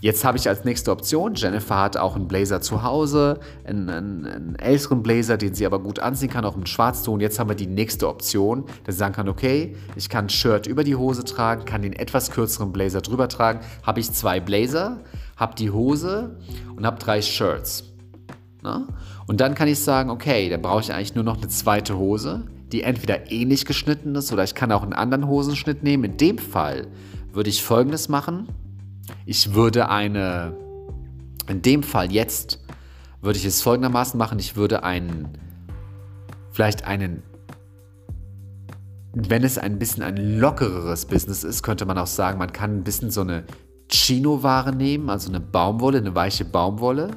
Jetzt 0.00 0.24
habe 0.24 0.38
ich 0.38 0.48
als 0.48 0.64
nächste 0.64 0.90
Option, 0.92 1.34
Jennifer 1.34 1.76
hat 1.76 1.96
auch 1.98 2.16
einen 2.16 2.26
Blazer 2.26 2.62
zu 2.62 2.82
Hause, 2.82 3.38
einen, 3.64 3.90
einen, 3.90 4.26
einen, 4.26 4.54
älteren 4.56 5.02
Blazer, 5.02 5.36
den 5.36 5.54
sie 5.54 5.66
aber 5.66 5.78
gut 5.78 5.98
anziehen 5.98 6.30
kann, 6.30 6.46
auch 6.46 6.56
im 6.56 6.64
Schwarzton. 6.64 7.20
Jetzt 7.20 7.38
haben 7.38 7.50
wir 7.50 7.54
die 7.54 7.66
nächste 7.66 8.08
Option, 8.08 8.64
dass 8.84 8.94
sie 8.94 9.00
sagen 9.00 9.14
kann, 9.14 9.28
okay, 9.28 9.76
ich 9.96 10.08
kann 10.08 10.26
ein 10.26 10.28
Shirt 10.30 10.66
über 10.66 10.84
die 10.84 10.96
Hose 10.96 11.24
tragen, 11.24 11.66
kann 11.66 11.82
den 11.82 11.92
etwas 11.92 12.30
kürzeren 12.30 12.72
Blazer 12.72 13.02
drüber 13.02 13.28
tragen. 13.28 13.60
Habe 13.82 14.00
ich 14.00 14.10
zwei 14.10 14.40
Blazer, 14.40 15.00
habe 15.36 15.54
die 15.54 15.70
Hose 15.70 16.38
und 16.76 16.86
habe 16.86 16.98
drei 16.98 17.20
Shirts. 17.20 17.84
Na? 18.62 18.86
Und 19.26 19.40
dann 19.40 19.54
kann 19.54 19.68
ich 19.68 19.80
sagen, 19.80 20.08
okay, 20.08 20.48
dann 20.48 20.62
brauche 20.62 20.80
ich 20.80 20.92
eigentlich 20.92 21.14
nur 21.14 21.24
noch 21.24 21.36
eine 21.36 21.48
zweite 21.48 21.98
Hose, 21.98 22.44
die 22.72 22.82
entweder 22.82 23.30
ähnlich 23.30 23.66
geschnitten 23.66 24.14
ist 24.14 24.32
oder 24.32 24.44
ich 24.44 24.54
kann 24.54 24.72
auch 24.72 24.82
einen 24.82 24.92
anderen 24.94 25.28
Hosenschnitt 25.28 25.82
nehmen. 25.82 26.04
In 26.04 26.16
dem 26.16 26.38
Fall 26.38 26.86
würde 27.32 27.50
ich 27.50 27.62
folgendes 27.62 28.08
machen. 28.08 28.48
Ich 29.26 29.54
würde 29.54 29.88
eine, 29.88 30.56
in 31.48 31.62
dem 31.62 31.82
Fall 31.82 32.12
jetzt, 32.12 32.60
würde 33.22 33.38
ich 33.38 33.44
es 33.44 33.62
folgendermaßen 33.62 34.18
machen. 34.18 34.38
Ich 34.38 34.56
würde 34.56 34.82
einen, 34.82 35.28
vielleicht 36.52 36.84
einen, 36.84 37.22
wenn 39.12 39.44
es 39.44 39.58
ein 39.58 39.78
bisschen 39.78 40.02
ein 40.02 40.38
lockereres 40.38 41.06
Business 41.06 41.44
ist, 41.44 41.62
könnte 41.62 41.84
man 41.84 41.98
auch 41.98 42.06
sagen, 42.06 42.38
man 42.38 42.52
kann 42.52 42.78
ein 42.78 42.84
bisschen 42.84 43.10
so 43.10 43.22
eine 43.22 43.44
Chino-Ware 43.88 44.74
nehmen, 44.74 45.10
also 45.10 45.28
eine 45.28 45.40
Baumwolle, 45.40 45.98
eine 45.98 46.14
weiche 46.14 46.44
Baumwolle, 46.44 47.10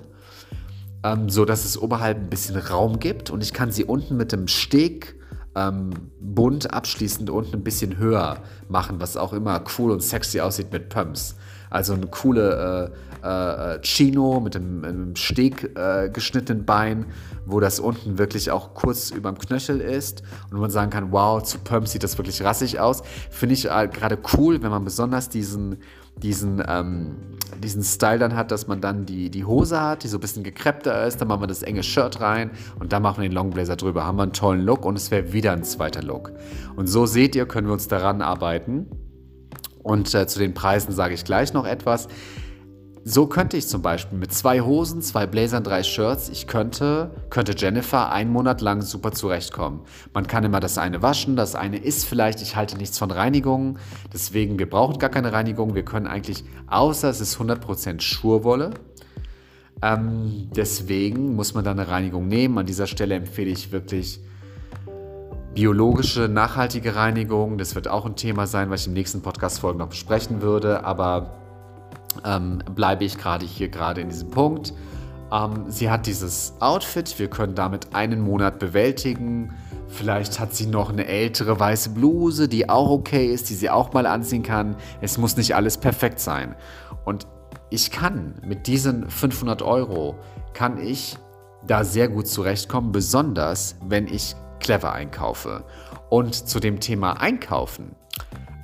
ähm, 1.03 1.29
so 1.29 1.45
dass 1.45 1.65
es 1.65 1.77
oberhalb 1.77 2.17
ein 2.17 2.29
bisschen 2.29 2.57
Raum 2.57 2.99
gibt 2.99 3.29
und 3.29 3.43
ich 3.43 3.53
kann 3.53 3.71
sie 3.71 3.85
unten 3.85 4.17
mit 4.17 4.31
dem 4.31 4.47
Steg 4.47 5.15
ähm, 5.55 5.91
bunt 6.19 6.73
abschließend 6.73 7.29
unten 7.29 7.57
ein 7.57 7.63
bisschen 7.63 7.97
höher 7.97 8.37
machen, 8.69 8.99
was 8.99 9.17
auch 9.17 9.33
immer 9.33 9.63
cool 9.77 9.91
und 9.91 10.01
sexy 10.01 10.39
aussieht 10.41 10.71
mit 10.71 10.89
Pumps. 10.89 11.35
Also 11.73 11.93
eine 11.93 12.05
coole 12.05 12.91
äh, 13.23 13.75
äh, 13.75 13.81
Chino 13.81 14.39
mit 14.39 14.55
einem, 14.55 14.83
einem 14.83 15.15
Steg 15.15 15.75
äh, 15.75 16.09
geschnittenen 16.09 16.65
Bein, 16.65 17.07
wo 17.47 17.59
das 17.59 17.79
unten 17.79 18.19
wirklich 18.19 18.51
auch 18.51 18.75
kurz 18.75 19.09
über 19.09 19.31
dem 19.31 19.39
Knöchel 19.39 19.81
ist 19.81 20.21
und 20.51 20.59
man 20.59 20.69
sagen 20.69 20.91
kann, 20.91 21.11
wow, 21.11 21.41
zu 21.41 21.57
Pumps 21.57 21.91
sieht 21.91 22.03
das 22.03 22.17
wirklich 22.17 22.43
rassig 22.43 22.79
aus. 22.79 23.01
Finde 23.31 23.53
ich 23.53 23.65
äh, 23.65 23.89
gerade 23.91 24.19
cool, 24.37 24.61
wenn 24.61 24.69
man 24.69 24.85
besonders 24.85 25.29
diesen 25.29 25.77
diesen, 26.21 26.63
ähm, 26.67 27.15
diesen 27.57 27.83
Style 27.83 28.19
dann 28.19 28.35
hat, 28.35 28.51
dass 28.51 28.67
man 28.67 28.81
dann 28.81 29.07
die, 29.07 29.31
die 29.31 29.45
Hose 29.45 29.81
hat, 29.81 30.03
die 30.03 30.07
so 30.07 30.17
ein 30.17 30.21
bisschen 30.21 30.43
gekreppter 30.43 31.07
ist, 31.07 31.19
dann 31.19 31.27
machen 31.27 31.41
wir 31.41 31.47
das 31.47 31.63
enge 31.63 31.81
Shirt 31.81 32.21
rein 32.21 32.51
und 32.79 32.93
dann 32.93 33.01
machen 33.01 33.23
wir 33.23 33.29
den 33.29 33.33
Longblazer 33.33 33.77
drüber. 33.77 34.05
Haben 34.05 34.17
wir 34.17 34.23
einen 34.23 34.33
tollen 34.33 34.61
Look 34.61 34.85
und 34.85 34.95
es 34.95 35.09
wäre 35.09 35.33
wieder 35.33 35.53
ein 35.53 35.63
zweiter 35.63 36.03
Look. 36.03 36.31
Und 36.75 36.85
so 36.85 37.07
seht 37.07 37.35
ihr, 37.35 37.47
können 37.47 37.67
wir 37.67 37.73
uns 37.73 37.87
daran 37.87 38.21
arbeiten. 38.21 38.85
Und 39.83 40.13
äh, 40.15 40.27
zu 40.27 40.39
den 40.39 40.53
Preisen 40.53 40.93
sage 40.93 41.13
ich 41.13 41.23
gleich 41.25 41.53
noch 41.53 41.65
etwas. 41.65 42.07
So 43.05 43.27
könnte 43.27 43.57
ich 43.57 43.67
zum 43.67 43.81
Beispiel 43.81 44.17
mit 44.17 44.33
zwei 44.33 44.61
Hosen, 44.61 45.01
zwei 45.01 45.27
Blazern, 45.27 45.65
drei 45.65 45.83
Shirts, 45.83 46.29
ich 46.29 46.47
könnte, 46.47 47.11
könnte 47.29 47.53
Jennifer 47.57 48.09
einen 48.13 48.31
Monat 48.31 48.61
lang 48.61 48.81
super 48.81 49.11
zurechtkommen. 49.11 49.81
Man 50.13 50.25
kann 50.25 50.45
immer 50.45 50.61
das 50.61 50.77
eine 50.77 51.01
waschen, 51.01 51.35
das 51.35 51.53
eine 51.53 51.77
ist 51.77 52.05
vielleicht, 52.05 52.41
ich 52.41 52.55
halte 52.55 52.77
nichts 52.77 52.97
von 52.97 53.11
Reinigung, 53.11 53.77
deswegen, 54.13 54.57
wir 54.57 54.69
brauchen 54.69 54.99
gar 54.99 55.09
keine 55.09 55.33
Reinigung, 55.33 55.75
wir 55.75 55.83
können 55.83 56.07
eigentlich, 56.07 56.45
außer 56.67 57.09
es 57.09 57.19
ist 57.19 57.35
100% 57.35 57.99
Schurwolle, 57.99 58.71
ähm, 59.81 60.47
deswegen 60.55 61.35
muss 61.35 61.53
man 61.53 61.65
da 61.65 61.71
eine 61.71 61.89
Reinigung 61.89 62.29
nehmen. 62.29 62.57
An 62.57 62.65
dieser 62.65 62.87
Stelle 62.87 63.15
empfehle 63.15 63.51
ich 63.51 63.73
wirklich 63.73 64.21
biologische, 65.53 66.27
nachhaltige 66.27 66.95
Reinigung. 66.95 67.57
Das 67.57 67.75
wird 67.75 67.87
auch 67.87 68.05
ein 68.05 68.15
Thema 68.15 68.47
sein, 68.47 68.69
was 68.69 68.81
ich 68.81 68.87
im 68.87 68.93
nächsten 68.93 69.21
Podcast-Folgen 69.21 69.79
noch 69.79 69.89
besprechen 69.89 70.41
würde. 70.41 70.83
Aber 70.83 71.31
ähm, 72.25 72.59
bleibe 72.75 73.03
ich 73.03 73.17
gerade 73.17 73.45
hier 73.45 73.69
gerade 73.69 74.01
in 74.01 74.09
diesem 74.09 74.29
Punkt. 74.29 74.73
Ähm, 75.31 75.65
sie 75.67 75.89
hat 75.89 76.05
dieses 76.05 76.53
Outfit. 76.59 77.17
Wir 77.19 77.29
können 77.29 77.55
damit 77.55 77.93
einen 77.93 78.21
Monat 78.21 78.59
bewältigen. 78.59 79.53
Vielleicht 79.87 80.39
hat 80.39 80.55
sie 80.55 80.65
noch 80.65 80.89
eine 80.89 81.05
ältere 81.05 81.59
weiße 81.59 81.91
Bluse, 81.91 82.47
die 82.47 82.69
auch 82.69 82.89
okay 82.89 83.27
ist, 83.27 83.49
die 83.49 83.53
sie 83.53 83.69
auch 83.69 83.93
mal 83.93 84.07
anziehen 84.07 84.43
kann. 84.43 84.75
Es 85.01 85.17
muss 85.17 85.37
nicht 85.37 85.55
alles 85.55 85.77
perfekt 85.77 86.19
sein. 86.19 86.55
Und 87.05 87.27
ich 87.69 87.91
kann 87.91 88.35
mit 88.45 88.67
diesen 88.67 89.09
500 89.09 89.61
Euro, 89.61 90.15
kann 90.53 90.79
ich 90.79 91.17
da 91.65 91.83
sehr 91.83 92.07
gut 92.09 92.27
zurechtkommen, 92.27 92.91
besonders 92.91 93.75
wenn 93.87 94.07
ich 94.07 94.35
clever 94.63 94.93
einkaufe. 94.93 95.63
Und 96.09 96.33
zu 96.33 96.59
dem 96.59 96.79
Thema 96.79 97.13
Einkaufen 97.21 97.95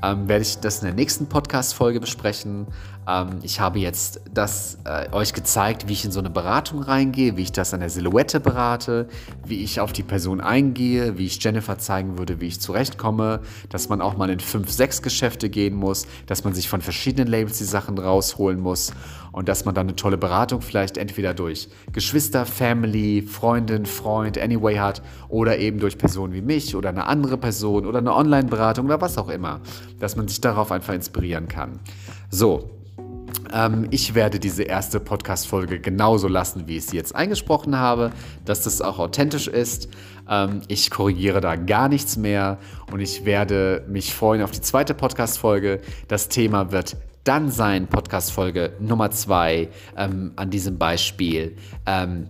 ähm, 0.02 0.28
werde 0.28 0.44
ich 0.44 0.60
das 0.60 0.80
in 0.80 0.86
der 0.86 0.94
nächsten 0.94 1.28
Podcast-Folge 1.28 2.00
besprechen. 2.00 2.68
Ähm, 3.08 3.40
ich 3.42 3.60
habe 3.60 3.80
jetzt 3.80 4.22
das 4.34 4.78
äh, 4.86 5.12
euch 5.12 5.34
gezeigt, 5.34 5.88
wie 5.88 5.94
ich 5.94 6.06
in 6.06 6.12
so 6.12 6.20
eine 6.20 6.30
Beratung 6.30 6.82
reingehe, 6.82 7.36
wie 7.36 7.42
ich 7.42 7.52
das 7.52 7.74
an 7.74 7.82
der 7.82 7.90
Silhouette 7.90 8.40
berate, 8.40 9.08
wie 9.46 9.62
ich 9.64 9.80
auf 9.82 9.92
die 9.92 10.04
Person 10.04 10.40
eingehe, 10.40 11.18
wie 11.18 11.26
ich 11.26 11.44
Jennifer 11.44 11.78
zeigen 11.78 12.18
würde, 12.18 12.40
wie 12.40 12.48
ich 12.48 12.62
zurechtkomme, 12.62 13.42
dass 13.70 13.90
man 13.90 14.02
auch 14.02 14.16
mal 14.16 14.30
in 14.30 14.40
fünf, 14.40 14.72
sechs 14.72 15.02
Geschäfte 15.02 15.50
gehen 15.50 15.76
muss, 15.76 16.08
dass 16.28 16.44
man 16.44 16.54
sich 16.54 16.70
von 16.70 16.82
verschiedenen 16.82 17.28
Labels 17.28 17.58
die 17.58 17.66
Sachen 17.66 17.98
rausholen 17.98 18.60
muss 18.60 18.94
und 19.32 19.48
dass 19.50 19.66
man 19.66 19.76
dann 19.76 19.88
eine 19.88 19.96
tolle 19.96 20.18
Beratung 20.18 20.62
vielleicht 20.62 20.98
entweder 20.98 21.34
durch 21.34 21.70
Geschwister, 21.92 22.46
Family, 22.46 23.22
Freundin, 23.22 23.86
Freund, 23.86 24.38
Anyway 24.38 24.76
hat 24.76 25.02
oder 25.28 25.58
eben 25.58 25.80
durch 25.80 25.98
Personen 25.98 26.34
wie 26.34 26.42
mich 26.42 26.76
oder 26.76 26.90
eine 26.90 27.06
andere 27.06 27.38
Person 27.38 27.86
oder 27.86 28.00
eine 28.00 28.16
Online-Beratung 28.16 28.86
oder 28.86 29.02
was 29.02 29.18
auch 29.18 29.30
immer, 29.30 29.62
dass 30.00 30.16
man 30.16 30.28
sich 30.28 30.42
darauf 30.42 30.72
einfach 30.72 30.94
inspirieren 30.94 31.48
kann. 31.48 31.80
So, 32.30 32.70
ähm, 33.52 33.88
ich 33.90 34.16
werde 34.16 34.40
diese 34.40 34.64
erste 34.64 35.00
Podcast-Folge 35.00 35.80
genauso 35.80 36.28
lassen, 36.28 36.68
wie 36.68 36.78
ich 36.78 36.86
sie 36.86 36.98
jetzt 36.98 37.16
eingesprochen 37.16 37.78
habe, 37.78 38.12
dass 38.46 38.64
das 38.64 38.82
auch 38.82 39.00
authentisch 39.00 39.48
ist. 39.48 39.90
Ähm, 40.30 40.62
ich 40.68 40.90
korrigiere 40.92 41.42
da 41.42 41.56
gar 41.56 41.90
nichts 41.90 42.18
mehr 42.18 42.58
und 42.92 43.00
ich 43.00 43.26
werde 43.26 43.86
mich 43.88 44.14
freuen 44.14 44.42
auf 44.42 44.52
die 44.52 44.62
zweite 44.62 44.94
Podcast-Folge. 44.94 45.82
Das 46.08 46.30
Thema 46.30 46.72
wird 46.72 46.98
dann 47.24 47.52
sein, 47.52 47.88
Podcast-Folge 47.88 48.74
Nummer 48.80 49.12
zwei 49.12 49.70
ähm, 49.98 50.34
an 50.36 50.50
diesem 50.50 50.78
Beispiel. 50.78 51.56
Ähm, 51.86 52.30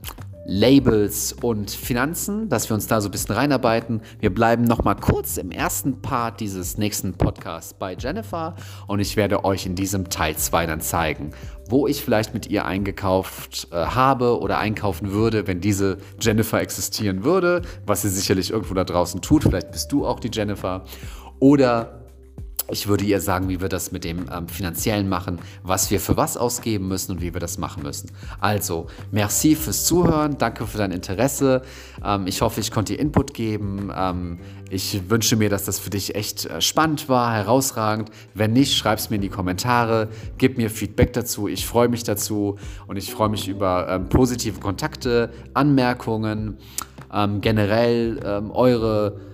Labels 0.51 1.31
und 1.31 1.69
Finanzen, 1.69 2.49
dass 2.49 2.69
wir 2.69 2.73
uns 2.73 2.87
da 2.87 3.01
so 3.01 3.07
ein 3.07 3.11
bisschen 3.11 3.35
reinarbeiten. 3.35 4.01
Wir 4.19 4.33
bleiben 4.33 4.63
noch 4.63 4.83
mal 4.83 4.95
kurz 4.95 5.37
im 5.37 5.51
ersten 5.51 6.01
Part 6.01 6.39
dieses 6.39 6.79
nächsten 6.79 7.13
Podcasts 7.13 7.75
bei 7.75 7.95
Jennifer 7.95 8.55
und 8.87 8.99
ich 8.99 9.15
werde 9.15 9.45
euch 9.45 9.67
in 9.67 9.75
diesem 9.75 10.09
Teil 10.09 10.35
2 10.35 10.65
dann 10.65 10.81
zeigen, 10.81 11.35
wo 11.69 11.85
ich 11.85 12.03
vielleicht 12.03 12.33
mit 12.33 12.47
ihr 12.47 12.65
eingekauft 12.65 13.67
äh, 13.71 13.75
habe 13.75 14.39
oder 14.39 14.57
einkaufen 14.57 15.11
würde, 15.11 15.45
wenn 15.45 15.61
diese 15.61 15.99
Jennifer 16.19 16.59
existieren 16.59 17.23
würde, 17.23 17.61
was 17.85 18.01
sie 18.01 18.09
sicherlich 18.09 18.49
irgendwo 18.49 18.73
da 18.73 18.85
draußen 18.85 19.21
tut. 19.21 19.43
Vielleicht 19.43 19.71
bist 19.71 19.91
du 19.91 20.07
auch 20.07 20.19
die 20.19 20.31
Jennifer. 20.33 20.83
Oder 21.39 21.98
ich 22.71 22.87
würde 22.87 23.03
ihr 23.03 23.21
sagen, 23.21 23.49
wie 23.49 23.61
wir 23.61 23.69
das 23.69 23.91
mit 23.91 24.03
dem 24.03 24.25
ähm, 24.31 24.47
Finanziellen 24.47 25.09
machen, 25.09 25.39
was 25.63 25.91
wir 25.91 25.99
für 25.99 26.17
was 26.17 26.37
ausgeben 26.37 26.87
müssen 26.87 27.13
und 27.13 27.21
wie 27.21 27.33
wir 27.33 27.39
das 27.39 27.57
machen 27.57 27.83
müssen. 27.83 28.11
Also, 28.39 28.87
merci 29.11 29.55
fürs 29.55 29.85
Zuhören, 29.85 30.37
danke 30.37 30.65
für 30.67 30.77
dein 30.77 30.91
Interesse. 30.91 31.61
Ähm, 32.03 32.27
ich 32.27 32.41
hoffe, 32.41 32.59
ich 32.61 32.71
konnte 32.71 32.93
dir 32.93 32.99
Input 32.99 33.33
geben. 33.33 33.91
Ähm, 33.95 34.39
ich 34.69 35.09
wünsche 35.09 35.35
mir, 35.35 35.49
dass 35.49 35.65
das 35.65 35.79
für 35.79 35.89
dich 35.89 36.15
echt 36.15 36.45
äh, 36.45 36.61
spannend 36.61 37.09
war, 37.09 37.33
herausragend. 37.33 38.11
Wenn 38.33 38.53
nicht, 38.53 38.77
schreib 38.77 38.99
es 38.99 39.09
mir 39.09 39.15
in 39.15 39.21
die 39.21 39.29
Kommentare, 39.29 40.09
gib 40.37 40.57
mir 40.57 40.69
Feedback 40.69 41.13
dazu. 41.13 41.47
Ich 41.47 41.65
freue 41.65 41.87
mich 41.87 42.03
dazu 42.03 42.57
und 42.87 42.97
ich 42.97 43.11
freue 43.11 43.29
mich 43.29 43.47
über 43.47 43.87
ähm, 43.89 44.09
positive 44.09 44.59
Kontakte, 44.59 45.31
Anmerkungen, 45.53 46.57
ähm, 47.11 47.41
generell 47.41 48.19
ähm, 48.23 48.51
eure 48.51 49.28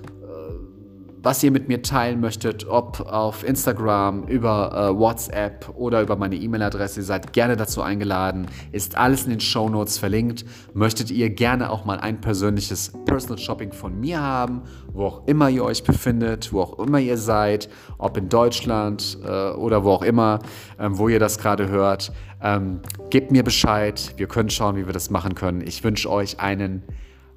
was 1.26 1.42
ihr 1.42 1.50
mit 1.50 1.68
mir 1.68 1.82
teilen 1.82 2.22
möchtet, 2.22 2.68
ob 2.68 3.00
auf 3.00 3.44
Instagram, 3.44 4.28
über 4.28 4.92
äh, 4.92 4.96
WhatsApp 4.96 5.74
oder 5.76 6.04
über 6.04 6.16
meine 6.18 6.36
E-Mail-Adresse. 6.36 7.00
Ihr 7.00 7.04
seid 7.04 7.34
gerne 7.34 7.58
dazu 7.58 7.82
eingeladen. 7.82 8.46
Ist 8.72 8.96
alles 8.96 9.24
in 9.24 9.32
den 9.32 9.40
Show 9.40 9.68
Notes 9.68 9.98
verlinkt. 9.98 10.46
Möchtet 10.76 11.10
ihr 11.10 11.32
gerne 11.32 11.72
auch 11.72 11.84
mal 11.84 12.00
ein 12.00 12.22
persönliches 12.22 12.94
Personal 13.06 13.40
Shopping 13.40 13.72
von 13.72 14.00
mir 14.00 14.22
haben, 14.22 14.62
wo 14.94 15.06
auch 15.06 15.28
immer 15.28 15.50
ihr 15.50 15.66
euch 15.66 15.84
befindet, 15.84 16.54
wo 16.54 16.62
auch 16.62 16.78
immer 16.78 17.00
ihr 17.00 17.18
seid, 17.18 17.70
ob 17.98 18.18
in 18.18 18.30
Deutschland 18.30 19.18
äh, 19.26 19.50
oder 19.54 19.84
wo 19.84 19.94
auch 19.94 20.04
immer, 20.04 20.38
ähm, 20.78 21.00
wo 21.00 21.10
ihr 21.10 21.20
das 21.20 21.40
gerade 21.40 21.70
hört. 21.70 22.12
Ähm, 22.40 22.82
gebt 23.10 23.32
mir 23.32 23.42
Bescheid. 23.44 24.14
Wir 24.18 24.28
können 24.28 24.52
schauen, 24.52 24.76
wie 24.76 24.86
wir 24.86 24.94
das 24.94 25.10
machen 25.10 25.34
können. 25.34 25.62
Ich 25.62 25.84
wünsche 25.84 26.08
euch 26.08 26.40
einen 26.40 26.84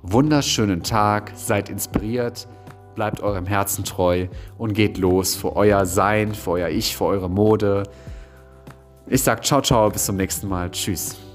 wunderschönen 0.02 0.82
Tag. 0.82 1.32
Seid 1.34 1.70
inspiriert 1.70 2.48
bleibt 2.98 3.20
eurem 3.20 3.46
Herzen 3.46 3.84
treu 3.84 4.26
und 4.58 4.72
geht 4.74 4.98
los 4.98 5.36
für 5.36 5.54
euer 5.54 5.86
Sein, 5.86 6.34
für 6.34 6.50
euer 6.50 6.68
Ich, 6.68 6.96
für 6.96 7.04
eure 7.04 7.30
Mode. 7.30 7.84
Ich 9.06 9.22
sage 9.22 9.40
ciao, 9.42 9.62
ciao, 9.62 9.88
bis 9.88 10.04
zum 10.04 10.16
nächsten 10.16 10.48
Mal. 10.48 10.68
Tschüss. 10.72 11.27